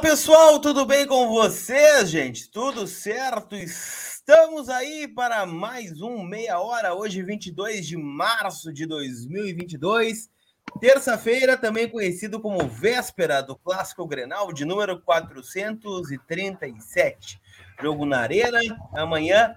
Pessoal, 0.00 0.58
tudo 0.58 0.86
bem 0.86 1.06
com 1.06 1.28
vocês, 1.28 2.08
gente? 2.08 2.50
Tudo 2.50 2.86
certo? 2.86 3.54
Estamos 3.54 4.70
aí 4.70 5.06
para 5.06 5.44
mais 5.44 6.00
um 6.00 6.22
meia 6.22 6.58
hora, 6.58 6.94
hoje 6.94 7.22
22 7.22 7.86
de 7.86 7.98
março 7.98 8.72
de 8.72 8.86
2022, 8.86 10.30
terça-feira, 10.80 11.58
também 11.58 11.86
conhecido 11.86 12.40
como 12.40 12.66
véspera 12.66 13.42
do 13.42 13.54
Clássico 13.54 14.06
Grenal 14.06 14.54
de 14.54 14.64
número 14.64 15.02
437. 15.02 17.38
Jogo 17.82 18.06
na 18.06 18.20
Arena, 18.20 18.58
amanhã 18.94 19.54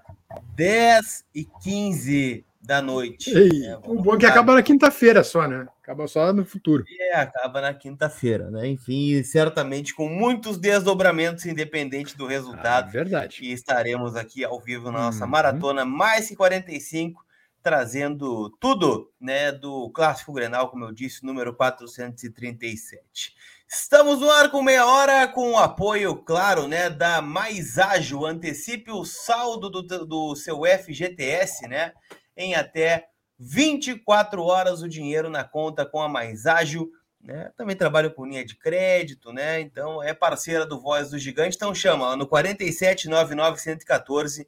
10 0.54 1.24
e 1.34 1.46
15 1.62 2.44
da 2.64 2.80
noite. 2.80 3.30
Ei, 3.30 3.66
é, 3.66 3.76
o 3.84 4.00
bom 4.00 4.14
é 4.14 4.18
que 4.18 4.26
acaba 4.26 4.54
na 4.54 4.62
quinta-feira 4.62 5.22
só, 5.22 5.46
né? 5.46 5.66
Acaba 5.82 6.06
só 6.08 6.32
no 6.32 6.46
futuro. 6.46 6.82
É, 7.10 7.16
acaba 7.16 7.60
na 7.60 7.74
quinta-feira, 7.74 8.50
né? 8.50 8.66
Enfim, 8.66 9.22
certamente 9.22 9.94
com 9.94 10.08
muitos 10.08 10.56
desdobramentos, 10.56 11.44
independente 11.44 12.16
do 12.16 12.26
resultado. 12.26 12.88
Ah, 12.88 12.90
verdade. 12.90 13.40
E 13.42 13.52
estaremos 13.52 14.16
aqui 14.16 14.44
ao 14.44 14.58
vivo 14.58 14.90
na 14.90 15.00
nossa 15.00 15.24
uhum. 15.24 15.30
maratona 15.30 15.84
mais 15.84 16.28
que 16.28 16.34
45, 16.34 17.22
trazendo 17.62 18.48
tudo, 18.58 19.10
né, 19.20 19.52
do 19.52 19.90
Clássico 19.90 20.32
Grenal, 20.32 20.70
como 20.70 20.86
eu 20.86 20.92
disse, 20.92 21.24
número 21.24 21.54
437. 21.54 23.34
Estamos 23.68 24.20
no 24.20 24.30
ar 24.30 24.50
com 24.50 24.62
meia 24.62 24.86
hora, 24.86 25.28
com 25.28 25.52
o 25.52 25.58
apoio, 25.58 26.16
claro, 26.16 26.66
né, 26.66 26.88
da 26.88 27.20
Mais 27.20 27.78
Ágil. 27.78 28.24
Antecipe 28.24 28.90
o 28.90 29.04
saldo 29.04 29.68
do, 29.68 29.82
do 29.82 30.36
seu 30.36 30.62
FGTS, 30.64 31.68
né? 31.68 31.92
Em 32.36 32.54
até 32.54 33.08
24 33.38 34.42
horas 34.42 34.82
o 34.82 34.88
dinheiro 34.88 35.28
na 35.28 35.44
conta 35.44 35.84
com 35.84 36.00
a 36.00 36.08
Mais 36.08 36.46
Ágil. 36.46 36.90
Né? 37.20 37.50
Também 37.56 37.74
trabalho 37.74 38.12
com 38.12 38.26
linha 38.26 38.44
de 38.44 38.54
crédito, 38.54 39.32
né? 39.32 39.60
Então 39.60 40.00
é 40.02 40.12
parceira 40.12 40.66
do 40.66 40.78
Voz 40.80 41.10
do 41.10 41.18
Gigante. 41.18 41.56
Então 41.56 41.74
chama 41.74 42.14
no 42.16 42.26
4799114 42.26 44.46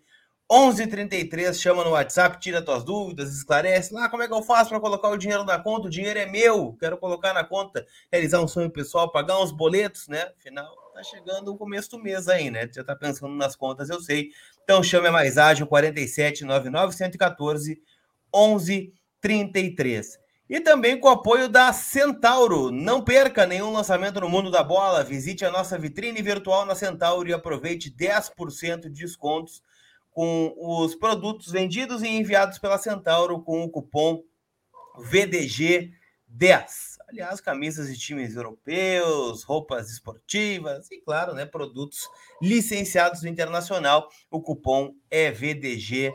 1133, 0.49 1.61
chama 1.61 1.83
no 1.83 1.91
WhatsApp, 1.91 2.39
tira 2.39 2.63
tuas 2.63 2.85
dúvidas, 2.85 3.35
esclarece 3.35 3.93
lá 3.93 4.09
como 4.09 4.23
é 4.23 4.29
que 4.29 4.33
eu 4.33 4.43
faço 4.43 4.71
para 4.71 4.79
colocar 4.79 5.09
o 5.09 5.17
dinheiro 5.17 5.43
na 5.43 5.59
conta. 5.59 5.89
O 5.89 5.91
dinheiro 5.91 6.21
é 6.21 6.27
meu, 6.27 6.77
quero 6.79 6.97
colocar 6.97 7.35
na 7.35 7.43
conta, 7.43 7.85
realizar 8.13 8.41
um 8.41 8.47
sonho 8.47 8.71
pessoal, 8.71 9.11
pagar 9.11 9.41
uns 9.41 9.51
boletos, 9.51 10.07
né? 10.07 10.31
Afinal, 10.39 10.73
tá 10.95 11.03
chegando 11.03 11.53
o 11.53 11.57
começo 11.57 11.91
do 11.91 11.99
mês 11.99 12.29
aí, 12.29 12.49
né? 12.49 12.71
Já 12.73 12.85
tá 12.85 12.95
pensando 12.95 13.35
nas 13.35 13.57
contas, 13.57 13.91
eu 13.91 14.01
sei. 14.01 14.31
Então 14.67 14.83
chame 14.83 15.07
a 15.07 15.13
mais 15.13 15.39
ágil 15.39 15.65
47 15.65 16.45
99 16.45 16.93
114 16.93 17.81
11 18.35 18.93
33. 19.21 20.19
E 20.51 20.61
também 20.61 20.99
com 20.99 21.07
o 21.07 21.13
apoio 21.13 21.49
da 21.49 21.73
Centauro. 21.73 22.73
Não 22.73 23.01
perca 23.01 23.47
nenhum 23.47 23.71
lançamento 23.71 24.21
no 24.21 24.29
mundo 24.29 24.51
da 24.51 24.65
bola. 24.65 25.05
Visite 25.05 25.45
a 25.45 25.53
nossa 25.53 25.79
vitrine 25.79 26.21
virtual 26.21 26.67
na 26.67 26.75
Centauro 26.75 27.29
e 27.29 27.33
aproveite 27.33 27.93
10% 27.93 28.91
de 28.91 29.05
descontos 29.05 29.63
com 30.11 30.53
os 30.59 30.97
produtos 30.97 31.53
vendidos 31.53 32.03
e 32.03 32.09
enviados 32.09 32.59
pela 32.59 32.77
Centauro 32.77 33.41
com 33.43 33.63
o 33.63 33.71
cupom 33.71 34.25
VDG10. 34.99 35.93
Aliás, 37.09 37.41
camisas 37.41 37.89
de 37.89 37.97
times 37.97 38.35
europeus, 38.35 39.45
roupas 39.45 39.91
esportivas 39.91 40.91
e, 40.91 41.01
claro, 41.01 41.35
né, 41.35 41.47
produtos 41.47 42.01
licenciados 42.43 43.25
internacional. 43.25 44.09
O 44.29 44.43
cupom 44.43 44.93
é 45.09 45.31
VDG10. 45.31 46.13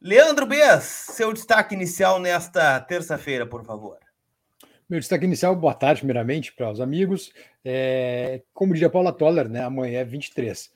Leandro 0.00 0.46
Bess, 0.46 0.84
seu 0.84 1.32
destaque 1.32 1.74
inicial 1.74 2.20
nesta 2.20 2.78
terça-feira, 2.80 3.46
por 3.46 3.64
favor. 3.64 3.98
Meu 4.88 5.00
destaque 5.00 5.24
inicial, 5.24 5.56
boa 5.56 5.74
tarde, 5.74 6.00
primeiramente, 6.00 6.52
para 6.52 6.70
os 6.70 6.80
amigos. 6.80 7.32
É, 7.64 8.42
como 8.52 8.74
diria 8.74 8.90
Paula 8.90 9.12
Toller, 9.12 9.48
né, 9.48 9.62
amanhã 9.62 10.00
é 10.00 10.04
23. 10.04 10.70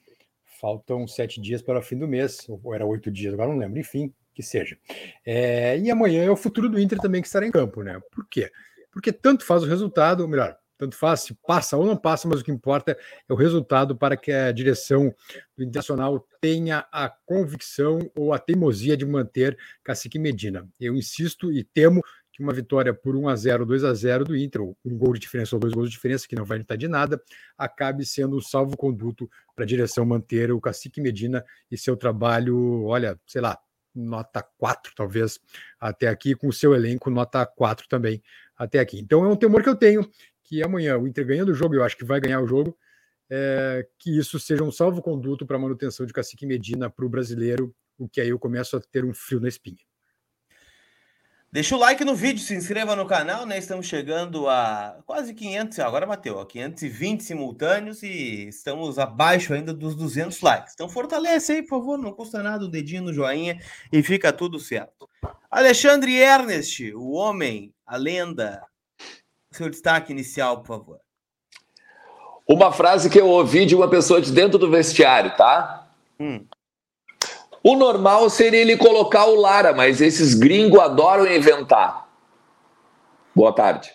Faltam 0.60 1.06
sete 1.06 1.41
dias 1.41 1.60
para 1.60 1.78
o 1.78 1.82
fim 1.82 1.99
do 1.99 2.09
mês, 2.09 2.47
ou 2.49 2.75
era 2.75 2.87
oito 2.87 3.10
dias, 3.10 3.34
agora 3.34 3.50
não 3.50 3.59
lembro. 3.59 3.78
Enfim, 3.78 4.12
que 4.34 4.43
seja. 4.43 4.76
É, 5.25 5.78
e 5.78 5.91
amanhã 5.91 6.25
é 6.25 6.31
o 6.31 6.37
futuro 6.37 6.69
do 6.69 6.81
Inter 6.81 6.98
também 6.98 7.20
que 7.20 7.26
estará 7.26 7.47
em 7.47 7.50
campo, 7.50 7.82
né? 7.82 8.00
Por 8.10 8.26
quê? 8.28 8.50
Porque 8.91 9.12
tanto 9.12 9.44
faz 9.44 9.62
o 9.62 9.66
resultado, 9.66 10.20
ou 10.20 10.28
melhor, 10.28 10.56
tanto 10.82 10.97
faz 10.97 11.20
se 11.20 11.34
passa 11.47 11.76
ou 11.76 11.87
não 11.87 11.97
passa, 11.97 12.26
mas 12.26 12.41
o 12.41 12.44
que 12.44 12.50
importa 12.50 12.93
é 13.28 13.32
o 13.32 13.37
resultado 13.37 13.97
para 13.97 14.16
que 14.16 14.32
a 14.32 14.50
direção 14.50 15.15
do 15.56 15.62
Internacional 15.62 16.26
tenha 16.41 16.87
a 16.91 17.09
convicção 17.09 18.00
ou 18.16 18.32
a 18.32 18.38
teimosia 18.38 18.97
de 18.97 19.06
manter 19.06 19.56
Cacique 19.84 20.19
Medina. 20.19 20.69
Eu 20.81 20.97
insisto 20.97 21.53
e 21.53 21.62
temo 21.62 22.03
que 22.32 22.43
uma 22.43 22.53
vitória 22.53 22.93
por 22.93 23.14
1 23.14 23.28
a 23.28 23.37
0 23.37 23.66
2 23.66 23.84
a 23.84 23.94
0 23.94 24.25
do 24.25 24.37
Inter, 24.37 24.62
ou 24.62 24.76
um 24.84 24.97
gol 24.97 25.12
de 25.12 25.20
diferença 25.20 25.54
ou 25.54 25.60
dois 25.60 25.72
gols 25.72 25.88
de 25.88 25.94
diferença, 25.94 26.26
que 26.26 26.34
não 26.34 26.44
vai 26.44 26.56
adiantar 26.56 26.76
de 26.76 26.88
nada, 26.88 27.22
acabe 27.56 28.04
sendo 28.04 28.37
um 28.37 28.41
salvo-conduto 28.41 29.31
para 29.54 29.64
a 29.64 29.69
direção 29.69 30.04
manter 30.04 30.50
o 30.50 30.60
Cacique 30.60 31.00
Medina 31.00 31.44
e 31.70 31.76
seu 31.76 31.97
trabalho, 31.97 32.84
olha, 32.84 33.20
sei 33.26 33.41
lá, 33.41 33.56
nota 33.94 34.42
4, 34.58 34.92
talvez, 34.97 35.38
até 35.78 36.08
aqui, 36.08 36.34
com 36.34 36.48
o 36.48 36.53
seu 36.53 36.75
elenco, 36.75 37.10
nota 37.10 37.44
4 37.44 37.86
também 37.88 38.22
até 38.56 38.78
aqui. 38.78 38.98
Então 38.98 39.25
é 39.25 39.28
um 39.28 39.36
temor 39.36 39.62
que 39.62 39.69
eu 39.69 39.76
tenho 39.76 40.08
que 40.53 40.62
amanhã 40.62 40.98
o 40.98 41.06
Inter 41.06 41.26
ganhando 41.26 41.50
o 41.50 41.54
jogo, 41.54 41.75
eu 41.75 41.82
acho 41.82 41.97
que 41.97 42.04
vai 42.04 42.20
ganhar 42.20 42.41
o 42.41 42.47
jogo, 42.47 42.76
é, 43.31 43.86
que 43.98 44.19
isso 44.19 44.38
seja 44.38 44.62
um 44.62 44.70
salvo-conduto 44.70 45.47
para 45.47 45.56
a 45.56 45.58
manutenção 45.58 46.04
de 46.04 46.12
Cacique 46.12 46.44
Medina 46.44 46.91
para 46.91 47.06
o 47.06 47.08
brasileiro, 47.08 47.75
o 47.98 48.06
que 48.06 48.20
aí 48.20 48.28
eu 48.28 48.38
começo 48.38 48.76
a 48.76 48.81
ter 48.81 49.04
um 49.04 49.14
frio 49.14 49.41
na 49.41 49.48
espinha. 49.48 49.78
Deixa 51.52 51.76
o 51.76 51.78
like 51.78 52.02
no 52.02 52.14
vídeo, 52.14 52.42
se 52.42 52.54
inscreva 52.54 52.96
no 52.96 53.04
canal, 53.04 53.44
né? 53.44 53.58
Estamos 53.58 53.84
chegando 53.86 54.48
a 54.48 54.96
quase 55.04 55.34
500, 55.34 55.80
agora 55.80 56.06
bateu, 56.06 56.42
520 56.46 57.22
simultâneos 57.22 58.02
e 58.02 58.48
estamos 58.48 58.98
abaixo 58.98 59.52
ainda 59.52 59.74
dos 59.74 59.94
200 59.94 60.40
likes. 60.40 60.72
Então 60.72 60.88
fortalece 60.88 61.52
aí, 61.52 61.60
por 61.60 61.80
favor, 61.80 61.98
não 61.98 62.10
custa 62.10 62.42
nada 62.42 62.64
o 62.64 62.70
dedinho 62.70 63.02
no 63.02 63.12
joinha 63.12 63.60
e 63.92 64.02
fica 64.02 64.32
tudo 64.32 64.58
certo. 64.58 65.06
Alexandre 65.50 66.16
Ernest, 66.16 66.90
o 66.94 67.10
homem, 67.10 67.74
a 67.86 67.98
lenda. 67.98 68.62
Seu 69.50 69.69
destaque 69.69 70.10
inicial, 70.10 70.62
por 70.62 70.69
favor. 70.69 71.00
Uma 72.48 72.72
frase 72.72 73.10
que 73.10 73.20
eu 73.20 73.28
ouvi 73.28 73.66
de 73.66 73.74
uma 73.74 73.90
pessoa 73.90 74.22
de 74.22 74.32
dentro 74.32 74.58
do 74.58 74.70
vestiário, 74.70 75.36
tá? 75.36 75.86
Hum. 76.19 76.46
O 77.62 77.77
normal 77.77 78.28
seria 78.28 78.61
ele 78.61 78.77
colocar 78.77 79.27
o 79.27 79.37
Lara, 79.37 79.73
mas 79.73 80.00
esses 80.00 80.35
gringos 80.35 80.81
adoram 80.81 81.26
inventar. 81.26 82.09
Boa 83.32 83.55
tarde. 83.55 83.93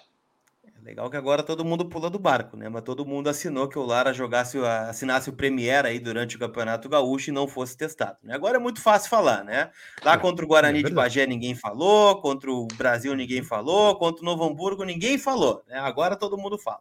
É 0.65 0.81
legal 0.81 1.09
que 1.09 1.17
agora 1.17 1.43
todo 1.43 1.65
mundo 1.65 1.85
pula 1.85 2.09
do 2.09 2.17
barco, 2.17 2.55
né? 2.55 2.69
Mas 2.69 2.83
todo 2.83 3.05
mundo 3.05 3.27
assinou 3.29 3.67
que 3.67 3.77
o 3.77 3.85
Lara 3.85 4.13
jogasse, 4.13 4.57
assinasse 4.57 5.29
o 5.29 5.33
Premier 5.33 5.85
aí 5.85 5.99
durante 5.99 6.37
o 6.37 6.39
Campeonato 6.39 6.87
Gaúcho 6.87 7.29
e 7.29 7.33
não 7.33 7.45
fosse 7.45 7.75
testado. 7.75 8.17
Né? 8.23 8.33
Agora 8.33 8.55
é 8.55 8.59
muito 8.59 8.81
fácil 8.81 9.09
falar, 9.09 9.43
né? 9.43 9.69
Lá 10.01 10.13
é, 10.13 10.17
contra 10.17 10.45
o 10.45 10.47
Guarani 10.47 10.79
é 10.79 10.83
de 10.83 10.93
Bagé 10.93 11.27
ninguém 11.27 11.53
falou, 11.53 12.21
contra 12.21 12.49
o 12.49 12.67
Brasil 12.75 13.13
ninguém 13.15 13.43
falou, 13.43 13.97
contra 13.97 14.21
o 14.21 14.25
Novo 14.25 14.45
Hamburgo 14.45 14.85
ninguém 14.85 15.17
falou. 15.17 15.61
Né? 15.67 15.77
Agora 15.77 16.15
todo 16.15 16.37
mundo 16.37 16.57
fala. 16.57 16.79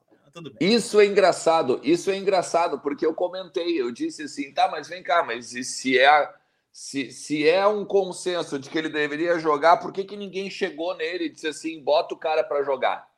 Isso 0.60 1.00
é 1.00 1.06
engraçado, 1.06 1.80
isso 1.82 2.10
é 2.10 2.16
engraçado, 2.16 2.78
porque 2.78 3.06
eu 3.06 3.14
comentei, 3.14 3.80
eu 3.80 3.90
disse 3.90 4.24
assim, 4.24 4.52
tá, 4.52 4.68
mas 4.70 4.86
vem 4.86 5.02
cá, 5.02 5.24
mas 5.24 5.46
se 5.46 5.98
é 5.98 6.06
a 6.06 6.30
se, 6.78 7.10
se 7.10 7.48
é 7.48 7.66
um 7.66 7.86
consenso 7.86 8.58
de 8.58 8.68
que 8.68 8.76
ele 8.76 8.90
deveria 8.90 9.38
jogar, 9.38 9.78
por 9.78 9.90
que, 9.90 10.04
que 10.04 10.14
ninguém 10.14 10.50
chegou 10.50 10.94
nele 10.94 11.24
e 11.24 11.28
disse 11.30 11.48
assim: 11.48 11.82
bota 11.82 12.14
o 12.14 12.18
cara 12.18 12.44
para 12.44 12.62
jogar? 12.62 13.08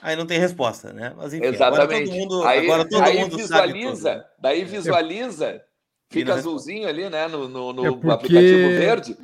Aí 0.00 0.16
não 0.16 0.26
tem 0.26 0.38
resposta, 0.38 0.90
né? 0.90 1.12
Mas 1.14 1.34
enfim, 1.34 1.44
Exatamente. 1.44 1.82
Agora 1.82 2.06
todo 2.06 2.16
mundo, 2.16 2.42
aí, 2.44 2.64
agora 2.64 2.88
todo 2.88 3.02
aí 3.02 3.18
mundo 3.18 3.36
visualiza, 3.36 4.12
sabe 4.14 4.24
daí 4.38 4.64
visualiza, 4.64 5.62
fica 6.08 6.32
azulzinho 6.32 6.88
ali, 6.88 7.10
né? 7.10 7.28
No, 7.28 7.46
no, 7.46 7.74
no 7.74 7.86
é 7.86 7.90
porque... 7.90 8.10
aplicativo 8.10 8.68
verde. 8.78 9.16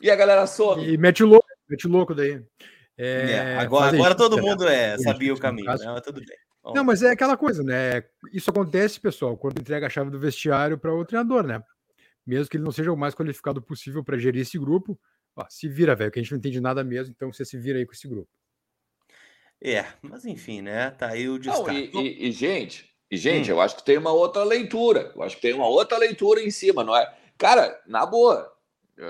E 0.00 0.10
a 0.10 0.16
galera 0.16 0.48
some. 0.48 0.84
E 0.84 0.98
mete 0.98 1.22
louco, 1.22 1.46
mete 1.68 1.86
louco 1.86 2.12
daí. 2.12 2.42
É, 3.02 3.32
é, 3.32 3.56
agora, 3.56 3.96
agora 3.96 4.14
todo 4.14 4.36
mundo 4.36 4.68
é, 4.68 4.98
sabia 4.98 5.32
o 5.32 5.38
caminho, 5.38 5.66
né? 5.66 5.76
Mas 5.86 6.02
tudo 6.02 6.20
bem. 6.20 6.36
Não, 6.62 6.84
mas 6.84 7.02
é 7.02 7.08
aquela 7.08 7.34
coisa, 7.34 7.62
né? 7.62 8.04
Isso 8.30 8.50
acontece, 8.50 9.00
pessoal, 9.00 9.38
quando 9.38 9.58
entrega 9.58 9.86
a 9.86 9.90
chave 9.90 10.10
do 10.10 10.18
vestiário 10.18 10.76
para 10.76 10.94
o 10.94 11.02
treinador, 11.02 11.42
né? 11.42 11.62
Mesmo 12.26 12.50
que 12.50 12.58
ele 12.58 12.64
não 12.64 12.70
seja 12.70 12.92
o 12.92 12.96
mais 12.98 13.14
qualificado 13.14 13.62
possível 13.62 14.04
para 14.04 14.18
gerir 14.18 14.42
esse 14.42 14.58
grupo, 14.58 15.00
ó, 15.34 15.46
se 15.48 15.66
vira, 15.66 15.96
velho, 15.96 16.10
que 16.10 16.18
a 16.18 16.22
gente 16.22 16.30
não 16.32 16.38
entende 16.38 16.60
nada 16.60 16.84
mesmo, 16.84 17.14
então 17.16 17.32
você 17.32 17.42
se 17.42 17.56
vira 17.56 17.78
aí 17.78 17.86
com 17.86 17.92
esse 17.92 18.06
grupo. 18.06 18.28
É, 19.62 19.86
mas 20.02 20.26
enfim, 20.26 20.60
né? 20.60 20.90
Tá 20.90 21.08
aí 21.08 21.26
o 21.26 21.38
destaque. 21.38 21.90
Não, 21.94 22.02
e, 22.02 22.06
e, 22.06 22.28
e, 22.28 22.32
gente, 22.32 22.86
e, 23.10 23.16
gente, 23.16 23.50
hum. 23.50 23.54
eu 23.54 23.60
acho 23.62 23.76
que 23.76 23.84
tem 23.84 23.96
uma 23.96 24.12
outra 24.12 24.44
leitura. 24.44 25.10
Eu 25.16 25.22
acho 25.22 25.36
que 25.36 25.42
tem 25.42 25.54
uma 25.54 25.68
outra 25.68 25.96
leitura 25.96 26.42
em 26.42 26.50
cima, 26.50 26.84
não 26.84 26.94
é? 26.94 27.16
Cara, 27.38 27.80
na 27.86 28.04
boa, 28.04 28.52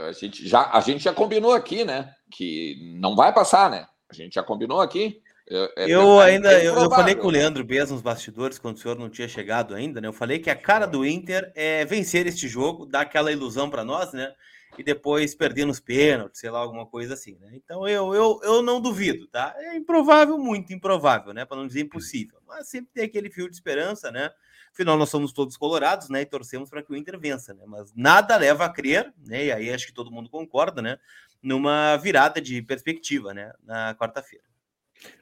a 0.08 0.12
gente 0.12 0.46
já, 0.46 0.70
a 0.72 0.80
gente 0.80 1.02
já 1.02 1.12
combinou 1.12 1.52
aqui, 1.52 1.84
né? 1.84 2.14
Que 2.30 2.94
não 2.98 3.16
vai 3.16 3.32
passar, 3.32 3.70
né? 3.70 3.86
A 4.08 4.14
gente 4.14 4.34
já 4.34 4.42
combinou 4.42 4.80
aqui. 4.80 5.20
É, 5.48 5.84
é, 5.84 5.90
eu 5.90 6.20
ainda 6.20 6.52
é 6.52 6.66
eu, 6.66 6.74
eu, 6.76 6.88
falei 6.88 7.16
com 7.16 7.26
o 7.26 7.30
Leandro 7.30 7.64
Bez 7.64 7.90
nos 7.90 8.00
bastidores 8.00 8.56
quando 8.56 8.76
o 8.76 8.78
senhor 8.78 8.96
não 8.96 9.10
tinha 9.10 9.26
chegado 9.26 9.74
ainda, 9.74 10.00
né? 10.00 10.06
Eu 10.06 10.12
falei 10.12 10.38
que 10.38 10.48
a 10.48 10.54
cara 10.54 10.86
do 10.86 11.04
Inter 11.04 11.50
é 11.56 11.84
vencer 11.84 12.26
este 12.26 12.46
jogo, 12.46 12.86
dar 12.86 13.00
aquela 13.00 13.32
ilusão 13.32 13.68
para 13.68 13.84
nós, 13.84 14.12
né? 14.12 14.32
E 14.78 14.84
depois 14.84 15.34
perder 15.34 15.64
nos 15.64 15.80
pênaltis, 15.80 16.40
sei 16.40 16.50
lá, 16.50 16.60
alguma 16.60 16.86
coisa 16.86 17.14
assim, 17.14 17.36
né? 17.40 17.50
Então 17.54 17.86
eu, 17.88 18.14
eu, 18.14 18.40
eu 18.44 18.62
não 18.62 18.80
duvido, 18.80 19.26
tá? 19.26 19.52
É 19.58 19.76
improvável, 19.76 20.38
muito 20.38 20.72
improvável, 20.72 21.34
né? 21.34 21.44
Para 21.44 21.56
não 21.56 21.66
dizer 21.66 21.80
impossível. 21.80 22.38
Mas 22.46 22.68
sempre 22.68 22.92
tem 22.94 23.04
aquele 23.04 23.28
fio 23.28 23.48
de 23.48 23.56
esperança, 23.56 24.12
né? 24.12 24.30
Afinal, 24.72 24.96
nós 24.96 25.10
somos 25.10 25.32
todos 25.32 25.56
colorados, 25.56 26.08
né? 26.08 26.22
E 26.22 26.26
torcemos 26.26 26.70
para 26.70 26.82
que 26.82 26.92
o 26.92 26.96
Inter 26.96 27.18
vença, 27.18 27.52
né? 27.52 27.64
Mas 27.66 27.92
nada 27.94 28.36
leva 28.36 28.64
a 28.64 28.68
crer, 28.68 29.12
né? 29.26 29.46
E 29.46 29.52
aí 29.52 29.70
acho 29.70 29.86
que 29.86 29.92
todo 29.92 30.10
mundo 30.10 30.30
concorda, 30.30 30.80
né? 30.80 30.98
Numa 31.42 31.96
virada 31.96 32.40
de 32.40 32.62
perspectiva, 32.62 33.34
né? 33.34 33.52
Na 33.62 33.94
quarta-feira. 33.94 34.44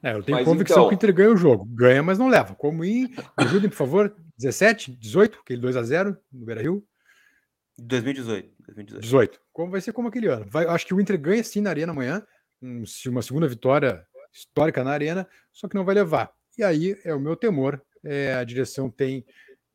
É, 0.03 0.13
eu 0.13 0.23
tenho 0.23 0.39
mas 0.39 0.45
convicção 0.45 0.79
então... 0.79 0.89
que 0.89 0.95
o 0.95 0.97
Inter 0.97 1.15
ganha 1.15 1.31
o 1.31 1.37
jogo. 1.37 1.65
Ganha, 1.65 2.03
mas 2.03 2.19
não 2.19 2.29
leva. 2.29 2.55
Como 2.55 2.85
em. 2.85 3.09
Me 3.09 3.17
ajudem, 3.39 3.71
por 3.71 3.77
favor. 3.77 4.15
17, 4.37 4.93
18, 4.93 5.39
aquele 5.41 5.63
2x0 5.63 6.17
no 6.33 6.47
Beira 6.47 6.63
Rio. 6.63 6.85
2018, 7.79 8.55
2018. 8.67 9.03
18. 9.03 9.41
Como 9.53 9.71
vai 9.71 9.81
ser 9.81 9.93
como 9.93 10.09
aquele 10.09 10.29
ano? 10.29 10.47
Vai, 10.49 10.67
acho 10.67 10.87
que 10.87 10.95
o 10.95 11.01
Inter 11.01 11.19
ganha 11.19 11.43
sim 11.43 11.61
na 11.61 11.71
Arena 11.71 11.93
amanhã. 11.93 12.25
Um, 12.61 12.83
uma 13.07 13.23
segunda 13.23 13.47
vitória 13.47 14.05
histórica 14.33 14.83
na 14.83 14.91
Arena, 14.91 15.29
só 15.53 15.69
que 15.69 15.75
não 15.75 15.85
vai 15.85 15.95
levar. 15.95 16.33
E 16.57 16.65
aí 16.65 16.97
é 17.05 17.15
o 17.15 17.21
meu 17.21 17.37
temor. 17.37 17.81
É, 18.05 18.35
a 18.35 18.45
direção 18.45 18.91
tem, 18.91 19.25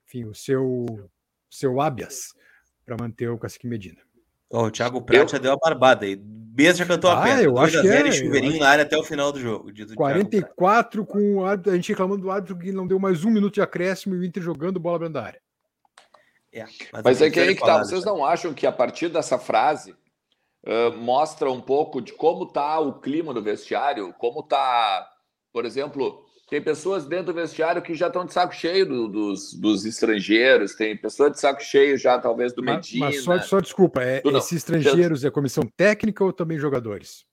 enfim, 0.07 0.25
o 0.25 0.33
seu, 0.33 0.85
seu 1.49 1.79
habeas 1.81 2.33
para 2.85 2.97
manter 2.99 3.29
o 3.29 3.37
Cacique 3.37 3.67
Medina. 3.67 4.01
Oh, 4.49 4.65
o 4.65 4.71
Thiago 4.71 5.01
Pratt 5.01 5.31
já 5.31 5.37
deu 5.37 5.53
a 5.53 5.57
barbada 5.57 6.05
aí. 6.05 6.15
Beza 6.15 6.77
já 6.77 6.85
cantou 6.85 7.09
a 7.09 7.23
ah, 7.23 7.41
Eu 7.41 7.57
acho 7.57 7.81
que 7.81 7.87
é, 7.87 8.11
chuveirinho 8.11 8.59
na 8.59 8.69
área 8.69 8.83
até 8.83 8.95
o 8.95 9.03
final 9.03 9.31
do 9.31 9.39
jogo. 9.39 9.71
44 9.95 11.03
com 11.03 11.37
o 11.37 11.45
árbitro, 11.45 11.71
a 11.71 11.75
gente 11.75 11.89
reclamando 11.89 12.21
do 12.21 12.29
árbitro 12.29 12.59
que 12.59 12.71
não 12.71 12.85
deu 12.85 12.99
mais 12.99 13.25
um 13.25 13.31
minuto 13.31 13.55
de 13.55 13.61
acréscimo 13.61 14.13
e 14.13 14.19
o 14.19 14.23
Inter 14.23 14.43
jogando 14.43 14.79
bola 14.79 14.99
dentro 14.99 15.15
da 15.15 15.23
área. 15.23 15.41
É, 16.53 16.65
mas, 16.91 17.03
mas 17.03 17.21
é 17.23 17.31
que 17.31 17.39
aí 17.39 17.55
que 17.55 17.61
tá. 17.61 17.79
Vocês 17.79 18.05
não 18.05 18.23
acham 18.23 18.53
que 18.53 18.67
a 18.67 18.71
partir 18.71 19.09
dessa 19.09 19.39
frase 19.39 19.95
uh, 20.63 20.95
mostra 20.95 21.51
um 21.51 21.59
pouco 21.59 21.99
de 21.99 22.13
como 22.13 22.45
tá 22.45 22.79
o 22.79 22.99
clima 22.99 23.33
do 23.33 23.41
vestiário, 23.41 24.13
como 24.19 24.43
tá, 24.43 25.09
por 25.51 25.65
exemplo, 25.65 26.22
tem 26.53 26.61
pessoas 26.61 27.07
dentro 27.07 27.25
do 27.25 27.33
vestiário 27.33 27.81
que 27.81 27.95
já 27.95 28.05
estão 28.05 28.27
de 28.27 28.31
saco 28.31 28.53
cheio 28.53 28.85
do, 28.85 29.07
dos, 29.07 29.55
dos 29.55 29.85
estrangeiros, 29.85 30.75
tem 30.75 30.95
pessoas 30.95 31.31
de 31.31 31.39
saco 31.39 31.63
cheio 31.63 31.97
já, 31.97 32.19
talvez, 32.19 32.53
do 32.53 32.61
Medina. 32.61 33.07
Mas, 33.07 33.23
só, 33.23 33.39
só 33.39 33.59
desculpa, 33.59 34.03
é, 34.03 34.21
esses 34.23 34.51
estrangeiros 34.51 35.25
é 35.25 35.31
comissão 35.31 35.63
técnica 35.75 36.23
ou 36.23 36.31
também 36.31 36.59
jogadores? 36.59 37.25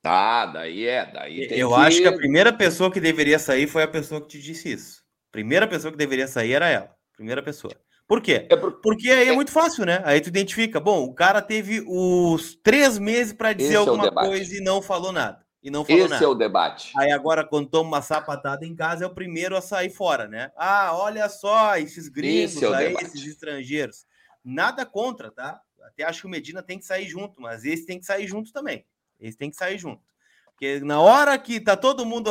Tá, 0.00 0.46
daí 0.46 0.86
é. 0.86 1.10
Daí 1.12 1.48
Eu 1.50 1.70
que... 1.70 1.74
acho 1.74 2.00
que 2.02 2.06
a 2.06 2.16
primeira 2.16 2.52
pessoa 2.52 2.88
que 2.88 3.00
deveria 3.00 3.38
sair 3.40 3.66
foi 3.66 3.82
a 3.82 3.88
pessoa 3.88 4.20
que 4.20 4.28
te 4.28 4.40
disse 4.40 4.70
isso. 4.70 5.02
Primeira 5.32 5.66
pessoa 5.66 5.90
que 5.90 5.98
deveria 5.98 6.28
sair 6.28 6.52
era 6.52 6.68
ela. 6.68 6.94
Primeira 7.16 7.42
pessoa. 7.42 7.74
Por 8.06 8.22
quê? 8.22 8.46
É 8.48 8.54
por... 8.54 8.80
Porque 8.80 9.10
aí 9.10 9.28
é, 9.28 9.32
é 9.32 9.34
muito 9.34 9.50
fácil, 9.50 9.84
né? 9.84 10.00
Aí 10.04 10.20
tu 10.20 10.28
identifica. 10.28 10.78
Bom, 10.78 11.02
o 11.02 11.12
cara 11.12 11.42
teve 11.42 11.82
os 11.84 12.54
três 12.62 12.96
meses 12.96 13.32
para 13.32 13.52
dizer 13.52 13.70
Esse 13.70 13.76
alguma 13.76 14.06
é 14.06 14.12
coisa 14.12 14.56
e 14.56 14.60
não 14.60 14.80
falou 14.80 15.10
nada 15.10 15.49
e 15.62 15.70
não 15.70 15.84
falou 15.84 16.00
Esse 16.02 16.10
nada. 16.10 16.24
é 16.24 16.28
o 16.28 16.34
debate. 16.34 16.92
Aí 16.96 17.12
agora, 17.12 17.44
quando 17.44 17.68
toma 17.68 17.88
uma 17.88 18.02
sapatada 18.02 18.64
em 18.64 18.74
casa, 18.74 19.04
é 19.04 19.06
o 19.06 19.14
primeiro 19.14 19.56
a 19.56 19.60
sair 19.60 19.90
fora, 19.90 20.26
né? 20.26 20.50
Ah, 20.56 20.90
olha 20.94 21.28
só, 21.28 21.76
esses 21.76 22.08
gringos 22.08 22.62
é 22.62 22.74
aí, 22.74 22.94
esses 23.00 23.26
estrangeiros. 23.26 24.06
Nada 24.42 24.86
contra, 24.86 25.30
tá? 25.30 25.60
Até 25.82 26.04
acho 26.04 26.22
que 26.22 26.26
o 26.26 26.30
Medina 26.30 26.62
tem 26.62 26.78
que 26.78 26.84
sair 26.84 27.06
junto, 27.06 27.40
mas 27.40 27.64
esse 27.64 27.84
tem 27.84 27.98
que 27.98 28.06
sair 28.06 28.26
junto 28.26 28.52
também. 28.52 28.86
Esse 29.18 29.36
tem 29.36 29.50
que 29.50 29.56
sair 29.56 29.76
junto. 29.76 30.02
Porque 30.46 30.80
na 30.80 31.00
hora 31.00 31.38
que 31.38 31.60
tá 31.60 31.76
todo 31.76 32.06
mundo, 32.06 32.30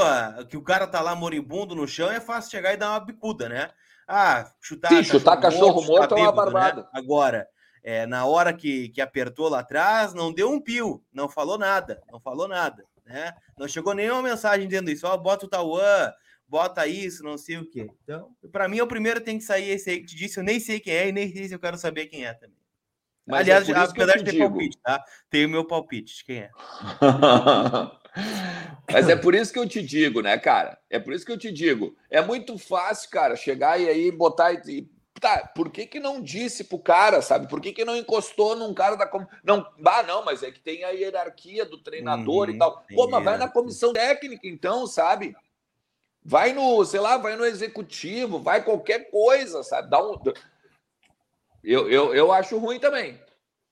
que 0.49 0.57
o 0.57 0.63
cara 0.63 0.87
tá 0.87 1.01
lá 1.01 1.15
moribundo 1.15 1.75
no 1.75 1.87
chão, 1.87 2.09
é 2.09 2.19
fácil 2.19 2.51
chegar 2.51 2.73
e 2.73 2.77
dar 2.77 2.91
uma 2.91 2.99
bicuda, 2.99 3.47
né? 3.47 3.69
Ah, 4.07 4.51
chutar, 4.59 4.89
Sim, 4.89 5.03
chutar 5.03 5.37
cachorro, 5.37 5.83
morto, 5.83 6.15
é 6.15 6.21
uma 6.21 6.31
barbada. 6.31 6.81
Né? 6.81 6.87
Agora, 6.93 7.47
é, 7.83 8.07
na 8.07 8.25
hora 8.25 8.53
que, 8.53 8.89
que 8.89 9.01
apertou 9.01 9.49
lá 9.49 9.59
atrás, 9.59 10.15
não 10.15 10.33
deu 10.33 10.51
um 10.51 10.59
pio, 10.59 11.03
não 11.13 11.29
falou 11.29 11.59
nada, 11.59 12.01
não 12.11 12.19
falou 12.19 12.47
nada 12.47 12.83
né? 13.09 13.33
Não 13.57 13.67
chegou 13.67 13.95
nenhuma 13.95 14.21
mensagem 14.21 14.67
dizendo 14.67 14.91
isso, 14.91 15.07
ó, 15.07 15.17
bota 15.17 15.47
o 15.47 15.49
Tauan, 15.49 16.13
bota 16.47 16.85
isso, 16.85 17.23
não 17.23 17.37
sei 17.37 17.57
o 17.57 17.67
quê. 17.67 17.89
Então, 18.03 18.31
para 18.51 18.69
mim, 18.69 18.79
o 18.79 18.87
primeiro 18.87 19.19
tem 19.19 19.39
que 19.39 19.43
sair 19.43 19.71
esse 19.71 19.89
aí 19.89 19.99
que 19.99 20.05
te 20.05 20.15
disse, 20.15 20.39
eu 20.39 20.43
nem 20.43 20.59
sei 20.59 20.79
quem 20.79 20.93
é 20.93 21.09
e 21.09 21.11
nem 21.11 21.33
sei 21.33 21.47
se 21.47 21.55
eu 21.55 21.59
quero 21.59 21.77
saber 21.77 22.05
quem 22.05 22.25
é 22.25 22.33
também. 22.33 22.55
Mas 23.25 23.41
Aliás, 23.41 23.67
é 23.67 23.73
apesar 23.73 24.17
de 24.17 24.23
ter 24.23 24.31
digo. 24.31 24.49
palpite, 24.49 24.77
tá? 24.81 25.03
Tenho 25.29 25.47
o 25.47 25.51
meu 25.51 25.65
palpite 25.65 26.17
de 26.17 26.23
quem 26.23 26.37
é. 26.37 26.51
Mas 28.91 29.07
é 29.07 29.15
por 29.15 29.35
isso 29.35 29.53
que 29.53 29.59
eu 29.59 29.67
te 29.67 29.83
digo, 29.83 30.21
né, 30.21 30.37
cara? 30.37 30.79
É 30.89 30.99
por 30.99 31.13
isso 31.13 31.25
que 31.25 31.31
eu 31.31 31.37
te 31.37 31.51
digo. 31.51 31.95
É 32.09 32.21
muito 32.21 32.57
fácil, 32.57 33.09
cara, 33.09 33.35
chegar 33.35 33.79
e 33.79 33.87
aí 33.87 34.11
botar 34.11 34.53
e 34.67 34.89
Tá, 35.19 35.51
por 35.53 35.69
que, 35.69 35.85
que 35.85 35.99
não 35.99 36.21
disse 36.21 36.63
pro 36.63 36.79
cara, 36.79 37.21
sabe? 37.21 37.47
Por 37.47 37.59
que, 37.59 37.73
que 37.73 37.83
não 37.83 37.97
encostou 37.97 38.55
num 38.55 38.73
cara 38.73 38.95
da. 38.95 39.05
Com... 39.05 39.25
Não, 39.43 39.65
ah, 39.85 40.03
não, 40.03 40.23
mas 40.23 40.43
é 40.43 40.51
que 40.51 40.59
tem 40.59 40.83
a 40.83 40.89
hierarquia 40.89 41.65
do 41.65 41.77
treinador 41.77 42.47
uhum, 42.47 42.55
e 42.55 42.57
tal. 42.57 42.85
Pô, 42.93 43.07
mas 43.07 43.23
vai 43.23 43.37
na 43.37 43.49
comissão 43.49 43.91
técnica, 43.91 44.47
então, 44.47 44.87
sabe? 44.87 45.35
Vai 46.23 46.53
no, 46.53 46.85
sei 46.85 46.99
lá, 46.99 47.17
vai 47.17 47.35
no 47.35 47.45
executivo, 47.45 48.39
vai 48.39 48.63
qualquer 48.63 49.09
coisa, 49.09 49.63
sabe? 49.63 49.89
Dá 49.89 50.01
um. 50.01 50.17
Eu, 51.63 51.89
eu, 51.89 52.15
eu 52.15 52.31
acho 52.31 52.57
ruim 52.57 52.79
também. 52.79 53.19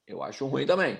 Eu 0.06 0.24
acho 0.24 0.46
ruim 0.48 0.66
também. 0.66 1.00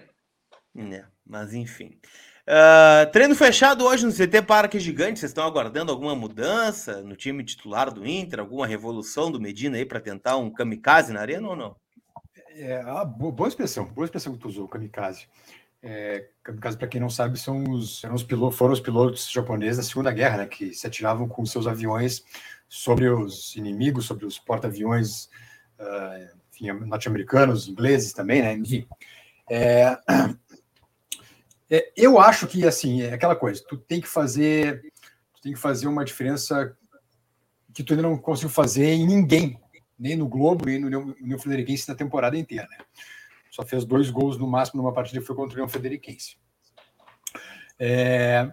É, 0.76 1.06
mas 1.26 1.54
enfim. 1.54 2.00
Uh, 2.48 3.12
treino 3.12 3.36
fechado 3.36 3.84
hoje 3.84 4.06
no 4.06 4.14
CT 4.14 4.42
Parque 4.44 4.80
Gigante. 4.80 5.20
Vocês 5.20 5.32
estão 5.32 5.46
aguardando 5.46 5.92
alguma 5.92 6.16
mudança 6.16 7.02
no 7.02 7.14
time 7.14 7.44
titular 7.44 7.92
do 7.92 8.08
Inter? 8.08 8.40
Alguma 8.40 8.66
revolução 8.66 9.30
do 9.30 9.40
Medina 9.40 9.76
aí 9.76 9.86
para 9.86 10.00
tentar 10.00 10.38
um 10.38 10.50
kamikaze 10.50 11.12
na 11.12 11.20
arena 11.20 11.50
ou 11.50 11.58
não? 11.58 11.76
É, 12.56 12.82
ah, 12.86 13.04
boa 13.04 13.50
expressão, 13.50 13.84
boa 13.86 14.06
expressão 14.06 14.32
que 14.32 14.40
tu 14.40 14.48
usou, 14.48 14.66
kamikaze. 14.66 15.28
É, 15.84 16.30
kamikaze, 16.42 16.78
para 16.78 16.88
quem 16.88 17.02
não 17.02 17.10
sabe, 17.10 17.38
são 17.38 17.66
os, 17.66 18.02
os 18.06 18.24
pilotos, 18.24 18.58
foram 18.58 18.74
os 18.74 18.80
pilotos 18.80 19.30
japoneses 19.30 19.78
da 19.78 19.84
Segunda 19.84 20.12
Guerra, 20.12 20.38
né, 20.38 20.46
que 20.46 20.74
se 20.74 20.88
atiravam 20.88 21.28
com 21.28 21.46
seus 21.46 21.68
aviões 21.68 22.24
sobre 22.70 23.10
os 23.10 23.58
inimigos, 23.58 24.06
sobre 24.06 24.26
os 24.26 24.40
porta-aviões 24.40 25.30
uh, 25.80 26.86
norte-americanos, 26.86 27.68
ingleses 27.68 28.14
também, 28.14 28.42
né? 28.42 28.54
Enfim. 28.54 28.88
É, 29.50 29.98
é, 31.70 31.92
eu 31.96 32.20
acho 32.20 32.48
que 32.48 32.66
assim 32.66 33.02
é 33.02 33.14
aquela 33.14 33.36
coisa. 33.36 33.64
Tu 33.68 33.78
tem 33.78 34.00
que 34.00 34.08
fazer, 34.08 34.82
tu 35.34 35.42
tem 35.42 35.54
que 35.54 35.60
fazer 35.60 35.88
uma 35.88 36.06
diferença 36.06 36.76
que 37.74 37.84
tu 37.84 37.94
ainda 37.94 38.04
não 38.04 38.18
conseguiu 38.18 38.50
fazer 38.50 38.86
em 38.86 39.06
ninguém, 39.06 39.60
nem 40.00 40.16
no 40.16 40.28
Globo, 40.28 40.66
nem 40.66 40.80
no 40.80 41.16
União 41.22 41.40
Frederiquense 41.40 41.88
na 41.88 41.96
temporada 41.96 42.38
inteira. 42.38 42.68
Né? 42.70 42.78
Só 43.52 43.66
fez 43.66 43.86
dois 43.86 44.10
gols 44.10 44.38
no 44.38 44.48
máximo 44.48 44.82
numa 44.82 44.94
partida 44.94 45.20
que 45.20 45.28
foi 45.28 45.36
contra 45.36 45.54
o 45.54 45.58
União 45.58 45.70
Frederiquense. 45.70 46.38
É, 47.80 48.52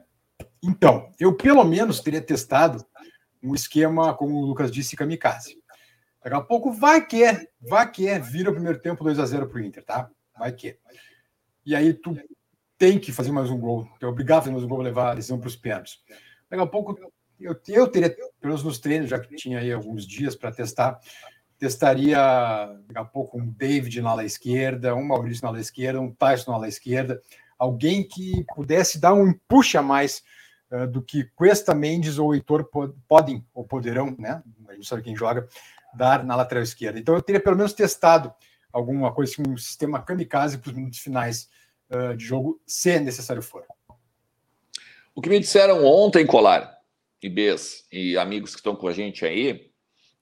então, 0.63 1.11
eu 1.19 1.35
pelo 1.35 1.65
menos 1.65 2.01
teria 2.01 2.21
testado 2.21 2.85
um 3.43 3.55
esquema, 3.55 4.15
como 4.15 4.37
o 4.37 4.47
Lucas 4.47 4.71
disse, 4.71 4.97
kamikaze. 4.97 5.63
Daqui 6.23 6.37
a 6.37 6.41
pouco 6.41 6.73
vai 6.73 7.07
que, 7.07 7.23
vai 7.61 7.91
que, 7.91 8.19
vira 8.19 8.51
o 8.51 8.55
primeiro 8.55 8.81
tempo 8.81 9.05
2 9.05 9.19
a 9.19 9.27
0 9.27 9.47
para 9.47 9.59
o 9.59 9.63
Inter, 9.63 9.85
tá? 9.85 10.11
Vai 10.39 10.53
que. 10.53 10.79
E 11.67 11.75
aí 11.75 11.93
tu 11.93 12.17
tem 12.85 12.99
que 12.99 13.13
fazer 13.13 13.33
mais 13.33 13.49
um 13.49 13.59
gol, 13.59 13.89
é 13.99 14.05
obrigado 14.05 14.41
a 14.41 14.43
fazer 14.43 14.53
mais 14.53 14.63
um 14.63 14.69
gol 14.69 14.83
levar 14.83 15.13
a 15.13 15.15
decisão 15.15 15.39
para 15.39 15.49
os 15.49 15.57
pênaltis. 15.57 16.01
Daqui 16.51 16.63
a 16.63 16.67
pouco 16.67 16.95
eu, 17.41 17.59
eu 17.67 17.89
teria, 17.89 18.11
pelo 18.11 18.31
menos 18.43 18.63
nos 18.63 18.79
treinos, 18.79 19.09
já 19.09 19.19
que 19.19 19.35
tinha 19.35 19.59
aí 19.59 19.73
alguns 19.73 20.07
dias 20.07 20.37
para 20.37 20.53
testar, 20.53 21.01
testaria 21.59 22.19
daqui 22.87 22.99
a 22.99 23.05
pouco 23.07 23.41
um 23.41 23.47
David 23.47 24.03
na 24.03 24.11
ala 24.11 24.23
esquerda, 24.23 24.95
um 24.95 25.03
Maurício 25.03 25.45
na 25.45 25.49
ala 25.49 25.61
esquerda, 25.61 25.99
um 25.99 26.13
Tyson 26.13 26.51
na 26.51 26.59
ala 26.59 26.69
esquerda, 26.69 27.23
alguém 27.59 28.07
que 28.07 28.45
pudesse 28.55 29.01
dar 29.01 29.15
um 29.15 29.33
puxa 29.49 29.81
mais 29.81 30.23
uh, 30.71 30.87
do 30.87 31.01
que 31.01 31.25
Cuesta 31.35 31.75
Mendes 31.75 32.19
ou 32.19 32.35
Heitor 32.35 32.69
podem 33.09 33.47
ou 33.55 33.65
poderão, 33.65 34.15
né? 34.19 34.43
A 34.69 34.75
gente 34.75 34.87
sabe 34.87 35.01
quem 35.01 35.17
joga, 35.17 35.49
dar 35.95 36.23
na 36.23 36.37
lateral 36.37 36.63
esquerda. 36.63 36.99
Então 36.99 37.15
eu 37.15 37.23
teria 37.23 37.41
pelo 37.41 37.57
menos 37.57 37.73
testado 37.73 38.31
alguma 38.71 39.11
coisa, 39.11 39.33
assim, 39.33 39.43
um 39.49 39.57
sistema 39.57 40.03
kamikaze 40.03 40.59
para 40.59 40.69
os 40.69 40.77
minutos 40.77 40.99
finais 40.99 41.49
uh, 41.91 42.17
de 42.17 42.25
jogo, 42.25 42.61
se 42.67 42.99
necessário 43.01 43.43
for. 43.43 43.65
O 45.15 45.21
que 45.21 45.29
me 45.29 45.39
disseram 45.39 45.85
ontem, 45.85 46.27
Colar, 46.27 46.77
e 47.23 47.29
Bes, 47.29 47.87
e 47.91 48.19
amigos 48.19 48.51
que 48.51 48.61
estão 48.61 48.77
com 48.77 48.89
a 48.89 48.93
gente 48.93 49.25
aí, 49.25 49.71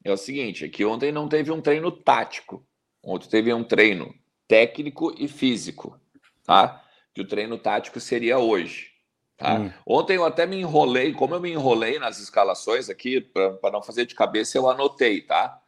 é 0.04 0.12
o 0.12 0.16
seguinte: 0.16 0.64
é 0.64 0.68
que 0.68 0.84
ontem 0.84 1.10
não 1.10 1.28
teve 1.28 1.50
um 1.50 1.60
treino 1.60 1.90
tático, 1.90 2.64
ontem 3.02 3.28
teve 3.28 3.52
um 3.52 3.64
treino 3.64 4.14
técnico 4.46 5.14
e 5.18 5.26
físico, 5.28 5.98
tá? 6.44 6.84
Que 7.14 7.20
o 7.20 7.26
treino 7.26 7.58
tático 7.58 7.98
seria 8.00 8.38
hoje. 8.38 8.92
Tá? 9.36 9.58
Hum. 9.58 9.72
Ontem 9.86 10.16
eu 10.16 10.24
até 10.24 10.46
me 10.46 10.60
enrolei, 10.60 11.12
como 11.12 11.34
eu 11.34 11.40
me 11.40 11.50
enrolei 11.50 11.98
nas 11.98 12.20
escalações 12.20 12.88
aqui, 12.88 13.20
para 13.20 13.72
não 13.72 13.82
fazer 13.82 14.06
de 14.06 14.14
cabeça, 14.14 14.56
eu 14.56 14.68
anotei, 14.68 15.22
tá? 15.22 15.60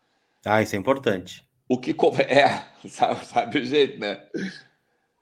Ah, 0.45 0.63
isso 0.63 0.77
é 0.77 0.79
importante. 0.79 1.45
O 1.69 1.79
que 1.79 1.91
é, 2.29 2.89
sabe, 2.89 3.27
sabe 3.27 3.59
o 3.59 3.65
jeito, 3.65 3.99
né? 3.99 4.23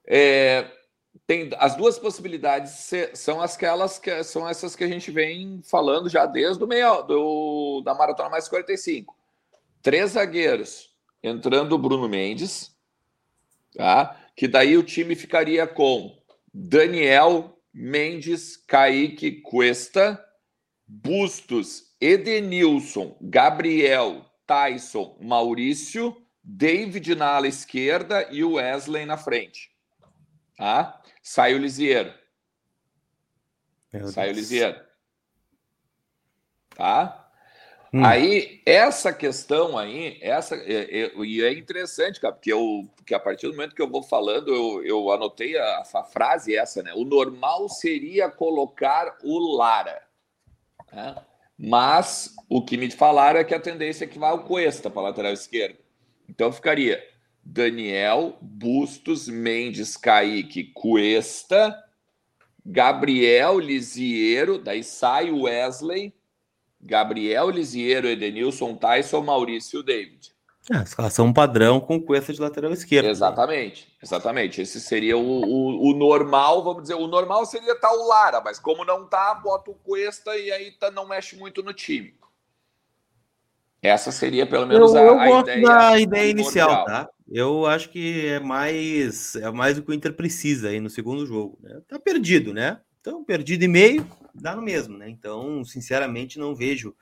É, 0.07 0.71
tem 1.27 1.51
as 1.59 1.77
duas 1.77 1.99
possibilidades 1.99 2.91
são 3.15 3.41
aquelas 3.41 3.99
que 3.99 4.23
são 4.25 4.49
essas 4.49 4.75
que 4.75 4.85
a 4.85 4.89
gente 4.89 5.11
vem 5.11 5.61
falando 5.63 6.09
já 6.09 6.27
desde 6.27 6.63
o 6.63 6.67
meio 6.67 7.03
do, 7.03 7.83
da 7.85 7.95
maratona 7.95 8.29
mais 8.29 8.49
45. 8.49 9.17
Três 9.81 10.13
zagueiros, 10.13 10.95
entrando 11.23 11.75
o 11.75 11.79
Bruno 11.79 12.09
Mendes, 12.09 12.77
tá? 13.77 14.17
Que 14.37 14.49
daí 14.49 14.77
o 14.77 14.83
time 14.83 15.15
ficaria 15.15 15.67
com 15.67 16.17
Daniel 16.53 17.59
Mendes, 17.73 18.57
Kaique 18.57 19.41
Cuesta, 19.43 20.23
Bustos, 20.87 21.95
Edenilson, 22.01 23.17
Gabriel, 23.21 24.27
Tyson, 24.47 25.17
Maurício, 25.21 26.17
David 26.43 27.15
na 27.15 27.29
ala 27.29 27.49
esquerda 27.49 28.29
e 28.31 28.45
o 28.45 28.55
Wesley 28.55 29.07
na 29.07 29.17
frente. 29.17 29.72
Tá? 30.63 31.03
Sai 31.21 31.55
o 31.55 31.59
Lisieiro. 31.59 32.15
Sai 34.13 34.31
o 34.31 34.33
Lisieiro. 34.33 34.81
Tá? 36.77 37.29
Hum. 37.93 38.05
Aí, 38.05 38.63
essa 38.65 39.13
questão 39.13 39.77
aí, 39.77 40.21
essa, 40.23 40.55
é, 40.55 41.07
é, 41.07 41.13
e 41.17 41.43
é 41.43 41.53
interessante, 41.53 42.21
cara, 42.21 42.33
porque, 42.33 42.53
eu, 42.53 42.89
porque 42.95 43.13
a 43.13 43.19
partir 43.19 43.49
do 43.49 43.55
momento 43.55 43.75
que 43.75 43.83
eu 43.83 43.91
vou 43.91 44.05
falando, 44.05 44.55
eu, 44.55 44.85
eu 44.85 45.11
anotei 45.11 45.59
a, 45.59 45.81
a 45.81 46.05
frase 46.05 46.55
essa, 46.55 46.81
né? 46.81 46.95
O 46.95 47.05
normal 47.05 47.69
seria 47.69 48.31
colocar 48.31 49.19
o 49.25 49.57
Lara. 49.57 50.01
Né? 50.93 51.17
Mas 51.59 52.37
o 52.49 52.65
que 52.65 52.77
me 52.77 52.89
falaram 52.89 53.41
é 53.41 53.45
que 53.45 53.53
a 53.55 53.59
tendência 53.59 54.05
é 54.05 54.09
que 54.09 54.17
vá 54.17 54.33
o 54.33 54.45
Cuesta 54.45 54.89
para 54.89 55.03
a 55.03 55.05
lateral 55.07 55.33
esquerda. 55.33 55.81
Então 56.29 56.53
ficaria 56.53 57.12
Daniel, 57.45 58.37
Bustos, 58.41 59.29
Mendes, 59.29 59.97
Kaique, 59.97 60.65
Cuesta, 60.65 61.77
Gabriel, 62.65 63.59
Lisiero, 63.59 64.59
daí 64.59 64.85
sai 64.85 65.31
o 65.31 65.43
Wesley, 65.43 66.15
Gabriel, 66.81 67.51
Lisiero, 67.51 68.07
Edenilson, 68.07 68.77
Tyson, 68.77 69.23
Maurício 69.23 69.83
David. 69.83 70.33
É, 70.71 70.77
a 70.77 70.83
escalação 70.83 71.33
padrão 71.33 71.81
com 71.81 72.01
Cuesta 72.01 72.33
de 72.33 72.41
lateral 72.41 72.73
esquerdo. 72.73 73.07
Exatamente, 73.07 73.87
né? 73.87 73.97
exatamente. 74.01 74.63
Esse 74.63 74.81
seria 74.81 75.19
o, 75.19 75.21
o, 75.21 75.91
o, 75.91 75.95
normal, 75.95 76.63
vamos 76.63 76.83
dizer, 76.83 76.95
o 76.95 77.09
normal 77.09 77.45
seria 77.47 77.73
estar 77.73 77.89
tá 77.89 77.95
o 77.95 78.07
Lara, 78.07 78.41
mas 78.41 78.61
como 78.61 78.85
não 78.85 79.05
tá, 79.05 79.35
bota 79.35 79.73
o 79.73 79.75
Cuesta 79.75 80.37
e 80.37 80.53
aí 80.53 80.71
tá, 80.71 80.89
não 80.89 81.09
mexe 81.09 81.37
muito 81.37 81.65
no 81.65 81.73
time. 81.73 82.15
Essa 83.83 84.13
seria 84.13 84.47
pelo 84.47 84.65
menos 84.65 84.95
eu, 84.95 85.01
a, 85.01 85.03
eu 85.03 85.21
a 85.21 85.27
gosto 85.27 85.51
ideia, 85.51 85.67
da 85.67 85.99
ideia 85.99 86.31
inicial, 86.31 86.85
tá? 86.85 87.09
Eu 87.35 87.65
acho 87.65 87.89
que 87.89 88.27
é 88.27 88.39
mais 88.39 89.35
é 89.37 89.51
mais 89.51 89.79
o 89.79 89.83
que 89.83 89.91
o 89.91 89.95
Inter 89.95 90.13
precisa 90.13 90.69
aí 90.69 90.81
no 90.81 90.91
segundo 90.91 91.25
jogo. 91.25 91.59
Né? 91.63 91.81
Tá 91.89 91.99
perdido, 91.99 92.53
né? 92.53 92.79
Então, 93.01 93.25
perdido 93.25 93.65
e 93.65 93.69
meio, 93.69 94.07
dá 94.35 94.55
no 94.55 94.61
mesmo, 94.61 94.99
né? 94.99 95.09
Então, 95.09 95.65
sinceramente, 95.65 96.39
não 96.39 96.55
vejo 96.55 96.95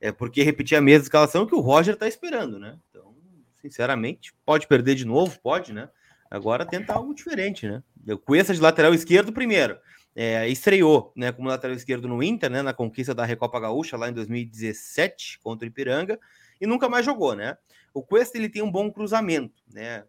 é 0.00 0.10
porque 0.12 0.42
repetir 0.42 0.76
a 0.76 0.80
mesma 0.80 1.04
escalação 1.04 1.46
que 1.46 1.54
o 1.54 1.60
Roger 1.60 1.96
tá 1.96 2.06
esperando, 2.08 2.58
né? 2.58 2.76
Então, 2.90 3.14
sinceramente, 3.62 4.34
pode 4.44 4.66
perder 4.66 4.96
de 4.96 5.04
novo, 5.04 5.38
pode, 5.40 5.72
né? 5.72 5.88
Agora 6.28 6.66
tenta 6.66 6.92
algo 6.92 7.14
diferente, 7.14 7.68
né? 7.68 7.82
Eu 8.04 8.18
conheço 8.18 8.52
de 8.52 8.60
lateral 8.60 8.92
esquerdo 8.92 9.32
primeiro. 9.32 9.78
É, 10.18 10.48
estreou 10.48 11.12
né, 11.14 11.30
como 11.30 11.46
lateral 11.46 11.76
esquerdo 11.76 12.08
no 12.08 12.22
Inter, 12.22 12.50
né, 12.50 12.62
na 12.62 12.72
conquista 12.72 13.14
da 13.14 13.26
Recopa 13.26 13.60
Gaúcha 13.60 13.98
lá 13.98 14.08
em 14.08 14.14
2017 14.14 15.38
contra 15.40 15.66
o 15.66 15.68
Ipiranga 15.68 16.18
e 16.58 16.66
nunca 16.66 16.88
mais 16.88 17.04
jogou, 17.04 17.34
né? 17.34 17.58
O 17.92 18.02
Cuesta 18.02 18.38
ele 18.38 18.48
tem 18.48 18.62
um 18.62 18.70
bom 18.70 18.90
cruzamento, 18.90 19.62
né? 19.70 20.04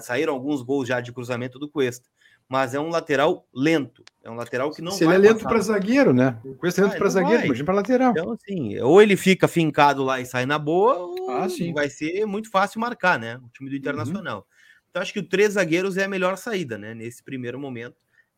Saíram 0.00 0.32
alguns 0.32 0.62
gols 0.62 0.88
já 0.88 0.98
de 0.98 1.12
cruzamento 1.12 1.58
do 1.58 1.68
Cuesta, 1.68 2.08
mas 2.48 2.72
é 2.72 2.80
um 2.80 2.88
lateral 2.88 3.46
lento, 3.54 4.02
é 4.24 4.30
um 4.30 4.34
lateral 4.34 4.70
que 4.70 4.80
não 4.80 4.92
Se 4.92 5.04
ele 5.04 5.14
é 5.14 5.18
lento 5.18 5.44
para 5.44 5.60
zagueiro, 5.60 6.14
né? 6.14 6.38
O 6.42 6.54
Cuesta 6.54 6.80
é 6.80 6.84
lento 6.84 6.94
ah, 6.94 6.98
para 6.98 7.08
zagueiro, 7.10 7.44
imagina 7.44 7.66
para 7.66 7.74
lateral. 7.74 8.10
Então 8.12 8.32
assim, 8.32 8.78
ou 8.80 9.02
ele 9.02 9.16
fica 9.16 9.46
fincado 9.46 10.02
lá 10.02 10.20
e 10.20 10.26
sai 10.26 10.46
na 10.46 10.58
boa, 10.58 10.96
ou 10.96 11.30
ah, 11.30 11.46
vai 11.74 11.90
ser 11.90 12.24
muito 12.24 12.50
fácil 12.50 12.80
marcar, 12.80 13.18
né? 13.18 13.36
O 13.36 13.48
time 13.50 13.68
do 13.68 13.74
uhum. 13.74 13.78
Internacional. 13.78 14.38
Uhum. 14.38 14.44
Então 14.88 15.02
acho 15.02 15.12
que 15.12 15.20
o 15.20 15.28
três 15.28 15.52
zagueiros 15.52 15.98
é 15.98 16.04
a 16.04 16.08
melhor 16.08 16.38
saída, 16.38 16.78
né? 16.78 16.94
Nesse 16.94 17.22
primeiro 17.22 17.58
momento 17.58 17.96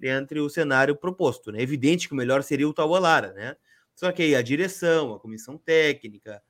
entre 0.09 0.41
o 0.41 0.49
cenário 0.49 0.97
proposto. 0.97 1.51
Né? 1.51 1.61
É 1.61 1.63
evidente 1.63 2.09
que 2.09 2.15
o 2.15 2.17
melhor 2.17 2.43
seria 2.43 2.69
o 2.69 2.75
Taualara, 2.75 3.33
né? 3.33 3.57
Só 3.95 4.11
que 4.11 4.23
aí 4.23 4.35
a 4.35 4.43
direção, 4.43 5.15
a 5.15 5.21
comissão 5.21 5.57
técnica 5.57 6.43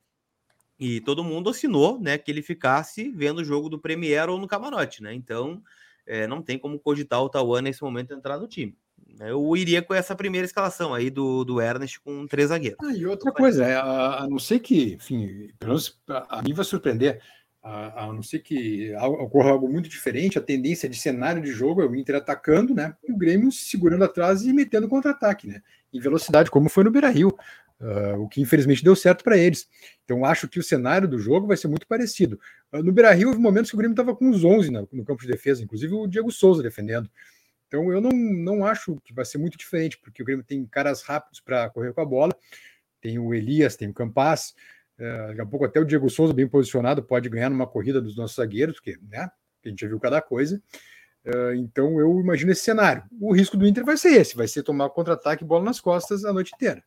e 0.79 0.99
todo 1.01 1.23
mundo 1.23 1.49
assinou, 1.49 1.99
né, 1.99 2.17
que 2.17 2.29
ele 2.29 2.41
ficasse 2.41 3.09
vendo 3.11 3.39
o 3.39 3.45
jogo 3.45 3.69
do 3.69 3.79
Premier 3.79 4.29
ou 4.29 4.39
no 4.39 4.47
camarote, 4.47 5.01
né? 5.01 5.13
Então, 5.13 5.61
é, 6.05 6.27
não 6.27 6.41
tem 6.41 6.57
como 6.59 6.79
cogitar 6.79 7.21
o 7.21 7.29
Tauan 7.29 7.61
nesse 7.61 7.81
momento 7.81 8.13
entrar 8.13 8.37
no 8.37 8.47
time. 8.47 8.75
Eu 9.19 9.55
iria 9.55 9.81
com 9.81 9.93
essa 9.93 10.15
primeira 10.15 10.45
escalação 10.45 10.93
aí 10.93 11.09
do, 11.09 11.45
do 11.45 11.61
Ernest 11.61 12.01
com 12.01 12.27
três 12.27 12.49
zagueiros. 12.49 12.79
Ah, 12.83 12.93
e 12.93 13.05
outra 13.05 13.31
coisa, 13.31 13.63
é, 13.63 13.75
a, 13.75 14.23
a 14.23 14.27
não 14.27 14.39
ser 14.39 14.59
que, 14.59 14.93
enfim, 14.93 15.49
pelo 15.57 15.69
menos 15.69 15.97
a, 16.09 16.39
a 16.39 16.41
mim 16.41 16.53
vai 16.53 16.65
surpreender, 16.65 17.21
a, 17.65 18.03
a 18.03 18.13
não 18.13 18.21
ser 18.21 18.39
que 18.39 18.93
ocorra 18.95 19.49
algo 19.49 19.67
muito 19.67 19.89
diferente, 19.89 20.37
a 20.37 20.41
tendência 20.41 20.87
de 20.87 20.95
cenário 20.95 21.41
de 21.41 21.51
jogo 21.51 21.81
é 21.81 21.85
o 21.87 21.95
Inter 21.95 22.15
atacando, 22.15 22.75
né? 22.75 22.95
E 23.03 23.11
o 23.11 23.17
Grêmio 23.17 23.51
segurando 23.51 24.03
atrás 24.03 24.43
e 24.43 24.53
metendo 24.53 24.87
contra-ataque, 24.87 25.47
né? 25.47 25.63
Em 25.91 25.99
velocidade, 25.99 26.51
como 26.51 26.69
foi 26.69 26.83
no 26.83 26.91
Beira 26.91 27.09
Rio, 27.09 27.29
uh, 27.81 28.21
o 28.21 28.29
que 28.29 28.39
infelizmente 28.39 28.83
deu 28.83 28.95
certo 28.95 29.23
para 29.23 29.35
eles. 29.35 29.67
Então 30.03 30.23
acho 30.23 30.47
que 30.47 30.59
o 30.59 30.63
cenário 30.63 31.07
do 31.07 31.17
jogo 31.17 31.47
vai 31.47 31.57
ser 31.57 31.67
muito 31.67 31.87
parecido. 31.87 32.39
Uh, 32.71 32.83
no 32.83 32.91
Beira 32.91 33.11
Rio 33.11 33.29
houve 33.29 33.39
momentos 33.39 33.71
que 33.71 33.75
o 33.75 33.79
Grêmio 33.79 33.93
estava 33.93 34.15
com 34.15 34.29
os 34.29 34.43
11 34.43 34.69
no, 34.69 34.87
no 34.91 35.03
campo 35.03 35.23
de 35.23 35.27
defesa, 35.27 35.63
inclusive 35.63 35.91
o 35.91 36.05
Diego 36.05 36.31
Souza 36.31 36.61
defendendo. 36.61 37.09
Então 37.67 37.91
eu 37.91 37.99
não, 37.99 38.11
não 38.11 38.63
acho 38.63 39.01
que 39.03 39.11
vai 39.11 39.25
ser 39.25 39.39
muito 39.39 39.57
diferente, 39.57 39.97
porque 39.97 40.21
o 40.21 40.25
Grêmio 40.25 40.45
tem 40.45 40.63
caras 40.67 41.01
rápidos 41.01 41.39
para 41.39 41.67
correr 41.71 41.93
com 41.93 42.01
a 42.01 42.05
bola, 42.05 42.37
tem 43.01 43.17
o 43.17 43.33
Elias, 43.33 43.75
tem 43.75 43.89
o 43.89 43.93
Campas, 43.93 44.53
é, 44.97 45.27
daqui 45.27 45.41
a 45.41 45.45
pouco 45.45 45.65
até 45.65 45.79
o 45.79 45.85
Diego 45.85 46.09
Souza, 46.09 46.33
bem 46.33 46.47
posicionado, 46.47 47.03
pode 47.03 47.29
ganhar 47.29 47.49
numa 47.49 47.67
corrida 47.67 48.01
dos 48.01 48.15
nossos 48.15 48.35
zagueiros, 48.37 48.75
porque 48.75 48.97
né, 49.09 49.29
a 49.63 49.69
gente 49.69 49.81
já 49.81 49.87
viu 49.87 49.99
cada 49.99 50.21
coisa. 50.21 50.61
É, 51.25 51.55
então 51.55 51.99
eu 51.99 52.19
imagino 52.19 52.51
esse 52.51 52.63
cenário. 52.63 53.03
O 53.19 53.33
risco 53.33 53.57
do 53.57 53.67
Inter 53.67 53.83
vai 53.83 53.97
ser 53.97 54.09
esse: 54.09 54.35
vai 54.35 54.47
ser 54.47 54.63
tomar 54.63 54.89
contra-ataque 54.89 55.43
e 55.43 55.47
bola 55.47 55.63
nas 55.63 55.79
costas 55.79 56.23
a 56.23 56.31
noite 56.31 56.53
inteira. 56.53 56.83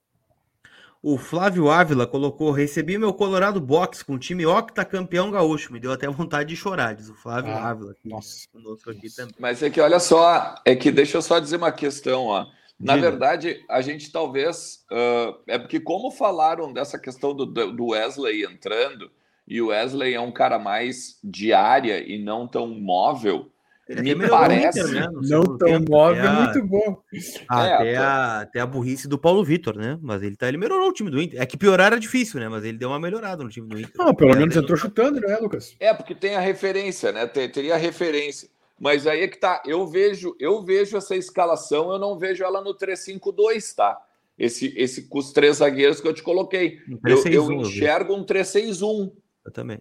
O 1.03 1.17
Flávio 1.17 1.71
Ávila 1.71 2.07
colocou: 2.07 2.51
recebi 2.51 2.99
meu 2.99 3.13
Colorado 3.13 3.61
Box 3.61 4.03
com 4.03 4.15
o 4.15 4.19
time 4.19 4.47
octacampeão 4.47 5.31
gaúcho. 5.31 5.73
Me 5.73 5.81
deu 5.81 5.93
até 5.93 6.09
vontade 6.09 6.49
de 6.49 6.57
chorar, 6.57 6.95
diz 6.95 7.09
o 7.09 7.15
Flávio 7.15 7.53
ah, 7.53 7.71
Ávila. 7.71 7.95
Nossa. 8.05 8.49
Conosco 8.53 8.91
aqui 8.91 9.15
também. 9.15 9.35
Mas 9.39 9.63
é 9.63 9.71
que 9.71 9.81
olha 9.81 10.01
só, 10.01 10.55
é 10.65 10.75
que 10.75 10.91
deixa 10.91 11.19
eu 11.19 11.23
só 11.23 11.39
dizer 11.39 11.57
uma 11.57 11.73
questão, 11.73 12.27
ó. 12.27 12.47
Na 12.79 12.95
Diga. 12.95 13.11
verdade, 13.11 13.65
a 13.69 13.81
gente 13.81 14.13
talvez. 14.13 14.85
Uh, 14.91 15.35
é 15.49 15.59
porque, 15.59 15.81
como 15.81 16.11
falaram 16.11 16.73
dessa 16.73 16.99
questão 16.99 17.35
do, 17.35 17.45
do 17.45 17.87
Wesley 17.87 18.45
entrando, 18.45 19.11
e 19.47 19.61
o 19.61 19.69
Wesley 19.69 20.15
é 20.15 20.21
um 20.21 20.31
cara 20.31 20.59
mais 20.59 21.19
de 21.25 21.53
área 21.53 21.99
e 22.01 22.23
não 22.23 22.47
tão 22.47 22.69
móvel. 22.69 23.51
Ele 23.89 24.15
me 24.15 24.29
parece. 24.29 24.81
Inter, 24.81 24.93
né? 24.93 25.09
Não 25.11 25.43
tão 25.57 25.57
tempo, 25.57 25.91
móvel, 25.91 26.29
a... 26.29 26.33
muito 26.45 26.63
bom. 26.67 27.03
Até, 27.49 27.93
é, 27.93 27.97
a, 27.97 28.41
até 28.43 28.61
a 28.61 28.67
burrice 28.67 29.09
do 29.09 29.19
Paulo 29.19 29.43
Vitor, 29.43 29.77
né? 29.77 29.99
Mas 30.03 30.23
ele, 30.23 30.37
tá, 30.37 30.47
ele 30.47 30.59
melhorou 30.59 30.91
o 30.91 30.93
time 30.93 31.11
do 31.11 31.21
Inter. 31.21 31.41
É 31.41 31.47
que 31.47 31.57
piorar 31.57 31.87
era 31.87 31.99
difícil, 31.99 32.39
né? 32.39 32.49
Mas 32.51 32.65
ele 32.65 32.77
deu 32.77 32.91
uma 32.91 33.01
melhorada 33.01 33.43
no 33.43 33.49
time 33.49 33.67
do 33.67 33.81
Inter. 33.81 33.91
Não, 33.97 34.15
pelo 34.15 34.37
menos 34.37 34.55
entrou 34.55 34.77
chutando, 34.77 35.19
né, 35.21 35.39
Lucas? 35.41 35.75
É, 35.81 35.95
porque 35.95 36.15
tem 36.15 36.37
a 36.37 36.41
referência, 36.41 37.11
né? 37.11 37.27
Teria 37.27 37.75
a 37.75 37.79
referência. 37.79 38.51
Mas 38.79 39.07
aí 39.07 39.23
é 39.23 39.29
que 39.29 39.39
tá, 39.39 39.63
eu 39.67 39.87
vejo, 39.87 40.37
eu 40.39 40.63
vejo 40.63 40.97
essa 40.97 41.17
escalação, 41.17 41.91
eu 41.91 41.99
não 41.99 42.19
vejo 42.19 42.45
ela 42.45 42.61
no 42.61 42.75
3-5-2, 42.75 43.75
tá? 43.75 44.01
Esse, 44.39 44.73
esse 44.77 45.09
com 45.09 45.19
os 45.19 45.33
três 45.33 45.57
zagueiros 45.57 46.01
que 46.01 46.07
eu 46.07 46.15
te 46.15 46.23
coloquei. 46.23 46.79
Eu, 47.05 47.25
eu 47.27 47.53
enxergo 47.53 48.15
um 48.15 48.25
3-6-1. 48.25 49.13
Eu 49.45 49.53
também. 49.53 49.81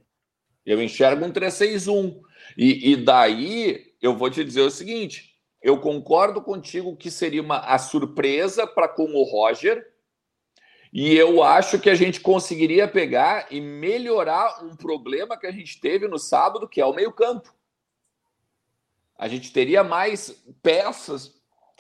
Eu 0.66 0.82
enxergo 0.82 1.24
um 1.24 1.32
3-6-1. 1.32 2.20
E, 2.58 2.92
e 2.92 2.96
daí 2.96 3.94
eu 4.02 4.18
vou 4.18 4.32
te 4.32 4.44
dizer 4.44 4.62
o 4.62 4.72
seguinte: 4.72 5.36
eu 5.62 5.80
concordo 5.80 6.42
contigo 6.42 6.98
que 6.98 7.12
seria 7.12 7.42
uma 7.42 7.60
a 7.60 7.78
surpresa 7.78 8.66
para 8.66 8.88
com 8.88 9.04
o 9.14 9.24
Roger. 9.24 9.86
E 10.92 11.16
eu 11.16 11.44
acho 11.44 11.78
que 11.78 11.90
a 11.90 11.96
gente 11.96 12.20
conseguiria 12.20 12.88
pegar 12.88 13.48
e 13.52 13.62
melhorar 13.62 14.64
um 14.64 14.76
problema 14.76 15.38
que 15.38 15.46
a 15.46 15.52
gente 15.52 15.80
teve 15.80 16.08
no 16.08 16.18
sábado, 16.18 16.68
que 16.68 16.82
é 16.82 16.86
o 16.86 16.94
meio-campo 16.96 17.54
a 19.18 19.28
gente 19.28 19.52
teria 19.52 19.84
mais 19.84 20.44
peças. 20.62 21.34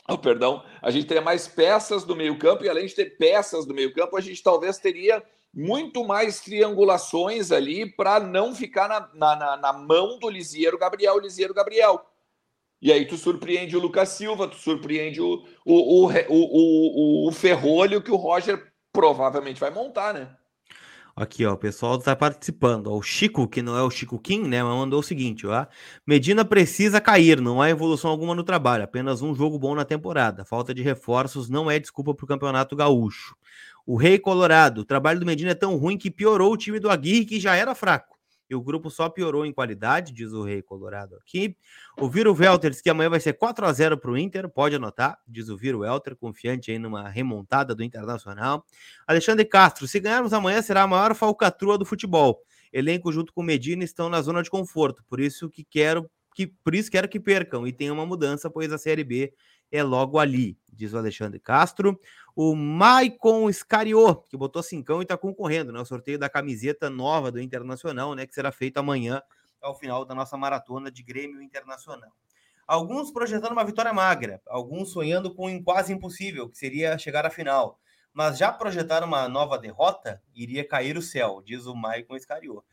Oh, 0.10 0.17
perdão, 0.17 0.63
a 0.82 0.89
gente 0.89 1.06
teria 1.06 1.22
mais 1.22 1.48
peças 1.48 2.03
do 2.03 2.15
meio-campo, 2.15 2.63
e 2.63 2.70
além 2.70 2.86
de 2.86 2.96
ter 2.96 3.17
peças 3.17 3.65
do 3.65 3.74
meio-campo, 3.74 4.15
a 4.15 4.22
gente 4.22 4.41
talvez 4.41 4.77
teria 4.77 5.22
muito 5.53 6.06
mais 6.06 6.39
triangulações 6.39 7.51
ali 7.51 7.86
para 7.86 8.20
não 8.20 8.56
ficar 8.56 8.88
na, 8.88 9.36
na, 9.36 9.58
na, 9.58 9.74
mão 9.74 10.20
do 10.20 10.29
Lisieiro 10.29 10.77
Gabriel, 10.77 11.20
Lisieiro 11.20 11.53
Gabriel. 11.53 12.06
E 12.82 12.91
aí 12.91 13.06
tu 13.06 13.17
surpreende 13.17 13.75
o 13.75 13.79
Lucas 13.79 14.10
Silva, 14.10 14.48
tu 14.48 14.56
surpreende 14.56 15.20
o, 15.20 15.44
o, 15.65 16.06
o, 16.06 16.08
o, 16.08 17.25
o, 17.25 17.27
o 17.27 17.32
Ferrolho 17.32 18.01
que 18.01 18.12
o 18.12 18.15
Roger 18.15 18.72
provavelmente 18.94 19.60
vai 19.60 19.72
montar, 19.72 20.13
né? 20.13 20.36
Aqui, 21.20 21.44
ó, 21.48 21.54
o 21.54 21.58
pessoal 21.58 21.98
tá 21.98 22.16
participando. 22.16 22.94
O 22.94 23.02
Chico, 23.02 23.48
que 23.48 23.64
não 23.64 23.76
é 23.76 23.82
o 23.82 23.90
Chico 23.90 24.20
Kim, 24.20 24.44
né, 24.44 24.62
mandou 24.64 25.00
o 25.00 25.04
seguinte, 25.04 25.48
ó. 25.48 25.66
Medina 26.06 26.46
precisa 26.46 27.02
cair, 27.02 27.42
não 27.42 27.60
há 27.60 27.72
evolução 27.72 28.12
alguma 28.12 28.36
no 28.36 28.44
trabalho, 28.44 28.84
apenas 28.84 29.24
um 29.24 29.34
jogo 29.34 29.58
bom 29.58 29.74
na 29.74 29.84
temporada. 29.84 30.46
Falta 30.46 30.76
de 30.76 30.84
reforços 30.84 31.50
não 31.50 31.72
é 31.72 31.80
desculpa 31.80 32.14
para 32.14 32.24
o 32.24 32.28
Campeonato 32.28 32.76
Gaúcho. 32.76 33.36
O 33.84 33.98
Rei 33.98 34.20
Colorado, 34.20 34.82
o 34.82 34.86
trabalho 34.86 35.20
do 35.20 35.26
Medina 35.26 35.52
é 35.52 35.56
tão 35.56 35.76
ruim 35.76 35.98
que 35.98 36.12
piorou 36.12 36.54
o 36.54 36.58
time 36.58 36.80
do 36.80 36.88
Aguirre, 36.88 37.26
que 37.26 37.40
já 37.40 37.56
era 37.56 37.74
fraco 37.74 38.17
e 38.50 38.56
o 38.56 38.62
grupo 38.62 38.89
só 38.89 39.10
piorou 39.10 39.46
em 39.46 39.51
qualidade, 39.51 40.13
diz 40.13 40.32
o 40.32 40.44
Rei 40.44 40.62
Colorado 40.62 41.16
aqui. 41.16 41.56
O 42.00 42.10
Viro 42.10 42.34
Welter 42.34 42.72
diz 42.72 42.82
que 42.82 42.89
amanhã 42.89 43.10
vai 43.10 43.20
ser 43.20 43.34
4 43.34 43.66
a 43.66 43.74
0 43.74 43.98
para 43.98 44.12
o 44.12 44.18
Inter, 44.18 44.50
pode 44.50 44.75
anotar, 44.75 45.20
diz 45.27 45.50
o 45.50 45.58
Viro 45.58 45.80
Welter, 45.80 46.16
confiante 46.16 46.72
aí 46.72 46.80
numa 46.80 47.08
remontada 47.10 47.75
do 47.75 47.84
Internacional. 47.84 48.66
Alexandre 49.06 49.46
Castro, 49.46 49.88
se 49.88 50.00
ganharmos 50.00 50.34
amanhã 50.34 50.62
será 50.62 50.84
a 50.84 50.88
maior 50.88 51.13
falcatrua 51.13 51.77
do 51.77 51.86
futebol. 51.86 52.42
Elenco 52.72 53.12
junto 53.12 53.34
com 53.34 53.42
Medina 53.44 53.84
estão 53.84 54.10
na 54.10 54.22
zona 54.22 54.44
de 54.44 54.50
conforto, 54.50 55.04
por 55.10 55.20
isso 55.20 55.50
que 55.50 55.63
quero 55.63 56.10
que 56.36 56.46
por 56.46 56.75
isso 56.75 56.92
quero 56.92 57.10
que 57.10 57.20
percam 57.20 57.66
e 57.66 57.74
tenha 57.74 57.92
uma 57.92 58.06
mudança, 58.06 58.48
pois 58.48 58.72
a 58.72 58.77
Série 58.77 59.04
B 59.04 59.34
é 59.72 59.84
logo 59.84 60.20
ali, 60.20 60.58
diz 60.72 60.94
o 60.94 60.98
Alexandre 60.98 61.40
Castro. 61.40 62.00
O 62.36 62.56
Maicon 62.56 63.52
Scariô, 63.52 64.16
que 64.16 64.38
botou 64.38 64.62
cincão 64.62 65.00
e 65.00 65.04
está 65.04 65.18
concorrendo, 65.18 65.72
né? 65.72 65.80
O 65.80 65.86
sorteio 65.86 66.20
da 66.20 66.30
camiseta 66.30 66.90
nova 66.90 67.32
do 67.32 67.42
Internacional, 67.42 68.14
né? 68.14 68.28
Que 68.28 68.34
será 68.34 68.52
feito 68.52 68.78
amanhã, 68.78 69.22
ao 69.62 69.74
final 69.76 70.06
da 70.06 70.14
nossa 70.14 70.38
maratona 70.38 70.92
de 70.92 71.02
Grêmio 71.04 71.42
Internacional. 71.42 72.12
Alguns 72.68 73.12
projetando 73.12 73.54
uma 73.54 73.64
vitória 73.64 73.94
magra, 73.94 74.42
alguns 74.48 74.92
sonhando 74.92 75.34
com 75.34 75.50
um 75.50 75.64
quase 75.64 75.94
impossível, 75.94 76.50
que 76.50 76.58
seria 76.58 76.98
chegar 76.98 77.26
à 77.26 77.30
final. 77.30 77.80
Mas 78.14 78.38
já 78.38 78.52
projetaram 78.52 79.08
uma 79.08 79.30
nova 79.30 79.58
derrota, 79.58 80.22
iria 80.36 80.68
cair 80.68 80.98
o 80.98 81.02
céu, 81.02 81.42
diz 81.46 81.66
o 81.66 81.76
Maicon 81.76 82.20
Scariô. 82.20 82.64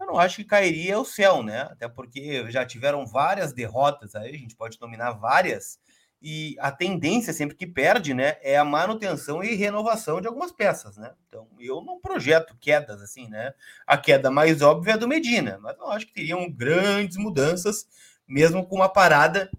Eu 0.00 0.06
não 0.06 0.18
acho 0.18 0.36
que 0.36 0.44
cairia 0.44 0.98
o 0.98 1.04
céu, 1.04 1.42
né? 1.42 1.62
Até 1.62 1.86
porque 1.88 2.50
já 2.50 2.64
tiveram 2.64 3.06
várias 3.06 3.52
derrotas 3.52 4.14
aí, 4.14 4.34
a 4.34 4.38
gente 4.38 4.56
pode 4.56 4.80
nominar 4.80 5.12
várias, 5.12 5.78
e 6.22 6.56
a 6.60 6.70
tendência 6.70 7.32
sempre 7.32 7.56
que 7.56 7.66
perde, 7.66 8.14
né, 8.14 8.36
é 8.42 8.56
a 8.56 8.64
manutenção 8.64 9.42
e 9.42 9.56
renovação 9.56 10.20
de 10.20 10.28
algumas 10.28 10.52
peças, 10.52 10.96
né? 10.96 11.10
Então, 11.26 11.48
eu 11.58 11.82
não 11.82 12.00
projeto 12.00 12.56
quedas 12.60 13.02
assim, 13.02 13.28
né? 13.28 13.52
A 13.84 13.98
queda 13.98 14.30
mais 14.30 14.62
óbvia 14.62 14.92
é 14.92 14.96
do 14.96 15.08
Medina, 15.08 15.58
mas 15.60 15.76
eu 15.76 15.90
acho 15.90 16.06
que 16.06 16.14
teriam 16.14 16.48
grandes 16.48 17.16
mudanças, 17.16 17.86
mesmo 18.26 18.64
com 18.64 18.76
uma 18.76 18.88
parada 18.88 19.50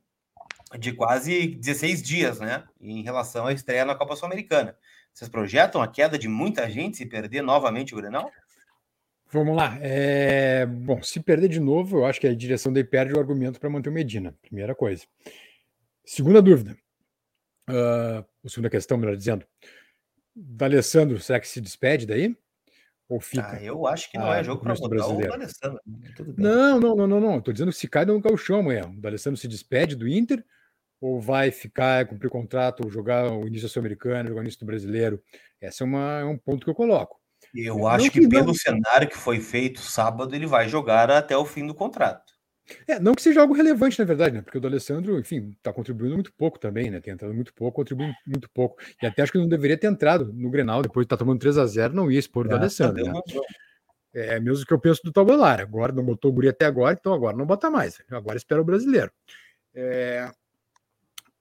de 0.79 0.93
quase 0.93 1.47
16 1.47 2.01
dias, 2.01 2.39
né, 2.39 2.63
em 2.79 3.03
relação 3.03 3.45
à 3.45 3.51
estreia 3.51 3.83
na 3.83 3.95
Copa 3.95 4.15
Sul-Americana. 4.15 4.77
Vocês 5.13 5.29
projetam 5.29 5.81
a 5.81 5.87
queda 5.87 6.17
de 6.17 6.29
muita 6.29 6.69
gente 6.69 6.97
se 6.97 7.05
perder 7.05 7.41
novamente 7.41 7.93
o 7.93 7.97
Grenal? 7.97 8.31
Vamos 9.29 9.55
lá. 9.55 9.77
É... 9.81 10.65
Bom, 10.65 11.01
se 11.03 11.19
perder 11.19 11.49
de 11.49 11.59
novo, 11.59 11.97
eu 11.97 12.05
acho 12.05 12.21
que 12.21 12.27
a 12.27 12.33
direção 12.33 12.71
daí 12.71 12.83
perde 12.83 13.13
o 13.13 13.19
argumento 13.19 13.59
para 13.59 13.69
manter 13.69 13.89
o 13.89 13.93
Medina, 13.93 14.33
primeira 14.41 14.73
coisa. 14.73 15.03
Segunda 16.05 16.41
dúvida, 16.41 16.77
uh, 17.69 18.25
ou 18.43 18.49
segunda 18.49 18.69
questão, 18.69 18.97
melhor 18.97 19.15
dizendo, 19.15 19.45
D'Alessandro, 20.35 21.19
será 21.19 21.39
que 21.39 21.47
se 21.47 21.61
despede 21.61 22.05
daí? 22.05 22.35
Ou 23.07 23.19
fica? 23.19 23.57
Ah, 23.57 23.63
eu 23.63 23.85
acho 23.85 24.09
que 24.09 24.17
não 24.17 24.31
ah, 24.31 24.37
é 24.37 24.43
jogo 24.43 24.63
para 24.63 24.73
botar 24.73 25.07
o 25.07 25.17
D'Alessandro. 25.17 25.79
Não, 26.37 26.79
não, 26.79 26.95
não, 26.95 27.07
não, 27.07 27.19
não. 27.19 27.37
Estou 27.37 27.53
dizendo 27.53 27.71
que 27.71 27.77
se 27.77 27.87
cai 27.87 28.05
no 28.05 28.19
gauchão 28.19 28.59
amanhã. 28.59 28.87
O 28.87 28.99
D'Alessandro 28.99 29.39
se 29.39 29.47
despede 29.47 29.95
do 29.95 30.07
Inter 30.07 30.43
ou 30.99 31.19
vai 31.19 31.51
ficar, 31.51 32.07
cumprir 32.07 32.29
contrato, 32.29 32.89
jogar 32.89 33.31
o 33.31 33.45
início 33.45 33.69
sul-americano, 33.69 34.29
jogar 34.29 34.39
o 34.39 34.43
início 34.43 34.59
do 34.61 34.65
brasileiro? 34.65 35.21
Esse 35.61 35.83
é, 35.83 35.85
uma, 35.85 36.19
é 36.19 36.25
um 36.25 36.37
ponto 36.37 36.63
que 36.63 36.69
eu 36.69 36.75
coloco. 36.75 37.19
Eu 37.53 37.77
não 37.77 37.87
acho 37.87 38.09
que, 38.09 38.21
que 38.21 38.27
pelo 38.27 38.55
cenário 38.55 39.07
que 39.07 39.17
foi 39.17 39.39
feito 39.39 39.81
sábado, 39.81 40.33
ele 40.33 40.47
vai 40.47 40.67
jogar 40.67 41.11
até 41.11 41.37
o 41.37 41.45
fim 41.45 41.67
do 41.67 41.75
contrato. 41.75 42.32
É, 42.87 42.99
não 42.99 43.13
que 43.13 43.21
seja 43.21 43.41
algo 43.41 43.53
relevante, 43.53 43.99
na 43.99 44.05
verdade, 44.05 44.35
né? 44.35 44.41
Porque 44.41 44.57
o 44.57 44.61
do 44.61 44.67
Alessandro, 44.67 45.19
enfim, 45.19 45.53
está 45.57 45.73
contribuindo 45.73 46.15
muito 46.15 46.33
pouco 46.33 46.57
também, 46.57 46.89
né? 46.89 46.99
Tem 46.99 47.13
entrado 47.13 47.33
muito 47.33 47.53
pouco, 47.53 47.75
contribuindo 47.75 48.13
muito 48.25 48.49
pouco. 48.49 48.81
E 49.01 49.05
até 49.05 49.21
acho 49.21 49.31
que 49.31 49.37
não 49.37 49.47
deveria 49.47 49.77
ter 49.77 49.87
entrado 49.87 50.31
no 50.33 50.49
Grenal, 50.49 50.81
depois 50.81 51.03
de 51.03 51.07
estar 51.07 51.17
tá 51.17 51.19
tomando 51.19 51.39
3 51.39 51.57
a 51.57 51.65
0 51.65 51.93
não 51.93 52.11
ia 52.11 52.19
expor 52.19 52.45
o 52.45 52.49
do 52.49 52.55
Alessandro. 52.55 53.03
Né? 53.03 53.21
É 54.13 54.39
mesmo 54.39 54.65
que 54.65 54.73
eu 54.73 54.79
penso 54.79 55.01
do 55.03 55.11
Tabular. 55.11 55.59
Agora 55.59 55.91
não 55.91 56.03
botou 56.03 56.31
o 56.31 56.33
Guri 56.33 56.49
até 56.49 56.65
agora, 56.65 56.95
então 56.97 57.13
agora 57.13 57.35
não 57.35 57.45
bota 57.45 57.69
mais. 57.69 58.01
Agora 58.09 58.37
espera 58.37 58.61
o 58.61 58.65
brasileiro. 58.65 59.11
É... 59.73 60.29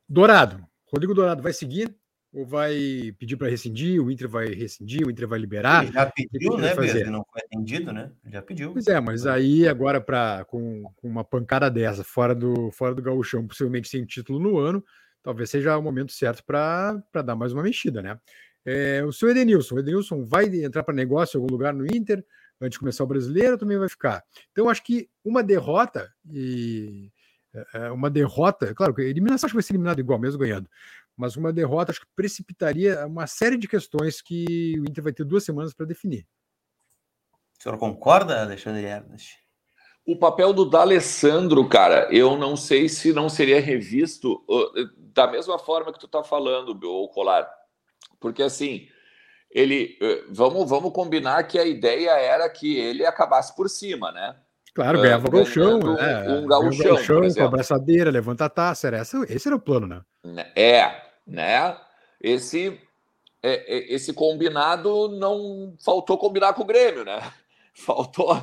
Dourado. 0.08 0.66
Rodrigo 0.86 1.14
Dourado 1.14 1.42
vai 1.42 1.52
seguir 1.52 1.94
ou 2.32 2.46
vai 2.46 3.14
pedir 3.18 3.36
para 3.36 3.48
rescindir? 3.48 4.02
O 4.02 4.10
Inter 4.10 4.28
vai 4.28 4.48
rescindir, 4.48 5.06
o 5.06 5.10
Inter 5.10 5.28
vai 5.28 5.38
liberar? 5.38 5.84
Ele 5.84 5.92
já 5.92 6.06
pediu, 6.06 6.56
né, 6.56 6.74
fazer? 6.74 7.10
Não 7.10 7.24
foi 7.30 7.42
atendido, 7.44 7.92
né? 7.92 8.10
Já 8.26 8.40
pediu. 8.40 8.72
Pois 8.72 8.86
é, 8.86 8.98
mas 9.00 9.26
aí 9.26 9.68
agora 9.68 10.00
para 10.00 10.44
com, 10.46 10.82
com, 10.96 11.08
uma 11.08 11.22
pancada 11.22 11.70
dessa 11.70 12.02
fora 12.02 12.34
do 12.34 12.70
fora 12.72 12.94
do 12.94 13.02
gauchão, 13.02 13.46
possivelmente 13.46 13.88
sem 13.88 14.04
título 14.04 14.38
no 14.38 14.58
ano, 14.58 14.82
talvez 15.22 15.50
seja 15.50 15.76
o 15.76 15.82
momento 15.82 16.12
certo 16.12 16.42
para 16.44 17.02
dar 17.24 17.36
mais 17.36 17.52
uma 17.52 17.62
mexida, 17.62 18.00
né? 18.00 18.18
É, 18.64 19.04
o 19.04 19.12
seu 19.12 19.28
Edenilson, 19.28 19.74
o 19.74 19.78
Edenilson 19.80 20.24
vai 20.24 20.46
entrar 20.62 20.84
para 20.84 20.94
negócio 20.94 21.36
em 21.36 21.40
algum 21.40 21.52
lugar 21.52 21.74
no 21.74 21.84
Inter 21.84 22.24
antes 22.60 22.76
de 22.76 22.78
começar 22.78 23.02
o 23.02 23.08
brasileiro, 23.08 23.58
também 23.58 23.76
vai 23.76 23.88
ficar. 23.88 24.22
Então, 24.52 24.68
acho 24.68 24.84
que 24.84 25.08
uma 25.24 25.42
derrota 25.42 26.08
e 26.30 27.10
é, 27.54 27.66
é, 27.74 27.90
uma 27.90 28.08
derrota, 28.08 28.74
claro, 28.74 28.94
a 28.96 29.02
eliminação 29.02 29.46
acho 29.46 29.52
que 29.52 29.56
vai 29.56 29.62
ser 29.62 29.72
eliminado 29.72 29.98
igual, 29.98 30.18
mesmo 30.18 30.38
ganhando, 30.38 30.68
mas 31.16 31.36
uma 31.36 31.52
derrota 31.52 31.92
acho 31.92 32.00
que 32.00 32.06
precipitaria 32.14 33.06
uma 33.06 33.26
série 33.26 33.56
de 33.56 33.68
questões 33.68 34.20
que 34.20 34.74
o 34.78 34.84
Inter 34.90 35.04
vai 35.04 35.12
ter 35.12 35.24
duas 35.24 35.44
semanas 35.44 35.74
para 35.74 35.86
definir. 35.86 36.26
O 37.58 37.62
senhor 37.62 37.78
concorda, 37.78 38.42
Alexandre 38.42 38.84
Ernest? 38.84 39.38
O 40.04 40.16
papel 40.16 40.52
do 40.52 40.64
D'Alessandro, 40.64 41.68
cara, 41.68 42.08
eu 42.10 42.36
não 42.36 42.56
sei 42.56 42.88
se 42.88 43.12
não 43.12 43.28
seria 43.28 43.60
revisto 43.60 44.44
da 44.96 45.28
mesma 45.28 45.58
forma 45.60 45.92
que 45.92 46.00
tu 46.00 46.08
tá 46.08 46.24
falando, 46.24 46.70
o 46.82 47.08
Colar. 47.08 47.48
Porque 48.18 48.42
assim, 48.42 48.88
ele 49.48 49.96
vamos, 50.28 50.68
vamos 50.68 50.92
combinar 50.92 51.44
que 51.44 51.56
a 51.56 51.64
ideia 51.64 52.10
era 52.12 52.50
que 52.50 52.76
ele 52.76 53.06
acabasse 53.06 53.54
por 53.54 53.70
cima, 53.70 54.10
né? 54.10 54.36
Claro, 54.74 55.02
ganhava 55.02 55.28
o 55.28 55.30
gauchão, 55.30 55.80
um, 55.80 55.98
é, 55.98 56.32
um 56.32 56.46
gauchão, 56.46 57.20
um 57.20 57.34
com 57.34 57.44
a 57.44 57.48
braçadeira, 57.48 58.10
levanta 58.10 58.46
a 58.46 58.48
taça, 58.48 58.86
era 58.86 59.02
esse, 59.02 59.16
esse 59.28 59.46
era 59.46 59.56
o 59.56 59.60
plano, 59.60 59.86
né? 59.86 60.02
É, 60.56 61.02
né? 61.26 61.76
Esse, 62.18 62.80
é, 63.42 63.52
é, 63.52 63.94
esse 63.94 64.14
combinado 64.14 65.08
não 65.08 65.76
faltou 65.84 66.16
combinar 66.16 66.54
com 66.54 66.62
o 66.62 66.66
Grêmio, 66.66 67.04
né? 67.04 67.20
Faltou, 67.74 68.34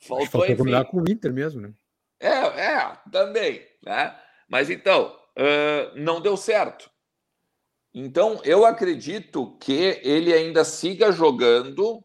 faltou, 0.00 0.26
faltou 0.26 0.56
combinar 0.56 0.86
com 0.86 1.02
o 1.02 1.04
Inter 1.10 1.30
mesmo, 1.30 1.60
né? 1.60 1.74
É, 2.18 2.28
é, 2.28 2.92
também, 3.12 3.62
né? 3.84 4.16
Mas 4.48 4.70
então, 4.70 5.14
uh, 5.36 5.94
não 5.94 6.22
deu 6.22 6.38
certo. 6.38 6.90
Então, 7.92 8.40
eu 8.44 8.64
acredito 8.64 9.58
que 9.60 10.00
ele 10.02 10.32
ainda 10.32 10.64
siga 10.64 11.12
jogando 11.12 12.02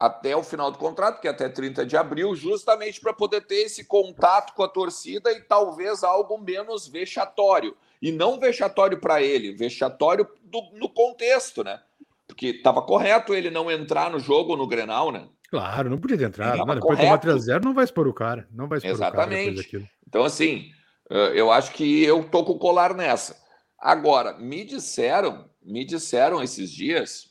até 0.00 0.34
o 0.34 0.42
final 0.42 0.70
do 0.70 0.78
contrato, 0.78 1.20
que 1.20 1.28
é 1.28 1.30
até 1.30 1.46
30 1.46 1.84
de 1.84 1.94
abril, 1.94 2.34
justamente 2.34 2.98
para 2.98 3.12
poder 3.12 3.42
ter 3.42 3.66
esse 3.66 3.84
contato 3.84 4.54
com 4.54 4.62
a 4.62 4.68
torcida 4.68 5.30
e 5.30 5.42
talvez 5.42 6.02
algo 6.02 6.38
menos 6.38 6.88
vexatório. 6.88 7.76
E 8.00 8.10
não 8.10 8.40
vexatório 8.40 8.98
para 8.98 9.22
ele, 9.22 9.52
vexatório 9.52 10.26
do, 10.42 10.62
no 10.72 10.88
contexto, 10.88 11.62
né? 11.62 11.78
Porque 12.26 12.46
estava 12.46 12.80
correto 12.80 13.34
ele 13.34 13.50
não 13.50 13.70
entrar 13.70 14.10
no 14.10 14.18
jogo 14.18 14.56
no 14.56 14.66
Grenal, 14.66 15.12
né? 15.12 15.28
Claro, 15.50 15.90
não 15.90 15.98
podia 15.98 16.16
ter 16.16 16.24
entrado. 16.24 16.64
Não, 16.64 16.74
depois 16.74 16.98
de 16.98 17.04
tomar 17.04 17.20
3x0, 17.20 17.62
não 17.62 17.74
vai 17.74 17.84
expor 17.84 18.08
o 18.08 18.14
cara. 18.14 18.48
Não 18.50 18.68
vai 18.68 18.78
expor 18.78 18.92
Exatamente. 18.92 19.60
O 19.60 19.70
cara 19.72 19.90
então, 20.08 20.24
assim, 20.24 20.70
eh, 21.10 21.32
eu 21.34 21.52
acho 21.52 21.72
que 21.72 22.02
eu 22.04 22.24
tô 22.24 22.42
com 22.44 22.52
o 22.52 22.58
colar 22.58 22.94
nessa. 22.94 23.36
Agora, 23.78 24.32
me 24.38 24.64
disseram, 24.64 25.50
me 25.62 25.84
disseram 25.84 26.42
esses 26.42 26.70
dias 26.70 27.29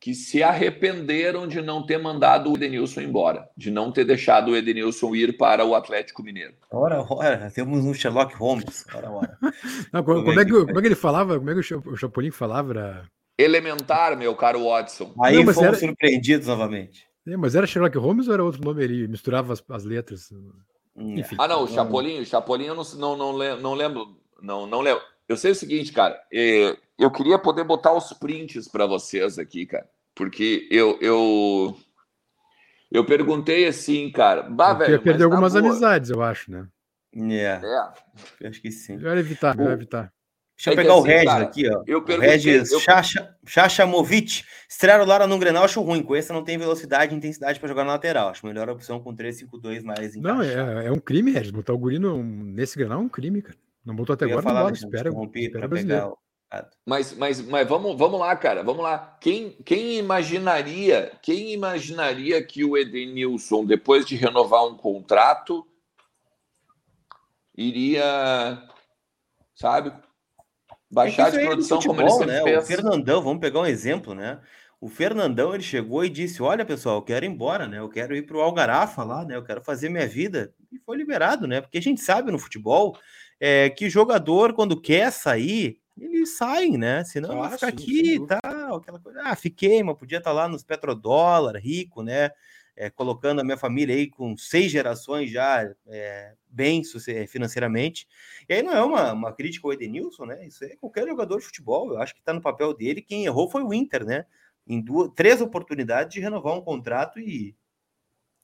que 0.00 0.14
se 0.14 0.42
arrependeram 0.42 1.46
de 1.46 1.60
não 1.60 1.84
ter 1.84 1.98
mandado 1.98 2.50
o 2.50 2.56
Edenilson 2.56 3.00
embora, 3.00 3.48
de 3.56 3.70
não 3.70 3.90
ter 3.90 4.04
deixado 4.04 4.52
o 4.52 4.56
Edenilson 4.56 5.14
ir 5.14 5.36
para 5.36 5.64
o 5.64 5.74
Atlético 5.74 6.22
Mineiro. 6.22 6.54
Ora, 6.70 7.04
ora, 7.10 7.50
temos 7.52 7.84
um 7.84 7.92
Sherlock 7.92 8.34
Holmes. 8.36 8.84
Ora, 8.94 9.10
ora. 9.10 9.38
Não, 9.92 10.04
como, 10.04 10.24
como, 10.24 10.40
é 10.40 10.44
que, 10.44 10.52
como, 10.52 10.78
é 10.78 10.80
que, 10.80 10.88
ele 10.88 10.94
falava? 10.94 11.38
Como 11.38 11.50
é 11.50 11.54
que 11.54 11.74
o 11.74 11.96
Chapolin 11.96 12.30
falava? 12.30 12.72
Era... 12.72 13.04
Elementar, 13.36 14.16
meu 14.16 14.34
caro 14.34 14.64
Watson. 14.64 15.14
Aí 15.22 15.44
não, 15.44 15.52
fomos 15.52 15.68
era... 15.68 15.76
surpreendidos 15.76 16.46
novamente. 16.46 17.06
É, 17.26 17.36
mas 17.36 17.54
era 17.54 17.66
Sherlock 17.66 17.96
Holmes 17.98 18.28
ou 18.28 18.34
era 18.34 18.44
outro 18.44 18.64
nome? 18.64 18.82
Ele 18.82 19.08
misturava 19.08 19.52
as, 19.52 19.62
as 19.68 19.84
letras. 19.84 20.30
Enfim. 20.96 21.36
Ah, 21.38 21.46
não, 21.46 21.64
o 21.64 21.68
Chapolin, 21.68 22.20
o 22.20 22.26
Chapolin 22.26 22.66
eu 22.66 22.74
não, 22.74 22.84
não, 22.96 23.16
não, 23.16 23.56
não 23.60 23.74
lembro. 23.74 24.18
Não, 24.42 24.66
não 24.66 24.80
lembro. 24.80 25.02
Eu 25.28 25.36
sei 25.36 25.52
o 25.52 25.54
seguinte, 25.54 25.92
cara. 25.92 26.18
É, 26.32 26.76
eu 26.98 27.10
queria 27.10 27.38
poder 27.38 27.64
botar 27.64 27.92
os 27.92 28.12
prints 28.12 28.66
para 28.66 28.86
vocês 28.86 29.38
aqui, 29.38 29.64
cara. 29.64 29.88
Porque 30.14 30.66
eu, 30.70 30.98
eu, 31.00 31.76
eu 32.90 33.04
perguntei 33.04 33.66
assim, 33.66 34.10
cara. 34.10 34.42
Bah, 34.42 34.74
velho, 34.74 35.00
perder 35.00 35.24
algumas 35.24 35.52
boa. 35.52 35.64
amizades, 35.64 36.10
eu 36.10 36.22
acho, 36.22 36.50
né? 36.50 36.66
Yeah. 37.14 37.66
É. 37.66 38.44
Eu 38.44 38.50
acho 38.50 38.60
que 38.60 38.70
sim. 38.70 38.96
Melhor 38.96 39.16
evitar, 39.16 39.56
melhor 39.56 39.72
evitar. 39.72 40.12
Deixa 40.56 40.70
eu 40.70 40.72
é 40.72 40.76
pegar 40.76 40.94
assim, 40.94 41.00
o 41.00 41.04
Regis 41.04 41.24
cara, 41.24 41.44
aqui, 41.44 41.70
ó. 41.70 41.82
Eu 41.86 42.00
o 42.00 42.20
Regis 42.20 42.72
eu... 42.72 42.80
Chachamovic. 43.46 44.42
Estrear 44.68 45.00
o 45.00 45.04
Lara 45.04 45.24
no 45.24 45.38
Grenal 45.38 45.62
acho 45.62 45.80
ruim. 45.80 46.02
Com 46.02 46.16
esse 46.16 46.32
não 46.32 46.42
tem 46.42 46.58
velocidade 46.58 47.14
e 47.14 47.16
intensidade 47.16 47.60
para 47.60 47.68
jogar 47.68 47.84
na 47.84 47.92
lateral. 47.92 48.30
Acho 48.30 48.44
melhor 48.44 48.68
a 48.68 48.72
opção 48.72 48.98
com 48.98 49.14
3-5-2 49.14 49.84
mais 49.84 50.16
Não, 50.16 50.42
é, 50.42 50.86
é, 50.86 50.90
um 50.90 50.98
crime, 50.98 51.30
Regis. 51.30 51.52
Botar 51.52 51.72
o 51.72 51.78
Guri 51.78 52.00
no, 52.00 52.24
nesse 52.24 52.76
Grenal 52.76 52.98
é 52.98 53.02
um 53.04 53.08
crime, 53.08 53.40
cara. 53.40 53.56
Não 53.86 53.94
botou 53.94 54.14
até 54.14 54.24
agora, 54.24 54.42
não 54.42 54.70
Espera, 54.70 55.10
espera 55.10 55.68
pegar 55.68 56.08
o... 56.08 56.18
Mas, 56.84 57.12
mas, 57.14 57.40
mas 57.42 57.68
vamos, 57.68 57.96
vamos 57.98 58.18
lá, 58.18 58.34
cara. 58.34 58.62
Vamos 58.62 58.82
lá. 58.82 59.16
Quem, 59.20 59.52
quem 59.64 59.98
imaginaria, 59.98 61.12
quem 61.22 61.52
imaginaria 61.52 62.42
que 62.42 62.64
o 62.64 62.76
Edenilson, 62.76 63.66
depois 63.66 64.06
de 64.06 64.16
renovar 64.16 64.66
um 64.66 64.76
contrato, 64.76 65.66
iria, 67.54 68.62
sabe, 69.54 69.92
baixar 70.90 71.28
é 71.34 71.38
de 71.38 71.46
produção 71.46 71.82
futebol, 71.82 72.08
como 72.08 72.22
ele 72.24 72.32
né? 72.32 72.42
Fez. 72.42 72.64
O 72.64 72.66
Fernandão, 72.66 73.22
vamos 73.22 73.40
pegar 73.40 73.60
um 73.60 73.66
exemplo, 73.66 74.14
né? 74.14 74.40
O 74.80 74.88
Fernandão 74.88 75.52
ele 75.52 75.62
chegou 75.62 76.04
e 76.04 76.08
disse: 76.08 76.42
Olha, 76.42 76.64
pessoal, 76.64 76.96
eu 76.96 77.02
quero 77.02 77.26
ir 77.26 77.28
embora, 77.28 77.66
né? 77.66 77.78
Eu 77.80 77.88
quero 77.88 78.16
ir 78.16 78.22
para 78.22 78.36
o 78.36 78.40
Algarafa 78.40 79.02
lá, 79.02 79.24
né? 79.24 79.36
Eu 79.36 79.42
quero 79.42 79.60
fazer 79.60 79.88
minha 79.88 80.06
vida. 80.06 80.54
E 80.72 80.78
foi 80.78 80.96
liberado, 80.96 81.46
né? 81.46 81.60
Porque 81.60 81.78
a 81.78 81.82
gente 81.82 82.00
sabe 82.00 82.30
no 82.30 82.38
futebol 82.38 82.96
é, 83.40 83.68
que 83.70 83.90
jogador, 83.90 84.52
quando 84.54 84.80
quer 84.80 85.10
sair, 85.10 85.78
eles 86.00 86.36
saem, 86.36 86.76
né? 86.76 87.04
Senão 87.04 87.42
sim, 87.56 87.66
aqui 87.66 88.14
e 88.14 88.26
tal, 88.26 88.76
aquela 88.76 88.98
coisa. 88.98 89.20
Ah, 89.24 89.36
fiquei, 89.36 89.82
mas 89.82 89.96
podia 89.96 90.18
estar 90.18 90.30
tá 90.30 90.34
lá 90.34 90.48
nos 90.48 90.62
petrodólar, 90.62 91.56
rico, 91.56 92.02
né? 92.02 92.30
É, 92.76 92.88
colocando 92.88 93.40
a 93.40 93.44
minha 93.44 93.56
família 93.56 93.94
aí 93.94 94.08
com 94.08 94.36
seis 94.36 94.70
gerações 94.70 95.30
já 95.32 95.68
é, 95.88 96.34
bem 96.48 96.82
financeiramente. 97.26 98.06
E 98.48 98.54
aí 98.54 98.62
não 98.62 98.72
é 98.72 98.82
uma, 98.82 99.12
uma 99.12 99.32
crítica 99.32 99.66
ao 99.66 99.72
Edenilson, 99.72 100.26
né? 100.26 100.46
Isso 100.46 100.64
é 100.64 100.76
qualquer 100.76 101.06
jogador 101.06 101.38
de 101.38 101.44
futebol. 101.46 101.92
Eu 101.92 102.00
acho 102.00 102.14
que 102.14 102.20
está 102.20 102.32
no 102.32 102.40
papel 102.40 102.72
dele. 102.72 103.02
Quem 103.02 103.24
errou 103.24 103.50
foi 103.50 103.64
o 103.64 103.74
Inter, 103.74 104.04
né? 104.04 104.26
Em 104.66 104.80
duas, 104.80 105.10
três 105.16 105.40
oportunidades 105.40 106.14
de 106.14 106.20
renovar 106.20 106.54
um 106.54 106.60
contrato 106.60 107.18
e 107.18 107.56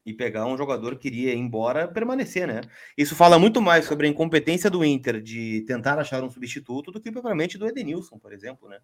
e 0.05 0.13
pegar 0.13 0.47
um 0.47 0.57
jogador 0.57 0.97
que 0.97 1.09
iria 1.09 1.35
embora 1.35 1.89
permanecer, 1.89 2.47
né? 2.47 2.61
Isso 2.97 3.15
fala 3.15 3.39
muito 3.39 3.61
mais 3.63 3.87
sobre 3.87 4.07
a 4.07 4.11
incompetência 4.11 4.71
do 4.71 4.85
Inter 4.85 5.21
de 5.21 5.63
tentar 5.67 5.99
achar 5.99 6.23
um 6.23 6.31
substituto 6.31 6.91
do 6.91 7.01
que 7.01 7.11
propriamente 7.11 7.57
do 7.57 7.67
Edenilson, 7.67 8.19
por 8.19 8.33
exemplo, 8.33 8.69
né? 8.69 8.79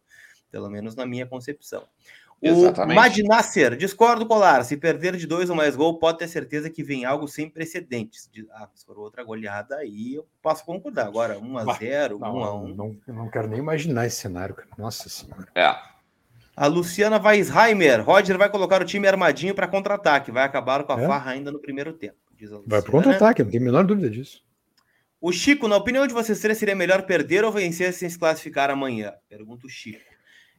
Pelo 0.51 0.71
menos 0.71 0.95
na 0.95 1.07
minha 1.07 1.27
concepção. 1.27 1.85
O 2.43 2.87
Madnasser, 2.87 3.77
discordo, 3.77 4.25
Colar. 4.25 4.65
Se 4.65 4.75
perder 4.75 5.15
de 5.15 5.27
dois 5.27 5.51
ou 5.51 5.57
mais 5.57 5.77
gol, 5.77 5.99
pode 5.99 6.19
ter 6.19 6.27
certeza 6.27 6.71
que 6.71 6.83
vem 6.83 7.05
algo 7.05 7.29
sem 7.29 7.51
precedentes. 7.51 8.31
Ah, 8.53 8.67
se 8.75 8.87
for 8.87 8.99
outra 8.99 9.23
goleada, 9.23 9.77
aí 9.77 10.15
eu 10.15 10.27
posso 10.41 10.65
concordar. 10.65 11.07
Agora, 11.07 11.39
1x0, 11.39 12.19
1x1. 12.19 12.75
Não, 12.75 12.97
não 13.07 13.31
quero 13.31 13.47
nem 13.47 13.59
imaginar 13.59 14.07
esse 14.07 14.17
cenário, 14.17 14.55
cara. 14.55 14.69
Nossa 14.79 15.07
Senhora. 15.11 15.49
É. 15.55 15.77
A 16.61 16.67
Luciana 16.67 17.19
Weisheimer. 17.19 18.05
Roger 18.05 18.37
vai 18.37 18.51
colocar 18.51 18.83
o 18.83 18.85
time 18.85 19.09
armadinho 19.09 19.55
para 19.55 19.67
contra-ataque. 19.67 20.31
Vai 20.31 20.45
acabar 20.45 20.85
com 20.85 20.93
a 20.93 21.01
é? 21.01 21.07
farra 21.07 21.31
ainda 21.31 21.51
no 21.51 21.59
primeiro 21.59 21.95
tempo. 21.95 22.17
vai 22.67 22.83
para 22.83 22.91
contra-ataque, 22.93 23.43
não 23.43 23.51
tem 23.51 23.59
a 23.59 23.65
menor 23.65 23.83
dúvida 23.83 24.11
disso. 24.11 24.43
O 25.19 25.33
Chico, 25.33 25.67
na 25.67 25.79
opinião 25.79 26.07
de 26.07 26.13
vocês 26.13 26.39
três, 26.39 26.59
seria 26.59 26.75
melhor 26.77 27.07
perder 27.07 27.47
ou 27.47 27.51
vencer 27.51 27.95
sem 27.95 28.11
se 28.11 28.19
classificar 28.19 28.69
amanhã? 28.69 29.15
Pergunta 29.27 29.67
o 29.67 29.71
Chico. 29.71 30.05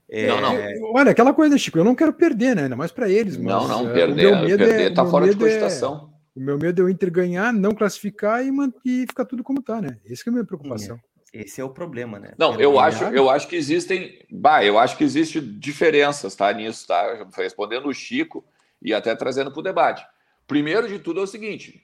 É... 0.09 0.25
Não, 0.25 0.41
não. 0.41 0.55
Olha, 0.95 1.11
aquela 1.11 1.35
coisa, 1.35 1.55
Chico, 1.55 1.77
eu 1.77 1.83
não 1.83 1.93
quero 1.93 2.13
perder, 2.13 2.55
né? 2.55 2.63
Ainda 2.63 2.75
mais 2.75 2.91
para 2.91 3.07
eles. 3.07 3.37
Mas, 3.37 3.53
não, 3.53 3.67
não, 3.67 3.93
perder. 3.93 4.25
O 4.25 4.31
meu 4.31 4.41
medo 4.41 4.57
perder 4.57 4.91
é, 4.91 4.93
tá 4.95 5.05
fora 5.05 5.25
de 5.25 5.35
é 5.35 5.37
cogitação. 5.37 6.11
É, 6.35 6.39
o 6.39 6.41
meu 6.41 6.57
medo 6.57 6.81
é 6.81 6.85
o 6.85 6.89
Inter 6.89 7.11
ganhar, 7.11 7.53
não 7.53 7.75
classificar 7.75 8.43
e, 8.43 8.49
e 8.83 9.01
ficar 9.01 9.25
tudo 9.25 9.43
como 9.43 9.61
tá, 9.61 9.79
né? 9.79 9.99
Essa 10.09 10.23
é 10.25 10.29
a 10.29 10.31
minha 10.31 10.45
preocupação. 10.45 10.99
Esse 11.33 11.61
é 11.61 11.63
o 11.63 11.69
problema, 11.69 12.19
né? 12.19 12.33
Não, 12.37 12.59
eu 12.59 12.77
acho, 12.77 13.05
eu 13.05 13.29
acho 13.29 13.47
que 13.47 13.55
existem. 13.55 14.25
Bah, 14.29 14.65
eu 14.65 14.77
acho 14.77 14.97
que 14.97 15.03
existem 15.03 15.41
diferenças, 15.57 16.35
tá? 16.35 16.51
Nisso, 16.51 16.85
tá? 16.85 17.25
Respondendo 17.37 17.87
o 17.87 17.93
Chico 17.93 18.43
e 18.81 18.93
até 18.93 19.15
trazendo 19.15 19.49
para 19.49 19.59
o 19.59 19.63
debate. 19.63 20.05
Primeiro 20.45 20.89
de 20.89 20.99
tudo 20.99 21.21
é 21.21 21.23
o 21.23 21.27
seguinte: 21.27 21.81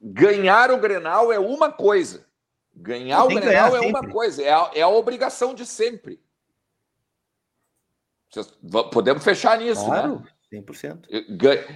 ganhar 0.00 0.72
o 0.72 0.78
Grenal 0.78 1.32
é 1.32 1.38
uma 1.38 1.70
coisa. 1.70 2.26
Ganhar 2.74 3.24
o 3.24 3.28
Grenal 3.28 3.76
é 3.76 3.80
uma 3.80 4.06
coisa, 4.08 4.42
é 4.42 4.52
a, 4.52 4.70
é 4.74 4.82
a 4.82 4.88
obrigação 4.88 5.54
de 5.54 5.64
sempre. 5.64 6.20
Podemos 8.92 9.22
fechar 9.22 9.58
nisso, 9.58 9.84
claro, 9.86 10.16
né? 10.16 10.60
100%. 10.60 11.06
Eu, 11.08 11.22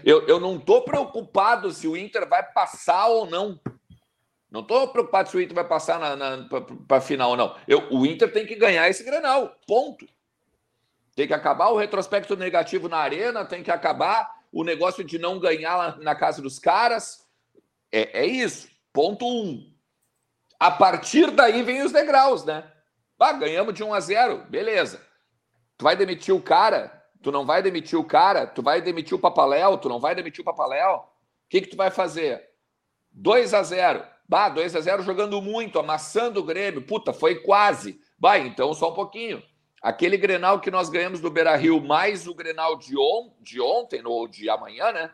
eu, 0.04 0.26
eu 0.26 0.40
não 0.40 0.56
estou 0.56 0.82
preocupado 0.82 1.70
se 1.70 1.86
o 1.88 1.96
Inter 1.96 2.28
vai 2.28 2.42
passar 2.42 3.06
ou 3.06 3.24
não. 3.24 3.58
Não 4.50 4.62
estou 4.62 4.88
preocupado 4.88 5.28
se 5.28 5.36
o 5.36 5.40
Inter 5.40 5.54
vai 5.54 5.64
passar 5.64 6.00
para 6.88 6.96
a 6.96 7.00
final, 7.00 7.36
não. 7.36 7.56
Eu, 7.68 7.88
o 7.92 8.04
Inter 8.04 8.32
tem 8.32 8.44
que 8.44 8.56
ganhar 8.56 8.88
esse 8.88 9.04
Grenal, 9.04 9.56
ponto. 9.66 10.06
Tem 11.14 11.26
que 11.26 11.34
acabar 11.34 11.68
o 11.68 11.76
retrospecto 11.76 12.36
negativo 12.36 12.88
na 12.88 12.98
arena, 12.98 13.44
tem 13.44 13.62
que 13.62 13.70
acabar 13.70 14.40
o 14.52 14.64
negócio 14.64 15.04
de 15.04 15.18
não 15.18 15.38
ganhar 15.38 15.98
na 15.98 16.14
casa 16.14 16.42
dos 16.42 16.58
caras. 16.58 17.24
É, 17.92 18.22
é 18.22 18.26
isso, 18.26 18.68
ponto 18.92 19.24
um. 19.26 19.72
A 20.58 20.70
partir 20.70 21.30
daí 21.30 21.62
vem 21.62 21.82
os 21.82 21.92
degraus, 21.92 22.44
né? 22.44 22.70
Ah, 23.18 23.32
ganhamos 23.32 23.74
de 23.74 23.84
1 23.84 23.94
a 23.94 24.00
0, 24.00 24.46
beleza. 24.48 25.06
Tu 25.76 25.84
vai 25.84 25.94
demitir 25.94 26.34
o 26.34 26.42
cara? 26.42 27.04
Tu 27.22 27.30
não 27.30 27.44
vai 27.44 27.62
demitir 27.62 27.98
o 27.98 28.04
cara? 28.04 28.46
Tu 28.46 28.62
vai 28.62 28.80
demitir 28.80 29.14
o 29.14 29.20
Papaléu? 29.20 29.78
Tu 29.78 29.88
não 29.88 30.00
vai 30.00 30.14
demitir 30.14 30.40
o 30.40 30.44
Papaléu? 30.44 30.96
O 30.96 31.04
que, 31.48 31.60
que 31.60 31.68
tu 31.68 31.76
vai 31.76 31.90
fazer? 31.90 32.48
2 33.12 33.54
a 33.54 33.62
0 33.62 34.04
Bah, 34.30 34.48
2 34.48 34.76
a 34.76 34.80
0 34.80 35.02
jogando 35.02 35.42
muito, 35.42 35.76
amassando 35.76 36.38
o 36.38 36.44
Grêmio. 36.44 36.80
Puta, 36.80 37.12
foi 37.12 37.40
quase. 37.40 38.00
Bah, 38.16 38.38
então 38.38 38.72
só 38.72 38.92
um 38.92 38.94
pouquinho. 38.94 39.42
Aquele 39.82 40.16
Grenal 40.16 40.60
que 40.60 40.70
nós 40.70 40.88
ganhamos 40.88 41.18
do 41.18 41.32
Beira-Rio, 41.32 41.82
mais 41.82 42.28
o 42.28 42.34
Grenal 42.34 42.78
de, 42.78 42.96
on, 42.96 43.34
de 43.40 43.60
ontem 43.60 44.06
ou 44.06 44.28
de 44.28 44.48
amanhã, 44.48 44.92
né? 44.92 45.10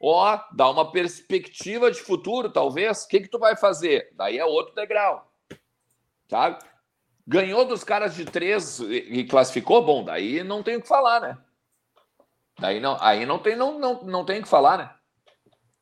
Ó, 0.00 0.40
dá 0.50 0.70
uma 0.70 0.90
perspectiva 0.90 1.90
de 1.90 2.00
futuro, 2.00 2.48
talvez. 2.48 3.02
O 3.02 3.08
que, 3.08 3.20
que 3.20 3.28
tu 3.28 3.38
vai 3.38 3.54
fazer? 3.54 4.10
Daí 4.16 4.38
é 4.38 4.46
outro 4.46 4.74
degrau. 4.74 5.30
Sabe? 6.30 6.64
Ganhou 7.26 7.66
dos 7.66 7.84
caras 7.84 8.14
de 8.14 8.24
três 8.24 8.80
e 8.80 9.24
classificou, 9.24 9.84
bom, 9.84 10.02
daí 10.02 10.42
não 10.42 10.62
tem 10.62 10.76
o 10.76 10.80
que 10.80 10.88
falar, 10.88 11.20
né? 11.20 11.36
Daí 12.58 12.80
não, 12.80 12.96
aí 12.98 13.26
não 13.26 13.38
tem, 13.38 13.56
não, 13.56 13.78
não, 13.78 14.02
não 14.04 14.24
tem 14.24 14.40
o 14.40 14.42
que 14.42 14.48
falar, 14.48 14.78
né? 14.78 14.90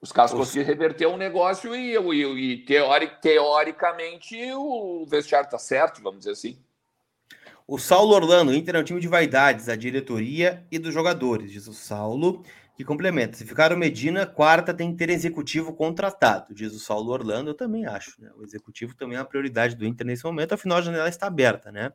Os 0.03 0.11
caras 0.11 0.35
conseguiram 0.35 0.67
reverter 0.67 1.07
um 1.07 1.17
negócio 1.17 1.77
e, 1.77 1.97
e, 1.97 2.55
e 2.55 2.65
teoric, 2.65 3.23
teoricamente 3.23 4.37
o 4.53 5.07
vestiário 5.09 5.47
está 5.47 5.59
certo, 5.59 6.03
vamos 6.03 6.19
dizer 6.19 6.33
assim. 6.33 6.59
O 7.69 7.79
Saulo 7.79 8.13
Orlando, 8.13 8.51
o 8.51 8.55
Inter 8.55 8.75
é 8.75 8.79
um 8.81 8.85
time 8.85 9.01
de 9.01 9.07
vaidades, 9.07 9.67
da 9.67 9.77
diretoria 9.77 10.67
e 10.73 10.79
dos 10.81 10.93
jogadores, 10.93 11.53
diz 11.53 11.69
o 11.69 11.73
Saulo, 11.73 12.43
que 12.75 12.85
complementa. 12.85 13.37
Se 13.37 13.47
ficar 13.47 13.73
o 13.73 13.79
Medina, 13.79 14.27
quarta 14.27 14.75
tem 14.75 14.91
que 14.91 14.99
ter 14.99 15.09
executivo 15.09 15.73
contratado, 15.73 16.53
diz 16.53 16.75
o 16.75 16.81
Saulo 16.81 17.13
Orlando. 17.13 17.51
Eu 17.51 17.55
também 17.55 17.87
acho, 17.87 18.21
né? 18.21 18.29
O 18.37 18.43
executivo 18.43 18.97
também 18.97 19.17
é 19.17 19.21
a 19.21 19.25
prioridade 19.25 19.77
do 19.77 19.87
Inter 19.87 20.05
nesse 20.05 20.25
momento, 20.25 20.53
afinal 20.53 20.79
a 20.79 20.83
janela 20.83 21.09
está 21.09 21.29
aberta, 21.29 21.71
né? 21.71 21.93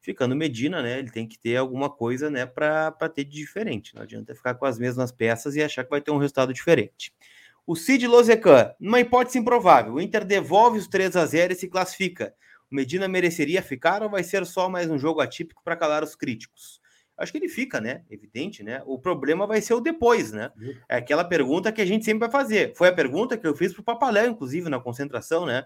Ficando 0.00 0.36
Medina, 0.36 0.80
né? 0.80 1.00
Ele 1.00 1.10
tem 1.10 1.26
que 1.26 1.36
ter 1.36 1.56
alguma 1.56 1.90
coisa, 1.90 2.30
né, 2.30 2.46
para 2.46 2.92
ter 3.12 3.24
de 3.24 3.32
diferente. 3.32 3.92
Não 3.96 4.02
adianta 4.02 4.36
ficar 4.36 4.54
com 4.54 4.64
as 4.64 4.78
mesmas 4.78 5.10
peças 5.10 5.56
e 5.56 5.62
achar 5.62 5.82
que 5.82 5.90
vai 5.90 6.00
ter 6.00 6.12
um 6.12 6.18
resultado 6.18 6.54
diferente. 6.54 7.12
O 7.70 7.76
Cid 7.76 8.04
Lozecan, 8.04 8.74
numa 8.80 8.98
hipótese 8.98 9.38
improvável, 9.38 9.94
o 9.94 10.00
Inter 10.00 10.24
devolve 10.24 10.76
os 10.76 10.88
3 10.88 11.14
a 11.14 11.24
0 11.24 11.52
e 11.52 11.56
se 11.56 11.68
classifica. 11.68 12.34
O 12.68 12.74
Medina 12.74 13.06
mereceria 13.06 13.62
ficar 13.62 14.02
ou 14.02 14.10
vai 14.10 14.24
ser 14.24 14.44
só 14.44 14.68
mais 14.68 14.90
um 14.90 14.98
jogo 14.98 15.20
atípico 15.20 15.62
para 15.62 15.76
calar 15.76 16.02
os 16.02 16.16
críticos? 16.16 16.80
Acho 17.16 17.30
que 17.30 17.38
ele 17.38 17.48
fica, 17.48 17.80
né? 17.80 18.02
Evidente, 18.10 18.64
né? 18.64 18.82
O 18.86 18.98
problema 18.98 19.46
vai 19.46 19.60
ser 19.60 19.74
o 19.74 19.80
depois, 19.80 20.32
né? 20.32 20.50
É 20.88 20.96
aquela 20.96 21.22
pergunta 21.22 21.70
que 21.70 21.80
a 21.80 21.86
gente 21.86 22.04
sempre 22.04 22.26
vai 22.26 22.30
fazer. 22.32 22.74
Foi 22.74 22.88
a 22.88 22.92
pergunta 22.92 23.38
que 23.38 23.46
eu 23.46 23.54
fiz 23.54 23.72
para 23.72 23.82
o 23.82 23.84
Papaléu, 23.84 24.28
inclusive, 24.28 24.68
na 24.68 24.80
concentração, 24.80 25.46
né? 25.46 25.64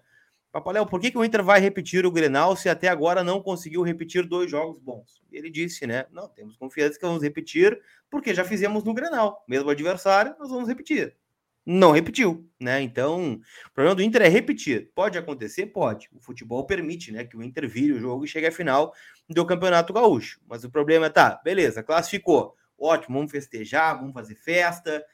Papaléu, 0.52 0.84
por 0.84 1.00
que, 1.00 1.10
que 1.10 1.16
o 1.16 1.24
Inter 1.24 1.42
vai 1.42 1.58
repetir 1.58 2.04
o 2.04 2.12
Grenal 2.12 2.54
se 2.54 2.68
até 2.68 2.88
agora 2.88 3.24
não 3.24 3.40
conseguiu 3.40 3.80
repetir 3.80 4.28
dois 4.28 4.50
jogos 4.50 4.78
bons? 4.78 5.22
Ele 5.32 5.48
disse, 5.48 5.86
né? 5.86 6.04
Não, 6.12 6.28
temos 6.28 6.54
confiança 6.54 6.98
que 6.98 7.06
vamos 7.06 7.22
repetir, 7.22 7.80
porque 8.10 8.34
já 8.34 8.44
fizemos 8.44 8.84
no 8.84 8.92
Grenal. 8.92 9.42
Mesmo 9.48 9.70
adversário, 9.70 10.36
nós 10.38 10.50
vamos 10.50 10.68
repetir 10.68 11.16
não 11.66 11.92
repetiu, 11.92 12.48
né? 12.60 12.82
Então, 12.82 13.40
o 13.66 13.72
problema 13.72 13.94
do 13.94 14.02
Inter 14.02 14.22
é 14.22 14.28
repetir. 14.28 14.90
Pode 14.94 15.16
acontecer? 15.16 15.66
Pode. 15.66 16.08
O 16.12 16.20
futebol 16.20 16.66
permite, 16.66 17.10
né, 17.10 17.24
que 17.24 17.36
o 17.36 17.42
Inter 17.42 17.68
vire 17.68 17.92
o 17.92 17.98
jogo 17.98 18.24
e 18.24 18.28
chegue 18.28 18.46
à 18.46 18.52
final 18.52 18.92
do 19.28 19.46
Campeonato 19.46 19.92
Gaúcho. 19.92 20.40
Mas 20.46 20.64
o 20.64 20.70
problema 20.70 21.06
é, 21.06 21.10
tá, 21.10 21.40
beleza, 21.42 21.82
classificou. 21.82 22.54
Ótimo, 22.78 23.16
vamos 23.16 23.32
festejar, 23.32 23.98
vamos 23.98 24.12
fazer 24.12 24.34
festa. 24.34 25.04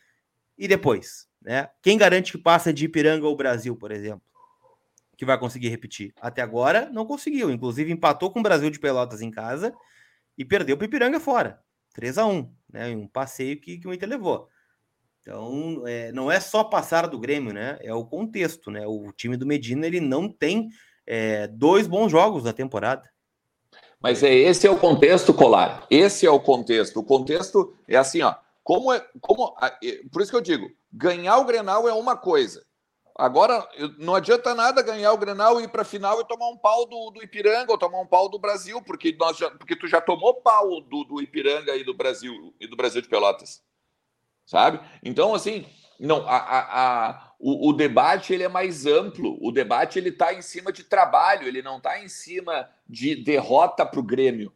E 0.58 0.66
depois, 0.66 1.28
né? 1.40 1.70
Quem 1.82 1.96
garante 1.96 2.32
que 2.32 2.38
passa 2.38 2.72
de 2.72 2.84
Ipiranga 2.84 3.26
ao 3.26 3.36
Brasil, 3.36 3.76
por 3.76 3.92
exemplo? 3.92 4.22
Que 5.16 5.24
vai 5.24 5.38
conseguir 5.38 5.68
repetir? 5.68 6.12
Até 6.20 6.42
agora 6.42 6.90
não 6.90 7.06
conseguiu. 7.06 7.50
Inclusive 7.50 7.92
empatou 7.92 8.30
com 8.30 8.40
o 8.40 8.42
Brasil 8.42 8.70
de 8.70 8.80
Pelotas 8.80 9.22
em 9.22 9.30
casa 9.30 9.72
e 10.36 10.44
perdeu 10.44 10.76
para 10.76 10.86
Ipiranga 10.86 11.20
fora. 11.20 11.62
3 11.94 12.18
a 12.18 12.26
1 12.26 12.54
né? 12.72 12.88
Um 12.88 13.06
passeio 13.06 13.60
que, 13.60 13.78
que 13.78 13.86
o 13.86 13.92
Inter 13.92 14.08
levou. 14.08 14.48
Então, 15.20 15.83
é, 15.87 16.11
não 16.12 16.30
é 16.30 16.40
só 16.40 16.64
passar 16.64 17.06
do 17.06 17.18
Grêmio, 17.18 17.52
né? 17.52 17.78
É 17.83 17.92
o 17.92 18.04
contexto, 18.04 18.70
né? 18.70 18.87
O 18.87 19.12
time 19.12 19.37
do 19.37 19.46
Medina 19.46 19.87
ele 19.87 20.00
não 20.00 20.28
tem 20.28 20.70
é, 21.06 21.46
dois 21.46 21.87
bons 21.87 22.11
jogos 22.11 22.44
da 22.44 22.52
temporada. 22.52 23.09
Mas 24.00 24.22
é 24.22 24.33
esse 24.33 24.66
é 24.66 24.70
o 24.70 24.78
contexto, 24.78 25.35
Colar. 25.35 25.87
Esse 25.90 26.26
é 26.26 26.30
o 26.30 26.40
contexto. 26.40 27.00
O 27.00 27.04
contexto 27.04 27.76
é 27.87 27.96
assim, 27.96 28.22
ó. 28.22 28.35
Como 28.64 28.92
é, 28.92 29.04
como, 29.20 29.54
por 30.11 30.22
isso 30.22 30.30
que 30.30 30.37
eu 30.37 30.40
digo, 30.40 30.70
ganhar 30.92 31.38
o 31.38 31.44
Grenal 31.44 31.88
é 31.88 31.92
uma 31.92 32.16
coisa. 32.16 32.64
Agora, 33.18 33.68
não 33.98 34.14
adianta 34.14 34.54
nada 34.54 34.80
ganhar 34.80 35.12
o 35.12 35.18
Grenal, 35.18 35.61
ir 35.61 35.68
para 35.68 35.83
a 35.83 35.85
final 35.85 36.20
e 36.20 36.26
tomar 36.26 36.48
um 36.48 36.56
pau 36.56 36.87
do, 36.87 37.11
do, 37.11 37.22
Ipiranga 37.22 37.70
ou 37.70 37.76
tomar 37.76 38.00
um 38.00 38.06
pau 38.06 38.30
do 38.30 38.38
Brasil, 38.38 38.80
porque, 38.80 39.14
nós 39.18 39.37
já, 39.37 39.50
porque 39.50 39.76
tu 39.76 39.87
já 39.87 40.00
tomou 40.00 40.40
pau 40.40 40.80
do, 40.80 41.04
do 41.04 41.20
Ipiranga 41.20 41.76
e 41.76 41.85
do 41.85 41.92
Brasil 41.92 42.54
e 42.59 42.66
do 42.66 42.76
Brasil 42.76 43.02
de 43.02 43.09
Pelotas. 43.09 43.62
Sabe? 44.50 44.80
Então, 45.04 45.32
assim, 45.32 45.64
não, 46.00 46.26
a, 46.26 46.36
a, 46.36 47.08
a 47.10 47.32
o, 47.38 47.68
o, 47.68 47.72
debate 47.72 48.32
ele 48.32 48.42
é 48.42 48.48
mais 48.48 48.84
amplo. 48.84 49.38
O 49.40 49.52
debate 49.52 49.96
ele 49.96 50.08
está 50.08 50.34
em 50.34 50.42
cima 50.42 50.72
de 50.72 50.82
trabalho, 50.82 51.46
ele 51.46 51.62
não 51.62 51.76
está 51.76 52.02
em 52.02 52.08
cima 52.08 52.68
de 52.84 53.14
derrota 53.14 53.86
para 53.86 54.00
o 54.00 54.02
Grêmio. 54.02 54.52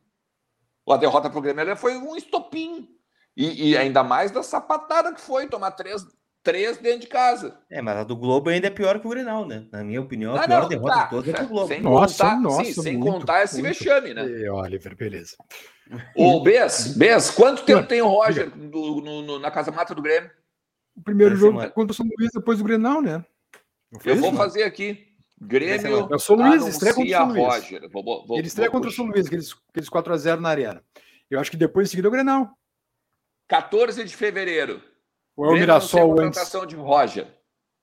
A 0.90 0.96
derrota 0.96 1.30
para 1.30 1.38
o 1.38 1.40
Grêmio 1.40 1.76
foi 1.76 1.96
um 1.96 2.16
estopim. 2.16 2.88
E, 3.36 3.70
e, 3.70 3.76
ainda 3.76 4.02
mais 4.02 4.32
da 4.32 4.42
sapatada 4.42 5.14
que 5.14 5.20
foi 5.20 5.46
tomar 5.46 5.70
três, 5.70 6.04
três 6.44 6.76
dentro 6.76 7.00
de 7.00 7.06
casa. 7.06 7.58
É, 7.70 7.80
mas 7.80 7.96
a 7.96 8.04
do 8.04 8.14
Globo 8.14 8.50
ainda 8.50 8.66
é 8.66 8.70
pior 8.70 9.00
que 9.00 9.06
o 9.06 9.10
Grenal, 9.10 9.46
né? 9.46 9.66
Na 9.72 9.82
minha 9.82 10.00
opinião, 10.00 10.36
a 10.36 10.42
ah, 10.42 10.46
pior 10.46 10.62
não, 10.62 10.68
derrota 10.68 10.94
tá. 10.94 11.06
toda 11.06 11.30
é 11.30 11.32
do 11.32 11.48
Globo. 11.48 11.68
Sem 11.68 11.80
nossa, 11.80 12.24
contar, 12.24 12.40
nossa, 12.40 12.64
sim, 12.64 12.82
sem 12.82 12.96
muito, 12.98 13.12
contar 13.12 13.42
esse 13.42 13.60
muito. 13.60 13.78
vexame, 13.78 14.14
né? 14.14 14.28
E, 14.28 14.48
Oliver, 14.48 14.94
beleza. 14.94 15.34
Ô, 16.14 16.40
Bess, 16.42 16.96
Bess, 16.96 17.30
quanto 17.30 17.64
tempo 17.64 17.88
tem 17.88 18.00
o 18.00 18.08
Roger 18.08 18.50
do, 18.50 19.00
no, 19.00 19.22
no, 19.22 19.38
na 19.38 19.50
Casa 19.50 19.72
Mata 19.72 19.94
do 19.94 20.02
Grêmio? 20.02 20.30
O 20.96 21.02
primeiro 21.02 21.34
jogo 21.34 21.54
semana. 21.54 21.70
contra 21.72 21.92
o 21.92 21.94
São 21.94 22.06
Luís 22.06 22.30
depois 22.32 22.58
do 22.58 22.64
Grenal, 22.64 23.02
né? 23.02 23.24
Eu 24.04 24.16
vou 24.16 24.32
fazer 24.34 24.62
aqui. 24.62 25.08
Grêmio. 25.40 26.08
É 26.10 26.14
o 26.14 26.18
São 26.18 26.36
Luís, 26.36 26.66
estreia 26.66 26.94
contra 26.94 27.10
o 27.10 27.18
São 27.18 27.28
Luís. 27.28 27.44
Roger. 27.44 27.90
Vou, 27.90 28.26
vou, 28.26 28.38
ele 28.38 28.46
estreia 28.46 28.70
contra 28.70 28.88
o 28.88 28.92
São 28.92 29.06
Luís, 29.06 29.26
aqueles, 29.26 29.54
aqueles 29.70 29.90
4x0 29.90 30.38
na 30.38 30.48
arena. 30.48 30.82
Eu 31.30 31.40
acho 31.40 31.50
que 31.50 31.56
depois 31.56 31.88
em 31.88 31.90
seguida 31.90 32.08
é 32.08 32.10
o 32.10 32.12
Grenal. 32.12 32.50
14 33.48 34.04
de 34.04 34.16
fevereiro. 34.16 34.80
Ou 35.36 35.46
é 35.46 35.48
o 35.50 35.52
Mirassol 35.52 36.20
antes? 36.20 36.50
de 36.68 36.76
Roger. 36.76 37.26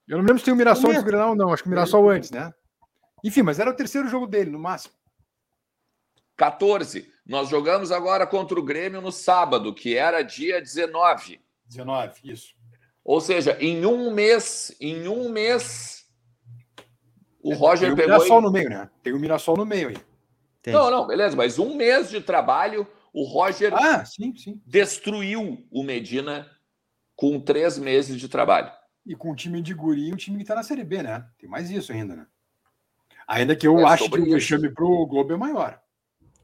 Eu 0.08 0.18
não 0.18 0.24
lembro 0.24 0.38
se 0.38 0.44
tem 0.44 0.54
o 0.54 0.56
Mirassol 0.56 0.90
antes 0.90 1.02
do 1.02 1.06
Grenal, 1.06 1.34
não. 1.34 1.52
Acho 1.52 1.62
que 1.62 1.68
o 1.68 1.70
Mirassol 1.70 2.08
antes, 2.08 2.30
né? 2.30 2.52
Enfim, 3.22 3.42
mas 3.42 3.58
era 3.58 3.70
o 3.70 3.74
terceiro 3.74 4.08
jogo 4.08 4.26
dele, 4.26 4.50
no 4.50 4.58
máximo. 4.58 4.94
14. 6.36 7.08
Nós 7.24 7.48
jogamos 7.48 7.92
agora 7.92 8.26
contra 8.26 8.58
o 8.58 8.62
Grêmio 8.62 9.00
no 9.00 9.12
sábado, 9.12 9.72
que 9.74 9.96
era 9.96 10.22
dia 10.22 10.60
19. 10.60 11.40
19, 11.66 12.20
isso. 12.24 12.54
Ou 13.04 13.20
seja, 13.20 13.56
em 13.60 13.84
um 13.86 14.12
mês, 14.12 14.74
em 14.80 15.06
um 15.08 15.28
mês, 15.28 16.04
o 17.42 17.52
é, 17.52 17.56
Roger 17.56 17.88
tem 17.88 17.92
o 17.92 17.96
pegou. 17.96 18.18
Tem 18.18 18.18
o 18.18 18.18
Mirassol 18.18 18.40
e... 18.40 18.42
no 18.42 18.50
meio, 18.50 18.70
né? 18.70 18.90
Tem 19.02 19.12
o 19.12 19.18
Mirassol 19.18 19.56
no 19.56 19.66
meio 19.66 19.88
aí. 19.88 19.96
Tem. 20.62 20.72
Não, 20.72 20.90
não, 20.90 21.06
beleza, 21.06 21.36
mas 21.36 21.58
um 21.58 21.74
mês 21.74 22.10
de 22.10 22.20
trabalho, 22.20 22.86
o 23.12 23.24
Roger 23.24 23.74
ah, 23.74 24.04
sim, 24.04 24.34
sim. 24.36 24.60
destruiu 24.64 25.66
o 25.70 25.82
Medina 25.82 26.48
com 27.22 27.38
três 27.38 27.78
meses 27.78 28.18
de 28.18 28.28
trabalho. 28.28 28.68
E 29.06 29.14
com 29.14 29.30
um 29.30 29.34
time 29.36 29.62
de 29.62 29.72
guri, 29.72 30.12
um 30.12 30.16
time 30.16 30.38
que 30.38 30.42
está 30.42 30.56
na 30.56 30.64
Série 30.64 30.82
B, 30.82 31.04
né? 31.04 31.24
Tem 31.38 31.48
mais 31.48 31.70
isso 31.70 31.92
ainda, 31.92 32.16
né? 32.16 32.26
Ainda 33.28 33.54
que 33.54 33.64
eu 33.64 33.78
é 33.78 33.84
acho 33.84 34.10
que 34.10 34.20
o 34.20 34.24
vexame 34.24 34.68
para 34.68 34.84
o 34.84 35.06
Globo 35.06 35.32
é 35.32 35.36
maior. 35.36 35.80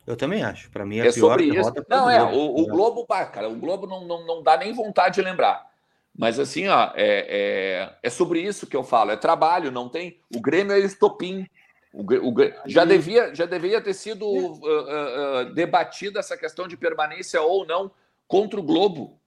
Eu 0.06 0.16
também 0.16 0.44
acho. 0.44 0.70
Para 0.70 0.86
mim 0.86 0.98
é, 0.98 1.08
é 1.08 1.12
pior 1.12 1.30
sobre 1.30 1.46
isso. 1.46 1.72
Não, 1.88 2.08
é. 2.08 2.22
O, 2.22 2.60
o 2.60 2.66
Globo, 2.68 3.04
cara, 3.08 3.48
o 3.48 3.56
Globo 3.56 3.88
não, 3.88 4.06
não, 4.06 4.24
não 4.24 4.40
dá 4.40 4.56
nem 4.56 4.72
vontade 4.72 5.16
de 5.16 5.22
lembrar. 5.22 5.68
Mas 6.16 6.38
assim, 6.38 6.68
ó, 6.68 6.92
é, 6.94 7.26
é, 7.28 7.96
é, 8.00 8.10
sobre 8.10 8.40
isso 8.40 8.64
que 8.64 8.76
eu 8.76 8.84
falo. 8.84 9.10
É 9.10 9.16
trabalho, 9.16 9.72
não 9.72 9.88
tem. 9.88 10.20
O 10.32 10.40
Grêmio 10.40 10.74
é 10.74 10.78
estopim. 10.78 11.44
O, 11.92 12.02
o, 12.02 12.34
já, 12.66 12.84
devia, 12.84 13.34
já 13.34 13.46
deveria 13.46 13.80
ter 13.80 13.94
sido 13.94 14.24
uh, 14.24 14.52
uh, 14.52 15.40
uh, 15.40 15.54
debatida 15.54 16.20
essa 16.20 16.36
questão 16.36 16.68
de 16.68 16.76
permanência 16.76 17.42
ou 17.42 17.66
não 17.66 17.90
contra 18.28 18.60
o 18.60 18.62
Globo. 18.62 19.17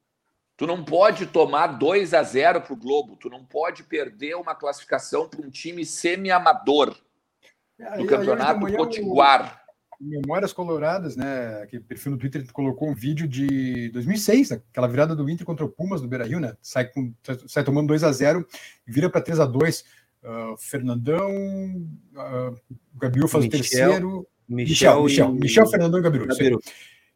Tu 0.61 0.67
não 0.67 0.83
pode 0.83 1.25
tomar 1.25 1.65
2 1.65 2.13
a 2.13 2.21
0 2.21 2.61
para 2.61 2.73
o 2.73 2.77
Globo. 2.77 3.15
Tu 3.15 3.31
não 3.31 3.43
pode 3.43 3.81
perder 3.81 4.35
uma 4.35 4.53
classificação 4.53 5.27
para 5.27 5.41
um 5.41 5.49
time 5.49 5.83
semi-amador 5.83 6.95
no 7.97 8.05
Campeonato 8.05 8.59
Potiguar. 8.67 9.59
Memórias 9.99 10.53
Coloradas, 10.53 11.15
né? 11.15 11.65
Que 11.67 11.79
perfil 11.79 12.11
no 12.11 12.17
Twitter 12.19 12.45
colocou 12.53 12.91
um 12.91 12.93
vídeo 12.93 13.27
de 13.27 13.89
2006, 13.89 14.51
né, 14.51 14.61
aquela 14.69 14.87
virada 14.87 15.15
do 15.15 15.27
Inter 15.27 15.47
contra 15.47 15.65
o 15.65 15.69
Pumas 15.69 15.99
do 15.99 16.07
Beira-Rio, 16.07 16.39
né? 16.39 16.55
Sai, 16.61 16.85
com, 16.85 17.11
sai 17.47 17.63
tomando 17.63 17.87
2 17.87 18.03
a 18.03 18.11
0 18.11 18.45
vira 18.85 19.09
para 19.09 19.19
3 19.19 19.39
a 19.39 19.47
2 19.47 19.83
uh, 20.21 20.57
Fernandão, 20.59 21.27
uh, 22.13 22.55
Gabriel 22.99 23.27
faz 23.27 23.45
Michel, 23.45 23.59
o 23.59 23.61
terceiro. 23.63 24.27
Michel, 24.47 25.03
Michel, 25.03 25.03
Michel, 25.03 25.31
Michel, 25.31 25.67
Fernandão 25.67 25.99
e 25.99 26.03
Gabriel. 26.03 26.27
Gabiru. 26.27 26.61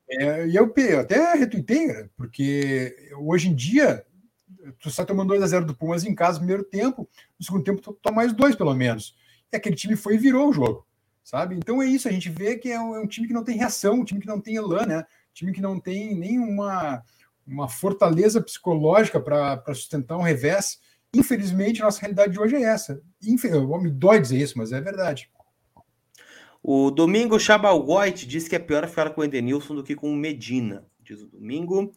É, 0.10 0.48
e 0.48 0.56
eu, 0.56 0.72
eu 0.76 1.00
até 1.00 1.34
retuitei, 1.34 1.88
né, 1.88 2.10
porque 2.16 2.96
hoje 3.18 3.50
em 3.50 3.56
dia 3.56 4.06
tu 4.80 4.90
sai 4.92 5.06
tomando 5.06 5.30
2 5.30 5.42
a 5.42 5.48
0 5.48 5.66
do 5.66 5.76
Pumas 5.76 6.04
em 6.04 6.14
casa 6.14 6.34
no 6.34 6.40
primeiro 6.40 6.64
tempo, 6.64 7.10
no 7.40 7.46
segundo 7.46 7.64
tempo 7.64 7.82
tu 7.82 7.94
toma 8.02 8.18
mais 8.18 8.34
dois 8.34 8.56
pelo 8.56 8.74
menos. 8.74 9.16
E 9.52 9.58
aquele 9.58 9.76
time 9.76 9.96
foi 9.96 10.16
e 10.16 10.20
virou 10.20 10.50
o 10.50 10.54
jogo 10.54 10.86
sabe? 11.26 11.56
Então 11.56 11.82
é 11.82 11.88
isso, 11.88 12.08
a 12.08 12.12
gente 12.12 12.30
vê 12.30 12.56
que 12.56 12.72
é 12.72 12.80
um, 12.80 12.96
é 12.96 13.00
um, 13.00 13.08
time 13.08 13.28
que 13.28 13.34
não 13.34 13.44
tem 13.44 13.58
reação, 13.58 13.96
um 13.96 14.06
time 14.06 14.22
que 14.22 14.28
não 14.28 14.40
tem 14.40 14.56
elan, 14.56 14.86
né? 14.86 15.00
Um 15.00 15.34
time 15.34 15.52
que 15.52 15.60
não 15.60 15.80
tem 15.80 16.16
nenhuma 16.16 17.04
uma 17.46 17.68
fortaleza 17.68 18.42
psicológica 18.42 19.20
para 19.20 19.62
sustentar 19.74 20.18
um 20.18 20.22
revés. 20.22 20.80
Infelizmente, 21.14 21.82
nossa 21.82 22.00
realidade 22.00 22.34
de 22.34 22.40
hoje 22.40 22.56
é 22.56 22.64
essa. 22.64 23.02
Me 23.22 23.92
dói 23.92 24.20
dizer 24.20 24.38
isso, 24.38 24.58
mas 24.58 24.72
é 24.72 24.82
verdade. 24.82 25.30
O 26.68 26.90
Domingo 26.90 27.40
Chabalgoit 27.40 28.26
disse 28.26 28.50
que 28.50 28.56
é 28.56 28.60
pior 28.60 28.88
ficar 28.88 29.12
com 29.12 29.22
o 29.22 29.24
Edenilson 29.24 29.76
do 29.76 29.84
que 29.84 29.94
com 29.94 30.12
o 30.12 30.16
Medina. 30.16 30.84
Diz 31.00 31.22
o 31.22 31.28
Domingo. 31.28 31.94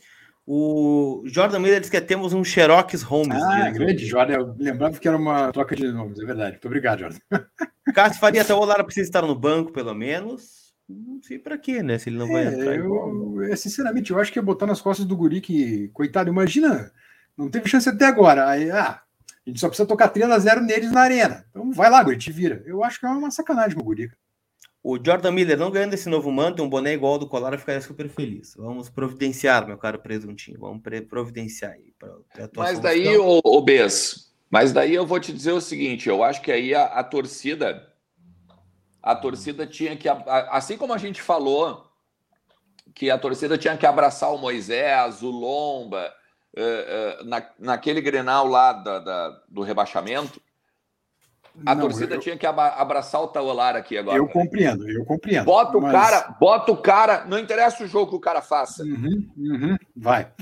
O 0.46 1.22
Jordan 1.24 1.58
Miller 1.58 1.80
disse 1.80 1.90
que 1.90 1.98
temos 2.02 2.34
um 2.34 2.44
Xerox 2.44 3.00
Holmes. 3.00 3.42
Ah, 3.42 3.70
grande, 3.70 4.04
Jordan. 4.04 4.34
Eu 4.34 4.54
lembrava 4.58 4.98
que 4.98 5.08
era 5.08 5.16
uma 5.16 5.50
troca 5.52 5.74
de 5.74 5.90
nomes, 5.90 6.20
é 6.20 6.26
verdade. 6.26 6.50
Muito 6.52 6.66
obrigado, 6.66 6.98
Jordan. 6.98 7.18
Cássio 7.94 8.20
Faria 8.20 8.42
até 8.42 8.52
o 8.52 8.58
Olara 8.58 8.84
precisa 8.84 9.08
estar 9.08 9.22
no 9.22 9.34
banco, 9.34 9.72
pelo 9.72 9.94
menos. 9.94 10.74
Não 10.86 11.22
sei 11.22 11.38
para 11.38 11.56
quê, 11.56 11.82
né? 11.82 11.96
Se 11.96 12.10
ele 12.10 12.18
não 12.18 12.28
vai 12.28 12.44
é, 12.44 12.48
entrar. 12.52 12.76
Eu, 12.76 13.42
é, 13.44 13.56
sinceramente, 13.56 14.10
eu 14.10 14.18
acho 14.20 14.30
que 14.30 14.38
é 14.38 14.42
botar 14.42 14.66
nas 14.66 14.82
costas 14.82 15.06
do 15.06 15.16
Guri 15.16 15.40
que, 15.40 15.88
coitado, 15.94 16.28
imagina, 16.28 16.92
não 17.34 17.48
teve 17.48 17.70
chance 17.70 17.88
até 17.88 18.04
agora. 18.04 18.46
Aí, 18.46 18.70
ah, 18.70 19.00
a 19.46 19.48
gente 19.48 19.60
só 19.60 19.68
precisa 19.68 19.88
tocar 19.88 20.08
3 20.08 20.30
a 20.30 20.38
0 20.38 20.60
neles 20.60 20.92
na 20.92 21.00
arena. 21.00 21.46
Então 21.48 21.72
vai 21.72 21.88
lá, 21.88 22.02
Guri, 22.02 22.18
te 22.18 22.30
vira. 22.30 22.62
Eu 22.66 22.84
acho 22.84 23.00
que 23.00 23.06
é 23.06 23.08
uma 23.08 23.30
sacanagem 23.30 23.74
com 23.74 23.82
o 23.82 23.86
Guri. 23.86 24.10
O 24.90 24.96
Jordan 24.96 25.32
Miller 25.32 25.58
não 25.58 25.70
ganhando 25.70 25.92
esse 25.92 26.08
novo 26.08 26.32
manto, 26.32 26.62
um 26.62 26.68
boné 26.68 26.94
igual 26.94 27.12
ao 27.12 27.18
do 27.18 27.28
Colar, 27.28 27.52
eu 27.52 27.58
ficaria 27.58 27.82
super 27.82 28.08
feliz. 28.08 28.54
Vamos 28.56 28.88
providenciar, 28.88 29.66
meu 29.66 29.76
caro 29.76 29.98
presuntinho. 29.98 30.58
Vamos 30.58 30.80
providenciar 31.06 31.72
aí. 31.72 31.92
Mas 32.56 32.78
daí, 32.78 33.14
o, 33.18 33.42
o 33.44 33.60
Bes, 33.60 34.32
mas 34.48 34.72
daí 34.72 34.94
eu 34.94 35.04
vou 35.04 35.20
te 35.20 35.30
dizer 35.30 35.52
o 35.52 35.60
seguinte: 35.60 36.08
eu 36.08 36.24
acho 36.24 36.40
que 36.40 36.50
aí 36.50 36.74
a, 36.74 36.84
a 36.84 37.04
torcida, 37.04 37.86
a 39.02 39.14
torcida 39.14 39.66
tinha 39.66 39.94
que, 39.94 40.08
assim 40.08 40.78
como 40.78 40.94
a 40.94 40.98
gente 40.98 41.20
falou, 41.20 41.84
que 42.94 43.10
a 43.10 43.18
torcida 43.18 43.58
tinha 43.58 43.76
que 43.76 43.84
abraçar 43.84 44.32
o 44.32 44.38
Moisés, 44.38 45.22
o 45.22 45.28
Lomba, 45.28 46.10
uh, 46.56 47.20
uh, 47.20 47.24
na, 47.26 47.46
naquele 47.58 48.00
grenal 48.00 48.48
lá 48.48 48.72
da, 48.72 48.98
da, 49.00 49.42
do 49.50 49.60
rebaixamento 49.60 50.40
a 51.66 51.74
não, 51.74 51.82
torcida 51.82 52.14
eu... 52.14 52.20
tinha 52.20 52.36
que 52.36 52.46
abraçar 52.46 53.22
o 53.22 53.28
Taolar 53.28 53.76
aqui 53.76 53.96
agora. 53.96 54.16
Eu 54.16 54.28
compreendo, 54.28 54.88
eu 54.88 55.04
compreendo. 55.04 55.44
Bota 55.44 55.78
o 55.78 55.82
mas... 55.82 55.92
cara, 55.92 56.36
bota 56.40 56.72
o 56.72 56.76
cara, 56.76 57.24
não 57.26 57.38
interessa 57.38 57.84
o 57.84 57.86
jogo 57.86 58.10
que 58.10 58.16
o 58.16 58.20
cara 58.20 58.42
faça. 58.42 58.82
Uhum, 58.82 59.28
uhum, 59.36 59.76
vai. 59.96 60.32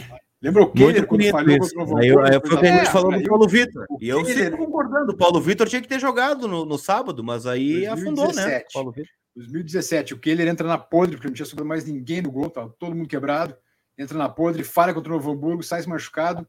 Lembra 0.40 0.62
o 0.62 0.70
Kehler 0.70 1.06
quando 1.06 1.30
falhou 1.30 1.58
contra 1.58 1.98
Aí, 1.98 2.10
aí 2.10 2.40
foi 2.40 2.56
o 2.56 2.60
que 2.60 2.66
a 2.66 2.78
gente 2.78 2.90
falou 2.90 3.10
do 3.10 3.28
Paulo 3.28 3.48
Vitor. 3.48 3.86
E 4.00 4.08
eu 4.08 4.24
sempre 4.24 4.56
concordando. 4.56 5.12
O 5.12 5.16
Paulo 5.16 5.40
Vitor 5.40 5.68
tinha 5.68 5.80
que 5.80 5.88
ter 5.88 5.98
jogado 5.98 6.46
no, 6.46 6.64
no 6.64 6.78
sábado, 6.78 7.24
mas 7.24 7.46
aí 7.46 7.86
2017, 7.86 7.88
afundou, 7.88 8.34
né? 8.34 8.62
Paulo 8.72 8.94
2017, 9.34 10.14
o 10.14 10.18
Kehler 10.18 10.48
entra 10.48 10.66
na 10.66 10.78
podre, 10.78 11.16
porque 11.16 11.28
não 11.28 11.34
tinha 11.34 11.46
sobrado 11.46 11.68
mais 11.68 11.84
ninguém 11.86 12.22
no 12.22 12.30
gol, 12.30 12.48
tava 12.48 12.74
todo 12.78 12.94
mundo 12.94 13.08
quebrado. 13.08 13.56
Entra 13.98 14.16
na 14.16 14.28
podre, 14.28 14.62
falha 14.62 14.92
contra 14.92 15.10
o 15.10 15.16
Novo 15.16 15.32
Hamburgo, 15.32 15.62
sai 15.62 15.84
machucado. 15.86 16.46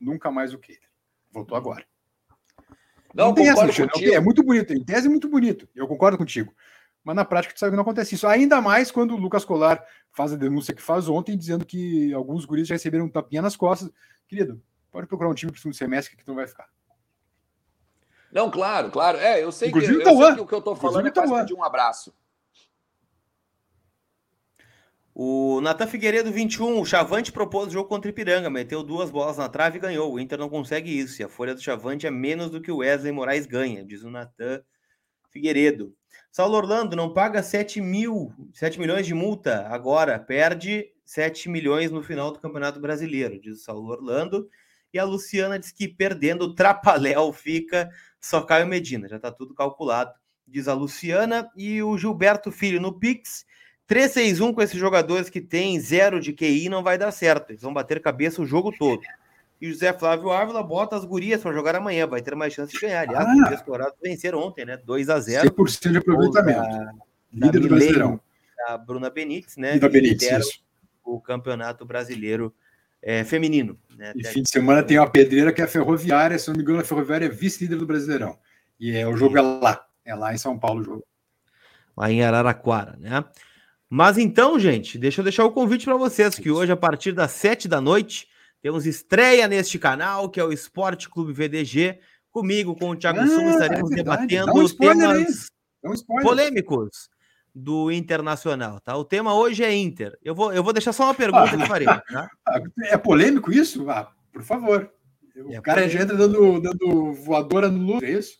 Nunca 0.00 0.30
mais 0.30 0.52
o 0.52 0.58
Kehler. 0.58 0.82
Voltou 1.32 1.56
agora. 1.56 1.84
Não, 3.14 3.26
não 3.26 3.34
tem 3.34 3.48
essa, 3.48 3.66
não 3.66 3.88
É 4.12 4.20
muito 4.20 4.42
bonito. 4.42 4.72
Em 4.72 4.84
tese 4.84 5.06
é 5.06 5.10
muito 5.10 5.28
bonito. 5.28 5.68
Eu 5.74 5.86
concordo 5.86 6.16
contigo. 6.16 6.52
Mas 7.02 7.16
na 7.16 7.24
prática, 7.24 7.54
tu 7.54 7.58
sabe 7.58 7.70
que 7.70 7.76
não 7.76 7.82
acontece 7.82 8.14
isso. 8.14 8.26
Ainda 8.26 8.60
mais 8.60 8.90
quando 8.90 9.14
o 9.14 9.16
Lucas 9.16 9.44
Colar 9.44 9.82
faz 10.12 10.32
a 10.32 10.36
denúncia 10.36 10.74
que 10.74 10.82
faz 10.82 11.08
ontem, 11.08 11.36
dizendo 11.36 11.64
que 11.64 12.12
alguns 12.12 12.44
guris 12.44 12.68
já 12.68 12.74
receberam 12.74 13.06
um 13.06 13.08
tapinha 13.08 13.40
nas 13.40 13.56
costas. 13.56 13.90
Querido, 14.28 14.62
pode 14.90 15.06
procurar 15.06 15.30
um 15.30 15.34
time 15.34 15.50
para 15.50 15.58
o 15.58 15.60
segundo 15.60 15.76
semestre 15.76 16.16
que 16.16 16.24
tu 16.24 16.28
não 16.28 16.36
vai 16.36 16.46
ficar. 16.46 16.68
Não, 18.30 18.50
claro, 18.50 18.90
claro. 18.90 19.18
É, 19.18 19.42
eu 19.42 19.50
sei, 19.50 19.72
que, 19.72 19.78
eu 19.78 19.82
sei 19.82 20.34
que 20.34 20.40
o 20.40 20.46
que 20.46 20.54
eu 20.54 20.58
estou 20.58 20.76
falando 20.76 21.08
é 21.08 21.10
quase 21.10 21.34
pedir 21.34 21.54
um 21.54 21.64
abraço. 21.64 22.14
O 25.14 25.60
Natan 25.60 25.86
Figueiredo, 25.86 26.30
21. 26.30 26.80
O 26.80 26.86
Chavante 26.86 27.32
propôs 27.32 27.68
o 27.68 27.72
jogo 27.72 27.88
contra 27.88 28.08
o 28.08 28.10
Ipiranga, 28.10 28.48
meteu 28.48 28.82
duas 28.82 29.10
bolas 29.10 29.38
na 29.38 29.48
trave 29.48 29.78
e 29.78 29.80
ganhou. 29.80 30.12
O 30.12 30.20
Inter 30.20 30.38
não 30.38 30.48
consegue 30.48 30.96
isso. 30.96 31.20
E 31.20 31.24
a 31.24 31.28
folha 31.28 31.54
do 31.54 31.60
Chavante 31.60 32.06
é 32.06 32.10
menos 32.10 32.50
do 32.50 32.60
que 32.60 32.70
o 32.70 32.78
Wesley 32.78 33.12
Moraes 33.12 33.46
ganha, 33.46 33.84
diz 33.84 34.02
o 34.02 34.10
Natan 34.10 34.62
Figueiredo. 35.30 35.94
Saulo 36.30 36.56
Orlando 36.56 36.94
não 36.94 37.12
paga 37.12 37.42
7 37.42 37.80
mil, 37.80 38.32
7 38.52 38.78
milhões 38.78 39.06
de 39.06 39.14
multa 39.14 39.66
agora, 39.68 40.18
perde 40.18 40.86
7 41.04 41.48
milhões 41.48 41.90
no 41.90 42.02
final 42.02 42.30
do 42.30 42.38
Campeonato 42.38 42.80
Brasileiro, 42.80 43.40
diz 43.40 43.58
o 43.58 43.64
Saulo 43.64 43.90
Orlando. 43.90 44.48
E 44.92 44.98
a 44.98 45.04
Luciana 45.04 45.58
diz 45.58 45.72
que 45.72 45.88
perdendo 45.88 46.42
o 46.42 46.54
Trapaléu 46.54 47.32
fica 47.32 47.90
só 48.20 48.42
Caio 48.42 48.66
Medina, 48.66 49.08
já 49.08 49.16
está 49.16 49.30
tudo 49.30 49.54
calculado, 49.54 50.12
diz 50.46 50.68
a 50.68 50.74
Luciana. 50.74 51.50
E 51.56 51.82
o 51.82 51.96
Gilberto 51.98 52.52
Filho 52.52 52.80
no 52.80 52.98
Pix, 52.98 53.44
3-6-1 53.90 54.54
com 54.54 54.62
esses 54.62 54.78
jogadores 54.78 55.28
que 55.28 55.40
tem 55.40 55.80
zero 55.80 56.20
de 56.20 56.32
QI 56.32 56.68
não 56.68 56.80
vai 56.80 56.96
dar 56.96 57.10
certo, 57.10 57.50
eles 57.50 57.62
vão 57.62 57.74
bater 57.74 58.00
cabeça 58.00 58.40
o 58.40 58.46
jogo 58.46 58.72
todo. 58.78 59.02
E 59.60 59.68
José 59.68 59.92
Flávio 59.92 60.30
Ávila 60.30 60.62
bota 60.62 60.96
as 60.96 61.04
gurias 61.04 61.42
para 61.42 61.52
jogar 61.52 61.74
amanhã, 61.74 62.06
vai 62.06 62.22
ter 62.22 62.34
mais 62.36 62.54
chance 62.54 62.72
de 62.72 62.80
ganhar. 62.80 63.00
Aliás, 63.00 63.26
ah, 63.28 63.54
os 63.56 63.62
Colorados 63.62 63.98
venceram 64.00 64.38
ontem, 64.38 64.64
né? 64.64 64.76
2 64.76 65.10
a 65.10 65.18
0 65.18 65.50
100% 65.50 65.90
de 65.90 65.98
aproveitamento. 65.98 66.60
Da, 66.60 66.92
Líder 67.32 67.60
do 67.60 67.68
Brasileirão. 67.68 68.20
A 68.68 68.78
Bruna 68.78 69.10
Benítez, 69.10 69.56
né? 69.56 69.78
da 69.78 69.88
Benítez, 69.88 70.46
isso. 70.46 70.62
O 71.04 71.20
Campeonato 71.20 71.84
Brasileiro 71.84 72.54
é, 73.02 73.24
Feminino. 73.24 73.78
Né? 73.96 74.12
E 74.16 74.24
fim 74.24 74.42
de 74.42 74.50
semana 74.50 74.82
tem 74.82 74.98
uma 74.98 75.10
pedreira 75.10 75.52
que 75.52 75.60
é 75.60 75.64
a 75.64 75.68
Ferroviária, 75.68 76.38
se 76.38 76.48
não 76.48 76.56
me 76.56 76.62
engano, 76.62 76.80
a 76.80 76.84
Ferroviária 76.84 77.26
é 77.26 77.28
vice-líder 77.28 77.76
do 77.76 77.86
Brasileirão. 77.86 78.38
E 78.78 78.96
é, 78.96 79.06
o 79.06 79.16
jogo 79.16 79.36
é 79.36 79.42
lá. 79.42 79.84
É 80.04 80.14
lá 80.14 80.32
em 80.32 80.38
São 80.38 80.58
Paulo 80.58 80.80
o 80.80 80.84
jogo. 80.84 81.04
Lá 81.96 82.10
em 82.10 82.22
Araraquara, 82.22 82.96
né? 82.98 83.24
Mas 83.92 84.16
então, 84.16 84.56
gente, 84.56 84.96
deixa 84.96 85.20
eu 85.20 85.24
deixar 85.24 85.44
o 85.44 85.50
convite 85.50 85.84
para 85.84 85.96
vocês, 85.96 86.36
que 86.36 86.48
hoje, 86.48 86.70
a 86.70 86.76
partir 86.76 87.10
das 87.10 87.32
sete 87.32 87.66
da 87.66 87.80
noite, 87.80 88.28
temos 88.62 88.86
estreia 88.86 89.48
neste 89.48 89.80
canal, 89.80 90.30
que 90.30 90.38
é 90.38 90.44
o 90.44 90.52
Esporte 90.52 91.08
Clube 91.08 91.32
VDG. 91.32 91.98
Comigo, 92.30 92.76
com 92.76 92.90
o 92.90 92.96
Thiago 92.96 93.18
ah, 93.18 93.26
Suma, 93.26 93.50
estaremos 93.50 93.90
é 93.90 93.96
debatendo 93.96 94.52
um 94.52 94.68
temas 94.68 95.50
um 95.82 96.22
polêmicos 96.22 97.10
do 97.52 97.90
Internacional, 97.90 98.78
tá? 98.78 98.96
O 98.96 99.04
tema 99.04 99.34
hoje 99.34 99.64
é 99.64 99.74
Inter. 99.74 100.16
Eu 100.22 100.36
vou, 100.36 100.52
eu 100.52 100.62
vou 100.62 100.72
deixar 100.72 100.92
só 100.92 101.04
uma 101.04 101.14
pergunta 101.14 101.56
que 101.56 101.66
farei, 101.66 101.88
tá? 102.12 102.30
É 102.84 102.96
polêmico 102.96 103.52
isso? 103.52 103.90
Ah, 103.90 104.12
por 104.32 104.44
favor. 104.44 104.88
O 105.34 105.52
é 105.52 105.60
cara 105.60 105.82
polêmico. 105.82 105.98
já 105.98 106.04
entra 106.04 106.16
dando, 106.16 106.60
dando 106.60 107.12
voadora 107.14 107.68
no 107.68 107.94
luz, 107.94 108.02
é 108.04 108.10
isso? 108.12 108.39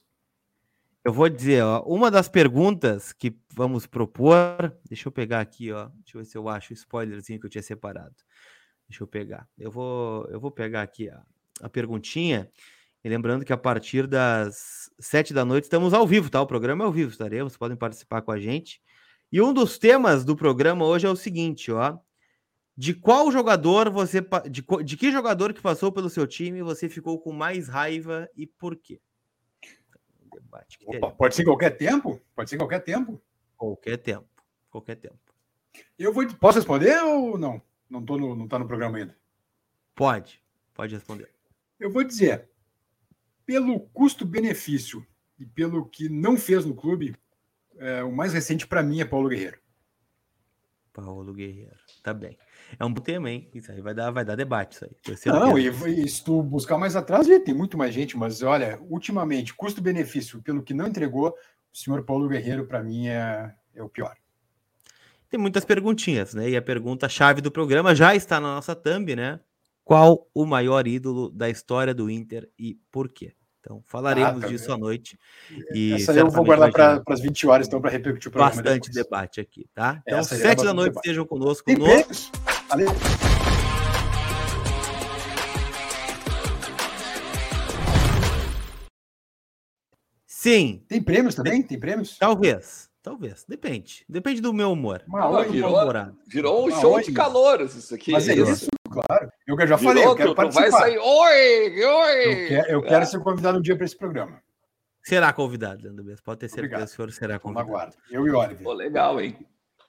Eu 1.03 1.15
vou 1.15 1.29
dizer, 1.31 1.63
ó, 1.65 1.83
uma 1.87 2.11
das 2.11 2.29
perguntas 2.29 3.13
que 3.13 3.35
vamos 3.55 3.87
propor, 3.87 4.77
deixa 4.87 5.09
eu 5.09 5.13
pegar 5.13 5.41
aqui, 5.41 5.73
ó, 5.73 5.89
deixa 6.05 6.19
eu 6.19 6.21
ver 6.21 6.27
se 6.27 6.37
eu 6.37 6.47
acho 6.49 6.73
o 6.73 6.75
spoilerzinho 6.75 7.41
que 7.41 7.47
eu 7.47 7.51
tinha 7.51 7.63
separado. 7.63 8.15
Deixa 8.89 9.03
eu 9.03 9.07
pegar. 9.07 9.49
Eu 9.59 9.71
vou, 9.71 10.27
eu 10.27 10.39
vou 10.39 10.51
pegar 10.51 10.83
aqui 10.83 11.09
a, 11.09 11.23
a 11.63 11.69
perguntinha. 11.71 12.51
E 13.03 13.09
lembrando 13.09 13.47
que 13.47 13.53
a 13.53 13.57
partir 13.57 14.07
das 14.07 14.91
sete 15.01 15.33
da 15.33 15.43
noite 15.45 15.65
estamos 15.65 15.95
ao 15.95 16.07
vivo, 16.07 16.29
tá? 16.29 16.43
O 16.43 16.47
programa 16.47 16.85
é 16.85 16.87
ao 16.87 16.93
vivo, 16.93 17.11
estaremos, 17.11 17.57
podem 17.57 17.77
participar 17.79 18.21
com 18.21 18.33
a 18.33 18.39
gente. 18.39 18.83
E 19.33 19.41
um 19.41 19.55
dos 19.55 19.79
temas 19.79 20.23
do 20.25 20.37
programa 20.37 20.85
hoje 20.85 21.07
é 21.07 21.11
o 21.11 21.17
seguinte, 21.17 21.73
ó. 21.73 21.99
De 22.77 22.93
qual 22.93 23.31
jogador 23.33 23.91
você. 23.91 24.21
De, 24.51 24.63
de 24.85 24.97
que 24.99 25.11
jogador 25.11 25.55
que 25.55 25.63
passou 25.63 25.91
pelo 25.91 26.11
seu 26.11 26.27
time 26.27 26.63
você 26.63 26.89
ficou 26.91 27.19
com 27.21 27.33
mais 27.33 27.69
raiva 27.69 28.29
e 28.37 28.47
por 28.47 28.77
quê? 28.77 29.01
Debate 30.39 30.79
Opa, 30.87 31.11
pode 31.11 31.35
ser 31.35 31.45
qualquer 31.45 31.71
tempo? 31.71 32.21
Pode 32.35 32.51
ser 32.51 32.57
qualquer 32.57 32.81
tempo? 32.81 33.21
Qualquer 33.57 33.97
tempo. 33.97 34.29
Qualquer 34.71 34.97
tempo. 34.97 35.19
Eu 35.99 36.13
vou. 36.13 36.27
Posso 36.35 36.59
responder 36.59 37.01
ou 37.03 37.39
não? 37.39 37.61
Não, 37.89 38.05
tô 38.05 38.17
no, 38.17 38.37
não 38.37 38.47
tá 38.47 38.59
no 38.59 38.67
programa 38.67 38.99
ainda. 38.99 39.17
Pode, 39.95 40.43
pode 40.73 40.95
responder. 40.95 41.29
Eu 41.79 41.91
vou 41.91 42.05
dizer, 42.05 42.49
pelo 43.45 43.81
custo-benefício 43.89 45.05
e 45.39 45.45
pelo 45.45 45.87
que 45.87 46.09
não 46.09 46.37
fez 46.37 46.65
no 46.65 46.75
clube, 46.75 47.17
é, 47.79 48.03
o 48.03 48.13
mais 48.13 48.33
recente 48.33 48.67
para 48.67 48.83
mim 48.83 49.01
é 49.01 49.05
Paulo 49.05 49.29
Guerreiro. 49.29 49.59
Paulo 51.01 51.33
Guerreiro, 51.33 51.77
tá 52.03 52.13
bem. 52.15 52.37
É 52.79 52.85
um 52.85 52.93
bom 52.93 53.01
tema, 53.01 53.31
hein? 53.31 53.51
Isso 53.55 53.71
aí 53.73 53.81
vai 53.81 53.95
dar, 53.95 54.11
vai 54.11 54.25
dar 54.25 54.37
debate, 54.37 54.77
isso 54.77 54.85
aí. 54.85 54.93
Não, 55.27 55.59
e, 55.59 55.69
e, 55.69 56.09
se 56.09 56.23
tu 56.23 56.43
buscar 56.43 56.79
mais 56.79 56.97
atrás, 56.97 57.27
tem 57.45 57.55
muito 57.55 57.77
mais 57.77 57.93
gente, 57.95 58.17
mas 58.17 58.43
olha, 58.43 58.81
ultimamente, 58.89 59.55
custo-benefício, 59.55 60.43
pelo 60.43 60.63
que 60.63 60.75
não 60.75 60.87
entregou, 60.87 61.35
o 61.73 61.77
senhor 61.77 62.05
Paulo 62.05 62.29
Guerreiro, 62.29 62.67
para 62.67 62.83
mim, 62.83 63.09
é, 63.09 63.55
é 63.75 63.83
o 63.83 63.89
pior. 63.89 64.17
Tem 65.29 65.39
muitas 65.39 65.65
perguntinhas, 65.65 66.35
né? 66.35 66.51
E 66.51 66.57
a 66.57 66.63
pergunta-chave 66.63 67.41
do 67.41 67.53
programa 67.53 67.95
já 67.95 68.15
está 68.15 68.41
na 68.41 68.55
nossa 68.55 68.75
thumb, 68.75 69.15
né? 69.15 69.39
Qual 69.85 70.29
o 70.35 70.45
maior 70.45 70.87
ídolo 70.87 71.31
da 71.31 71.49
história 71.49 71.95
do 71.95 72.11
Inter 72.11 72.49
e 72.59 72.79
por 72.91 73.09
quê? 73.09 73.35
Então, 73.61 73.83
falaremos 73.87 74.43
ah, 74.43 74.49
disso 74.49 74.73
à 74.73 74.79
noite. 74.79 75.19
E 75.75 75.93
Essa 75.93 76.15
eu 76.15 76.31
vou 76.31 76.45
guardar 76.45 76.73
para 76.73 77.03
as 77.15 77.21
20 77.21 77.47
horas, 77.47 77.67
então, 77.67 77.81
para 77.81 77.91
repercutir 77.91 78.29
o 78.29 78.33
programa. 78.33 78.57
Bastante 78.57 78.89
depois. 78.89 79.05
debate 79.05 79.41
aqui, 79.41 79.67
tá? 79.75 80.03
Então, 80.07 80.19
Essa 80.19 80.37
7 80.37 80.63
é 80.63 80.65
da 80.65 80.75
noite, 80.75 80.97
estejam 80.97 81.27
conosco. 81.27 81.67
Tem 81.67 81.77
prêmios? 81.77 82.33
Valeu. 82.69 82.89
Sim. 90.27 90.83
Tem 90.89 91.03
prêmios 91.03 91.35
também? 91.35 91.63
Tem 91.63 91.79
prêmios? 91.79 92.17
Talvez. 92.17 92.90
Talvez, 93.03 93.45
depende. 93.49 94.05
Depende 94.09 94.43
do 94.43 94.53
meu 94.53 94.73
humor. 94.73 95.03
Uma 95.09 95.45
virou, 95.45 95.93
virou 96.27 96.69
um 96.69 96.71
show 96.81 97.01
de 97.01 97.13
calor 97.13 97.63
isso 97.63 97.95
aqui. 97.95 98.13
Mas 98.13 98.29
é 98.29 98.35
isso, 98.35 98.69
claro. 98.91 99.33
Eu 99.47 99.57
já 99.67 99.77
virou, 99.77 99.79
falei, 99.79 100.05
eu 100.05 100.15
quero 100.15 100.31
tu, 100.31 100.37
participar. 100.37 100.67
Tu 100.67 100.71
vai 100.71 100.81
sair, 100.81 100.99
oi, 100.99 101.85
oi! 101.85 102.45
Eu 102.45 102.49
quero, 102.49 102.71
eu 102.71 102.83
quero 102.83 103.03
é. 103.03 103.07
ser 103.07 103.21
convidado 103.21 103.59
um 103.59 103.63
dia 103.63 103.75
para 103.75 103.87
esse 103.87 103.97
programa. 103.97 104.43
Será 105.03 105.33
convidado, 105.33 105.83
Leandro 105.83 106.05
Bess. 106.05 106.21
Pode 106.21 106.41
ter 106.41 106.49
certeza 106.49 106.87
que 106.87 106.93
o 106.93 106.95
senhor 106.95 107.13
será 107.13 107.39
convidado. 107.39 107.69
Aguardo. 107.69 107.97
Eu 108.11 108.27
e 108.27 108.31
Oliver. 108.31 108.63
Pô, 108.63 108.73
legal, 108.75 109.19
hein? 109.19 109.35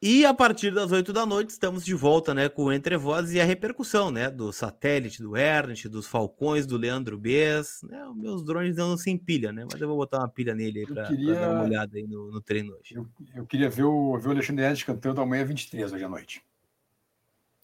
E 0.04 0.26
a 0.26 0.34
partir 0.34 0.74
das 0.74 0.92
8 0.92 1.14
da 1.14 1.28
noite 1.28 1.52
estamos 1.52 1.86
de 1.86 1.94
volta, 1.94 2.34
né, 2.34 2.50
com 2.50 2.64
o 2.64 2.74
Entre 2.74 2.98
Vozes 2.98 3.36
e 3.36 3.40
a 3.40 3.46
repercussão, 3.46 4.10
né, 4.10 4.32
do 4.32 4.52
satélite 4.52 5.22
do 5.22 5.38
Ernest, 5.38 5.88
dos 5.88 6.08
Falcões 6.08 6.66
do 6.66 6.76
Leandro 6.76 7.20
Bess, 7.20 7.84
né, 7.84 8.04
os 8.08 8.18
meus 8.18 8.44
drones 8.44 8.76
não 8.76 8.98
sem 8.98 9.16
pilha, 9.16 9.52
né, 9.52 9.64
mas 9.72 9.80
eu 9.80 9.88
vou 9.88 9.98
botar 9.98 10.18
uma 10.18 10.28
pilha 10.28 10.56
nele 10.56 10.88
para 10.88 11.06
queria... 11.06 11.36
dar 11.36 11.52
uma 11.52 11.64
olhada 11.66 11.98
aí 11.98 12.08
no, 12.08 12.32
no 12.32 12.42
treino 12.42 12.74
hoje. 12.74 12.96
Eu, 12.96 13.08
eu, 13.36 13.46
queria 13.46 13.70
ver 13.70 13.84
o, 13.84 14.18
ver 14.18 14.30
o 14.30 14.32
Alexandre 14.32 14.64
Ernest 14.64 14.88
cantando 14.88 15.22
amanhã 15.22 15.46
23 15.46 15.94
hoje 15.94 16.04
à 16.04 16.10
noite. 16.10 16.42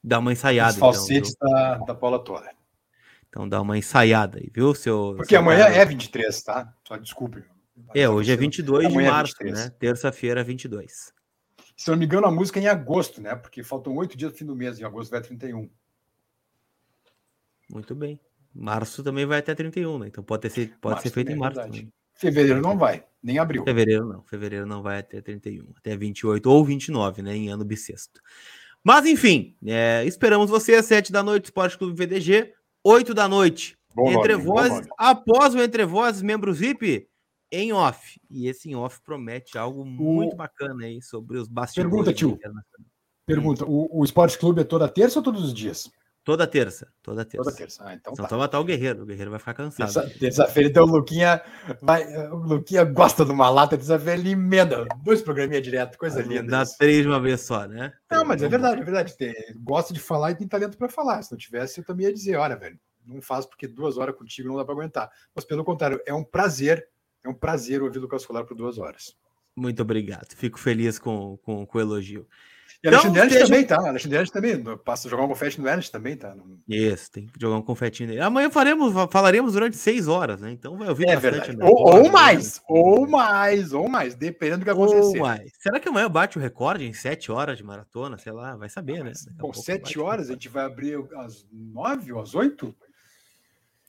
Dá 0.03 0.19
uma 0.19 0.31
ensaiada, 0.31 0.73
Os 0.73 0.77
falsetes 0.77 1.33
então, 1.35 1.49
da, 1.49 1.77
da 1.79 1.95
Paula 1.95 2.19
Tola. 2.23 2.51
Então 3.29 3.49
dá 3.49 3.59
uma 3.59 3.79
ensaiada 3.79 4.37
aí, 4.37 4.51
viu, 4.53 4.75
seu... 4.75 5.15
Porque 5.17 5.29
seu 5.29 5.39
amanhã 5.39 5.63
cara... 5.63 5.75
é 5.75 5.85
23, 5.85 6.43
tá? 6.43 6.71
Só 6.87 6.97
desculpe. 6.97 7.43
É, 7.95 8.07
hoje 8.07 8.31
é 8.31 8.35
22 8.35 8.85
amanhã 8.85 8.99
de 8.99 9.07
é 9.07 9.11
março, 9.11 9.35
é 9.39 9.51
né, 9.51 9.71
terça-feira 9.79 10.43
22. 10.43 11.16
Se 11.77 11.91
não 11.91 11.97
me 11.97 12.05
engano, 12.05 12.25
a 12.25 12.31
música 12.31 12.59
é 12.59 12.63
em 12.63 12.67
agosto, 12.67 13.21
né? 13.21 13.35
Porque 13.35 13.63
faltam 13.63 13.95
oito 13.95 14.17
dias 14.17 14.31
do 14.31 14.37
fim 14.37 14.45
do 14.45 14.55
mês, 14.55 14.79
em 14.79 14.83
agosto 14.83 15.11
vai 15.11 15.21
31. 15.21 15.69
Muito 17.69 17.93
bem. 17.93 18.19
Março 18.53 19.03
também 19.03 19.27
vai 19.27 19.37
até 19.37 19.53
31, 19.53 19.99
né? 19.99 20.07
Então 20.07 20.23
pode, 20.23 20.49
ter, 20.49 20.75
pode 20.81 20.95
março 20.95 21.07
ser 21.07 21.13
feito 21.13 21.31
em 21.31 21.35
é 21.35 21.37
março. 21.37 21.61
Fevereiro 22.15 22.59
não 22.59 22.75
vai, 22.75 23.05
nem 23.21 23.37
abril. 23.37 23.63
Fevereiro 23.63 24.07
não. 24.07 24.23
Fevereiro 24.23 24.65
não 24.65 24.81
vai 24.81 24.99
até 24.99 25.21
31, 25.21 25.71
até 25.77 25.95
28 25.95 26.49
ou 26.49 26.65
29, 26.65 27.21
né? 27.21 27.35
Em 27.35 27.49
ano 27.49 27.63
bissexto. 27.63 28.19
Mas 28.83 29.05
enfim, 29.05 29.55
é, 29.63 30.03
esperamos 30.05 30.49
você 30.49 30.73
às 30.73 30.85
7 30.85 31.11
da 31.11 31.21
noite, 31.21 31.45
Esporte 31.45 31.77
Clube 31.77 31.93
VDG, 31.93 32.53
8 32.83 33.13
da 33.13 33.27
noite. 33.27 33.77
Bom 33.93 34.11
Entre 34.11 34.35
Vozes, 34.35 34.87
após 34.97 35.53
o 35.53 35.61
Entre 35.61 35.85
Vozes, 35.85 36.23
membros 36.23 36.57
VIP, 36.57 37.07
em 37.51 37.73
off. 37.73 38.19
E 38.29 38.47
esse 38.47 38.69
em 38.69 38.75
off 38.75 39.01
promete 39.01 39.57
algo 39.57 39.85
muito 39.85 40.33
o... 40.33 40.35
bacana 40.35 40.85
aí 40.85 41.01
sobre 41.01 41.37
os 41.37 41.47
bastidores. 41.47 41.91
Pergunta, 41.91 42.13
tio. 42.13 42.39
Pergunta: 43.25 43.65
o, 43.65 43.99
o 43.99 44.03
Esporte 44.03 44.37
Clube 44.37 44.61
é 44.61 44.63
toda 44.63 44.87
terça 44.87 45.19
ou 45.19 45.23
todos 45.23 45.43
os 45.43 45.53
dias? 45.53 45.89
Toda 46.27 46.45
terça, 46.45 46.91
toda 47.01 47.23
terça. 47.23 47.43
Toda 47.45 47.55
terça. 47.55 47.83
Ah, 47.85 47.93
então, 47.93 48.11
então 48.11 48.27
tá. 48.27 48.37
matar 48.37 48.59
o 48.59 48.63
Guerreiro, 48.65 49.03
o 49.03 49.05
Guerreiro 49.05 49.31
vai 49.31 49.39
ficar 49.39 49.53
cansado. 49.53 50.09
Terça-feira, 50.19 50.69
então 50.69 50.83
o 50.83 50.87
Luquinha, 50.87 51.41
vai, 51.81 52.03
o 52.27 52.35
Luquinha 52.35 52.83
gosta 52.83 53.23
de 53.23 53.31
uma 53.31 53.49
lata, 53.49 53.77
terça-feira 53.77 54.19
ele 54.19 54.31
emenda 54.31 54.85
dois 55.05 55.21
programinha 55.21 55.61
direto, 55.61 55.97
coisa 55.97 56.21
linda. 56.21 56.43
Dá 56.43 56.63
isso. 56.63 56.77
três 56.77 57.03
de 57.03 57.07
uma 57.07 57.21
vez 57.21 57.39
só, 57.39 57.65
né? 57.65 57.93
Não, 58.11 58.25
mas 58.25 58.43
é 58.43 58.49
verdade, 58.49 58.81
é 58.81 58.83
verdade. 58.83 59.15
Gosta 59.55 59.93
de 59.93 60.01
falar 60.01 60.31
e 60.31 60.35
tem 60.35 60.45
talento 60.45 60.77
para 60.77 60.89
falar. 60.89 61.21
Se 61.21 61.31
não 61.31 61.37
tivesse, 61.37 61.79
eu 61.79 61.85
também 61.85 62.07
ia 62.07 62.13
dizer, 62.13 62.35
olha, 62.35 62.57
velho, 62.57 62.77
não 63.05 63.21
faz 63.21 63.45
porque 63.45 63.65
duas 63.65 63.97
horas 63.97 64.13
contigo 64.13 64.49
não 64.49 64.57
dá 64.57 64.65
para 64.65 64.73
aguentar. 64.73 65.09
Mas 65.33 65.45
pelo 65.45 65.63
contrário, 65.63 66.01
é 66.05 66.13
um 66.13 66.25
prazer 66.25 66.85
é 67.27 67.29
um 67.29 67.33
prazer 67.33 67.81
ouvir 67.81 67.99
o 67.99 68.01
Lucas 68.01 68.25
Colar 68.25 68.43
por 68.43 68.55
duas 68.55 68.77
horas. 68.77 69.15
Muito 69.55 69.81
obrigado. 69.81 70.35
Fico 70.35 70.59
feliz 70.59 70.99
com, 70.99 71.37
com, 71.43 71.65
com 71.65 71.77
o 71.77 71.81
elogio. 71.81 72.27
E 72.83 72.87
então, 72.87 72.99
Alexandre 72.99 73.27
esteja... 73.27 73.45
também, 73.45 73.65
tá? 73.65 73.89
Alexandre 73.89 74.17
Ernst 74.19 74.33
também. 74.33 74.77
Passa 74.77 75.09
jogar 75.09 75.23
um 75.23 75.27
confete 75.27 75.59
no 75.59 75.67
Ernst 75.67 75.91
também, 75.91 76.15
tá? 76.15 76.35
Isso, 76.67 77.11
tem 77.11 77.25
que 77.25 77.39
jogar 77.39 77.57
um 77.57 77.61
confetinho 77.63 78.09
nele. 78.09 78.21
Amanhã 78.21 78.51
faremos, 78.51 78.93
falaremos 79.11 79.53
durante 79.53 79.75
seis 79.75 80.07
horas, 80.07 80.41
né? 80.41 80.51
Então 80.51 80.77
vai 80.77 80.87
ouvir 80.87 81.09
é 81.09 81.19
bastante. 81.19 81.57
Ou, 81.59 82.03
ou, 82.03 82.11
mais, 82.11 82.61
ou 82.67 83.07
mais, 83.07 83.73
ou 83.73 83.89
mais, 83.89 84.13
dependendo 84.13 84.59
do 84.59 84.65
que 84.65 84.69
acontecer. 84.69 85.17
Ou 85.17 85.25
mais. 85.25 85.51
Será 85.59 85.79
que 85.79 85.89
amanhã 85.89 86.07
bate 86.07 86.37
o 86.37 86.41
recorde 86.41 86.85
em 86.85 86.93
sete 86.93 87.31
horas 87.31 87.57
de 87.57 87.63
maratona? 87.63 88.17
Sei 88.19 88.31
lá, 88.31 88.55
vai 88.55 88.69
saber, 88.69 89.03
né? 89.03 89.11
Bom, 89.37 89.51
sete 89.53 89.99
horas, 89.99 90.29
a 90.29 90.33
gente 90.33 90.47
vai 90.47 90.65
abrir 90.65 91.03
às 91.15 91.47
nove 91.51 92.13
ou 92.13 92.21
às 92.21 92.35
oito? 92.35 92.75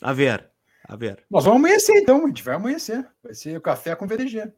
A 0.00 0.14
ver. 0.14 0.48
A 0.88 0.96
ver. 0.96 1.22
Nós 1.30 1.44
vamos 1.44 1.60
amanhecer, 1.60 1.92
então. 1.98 2.24
A 2.24 2.28
gente 2.28 2.42
vai 2.42 2.54
amanhecer. 2.54 3.06
Vai 3.22 3.34
ser 3.34 3.56
o 3.56 3.60
café 3.60 3.94
com 3.94 4.06
VDG. 4.06 4.50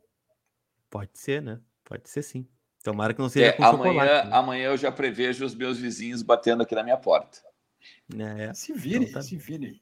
Pode 0.88 1.10
ser, 1.14 1.42
né? 1.42 1.60
Pode 1.84 2.08
ser 2.08 2.22
sim. 2.22 2.46
Tomara 2.84 3.12
que 3.12 3.20
não 3.20 3.28
seja 3.28 3.46
É, 3.46 3.52
com 3.52 3.64
amanhã, 3.64 3.92
chocolate. 4.00 4.28
né? 4.28 4.34
amanhã 4.36 4.64
eu 4.68 4.76
já 4.76 4.90
prevejo 4.92 5.44
os 5.44 5.54
meus 5.54 5.76
vizinhos 5.78 6.22
batendo 6.22 6.62
aqui 6.62 6.74
na 6.74 6.82
minha 6.84 6.96
porta. 6.96 7.38
É, 8.16 8.54
Se 8.54 8.72
virem, 8.72 9.02
Então 9.08 9.20
tá. 9.20 9.22
se 9.22 9.36
virem. 9.36 9.80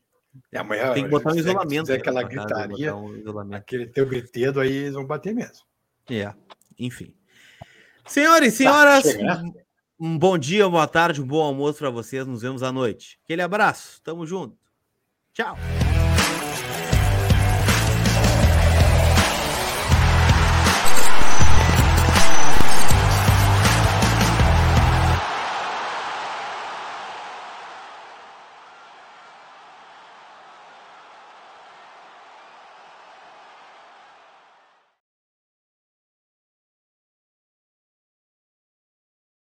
E 0.53 0.57
amanhã, 0.59 0.93
tem 0.95 1.05
que 1.05 1.11
botar 1.11 1.33
um 1.33 1.37
isolamento. 1.37 1.87
fizer 1.87 1.95
né, 1.95 1.99
aquela 2.01 2.23
gritaria, 2.23 2.95
um 2.97 3.15
isolamento. 3.15 3.57
aquele 3.61 3.87
teu 3.87 4.07
gritedo 4.07 4.61
aí, 4.61 4.73
eles 4.73 4.95
vão 4.95 5.05
bater 5.05 5.35
mesmo. 5.35 5.65
É, 6.11 6.33
enfim. 6.79 7.15
Senhores 8.07 8.55
e 8.55 8.57
senhoras, 8.59 9.05
né? 9.17 9.35
um 9.43 9.55
um 10.01 10.17
bom 10.19 10.39
dia, 10.39 10.69
boa 10.69 10.87
tarde, 10.87 11.21
um 11.21 11.27
bom 11.27 11.43
almoço 11.43 11.79
para 11.79 11.91
vocês. 11.91 12.25
Nos 12.27 12.43
vemos 12.43 12.63
à 12.63 12.71
noite. 12.71 13.19
Aquele 13.25 13.43
abraço, 13.43 14.01
tamo 14.03 14.25
junto. 14.27 14.57
Tchau. 15.35 15.57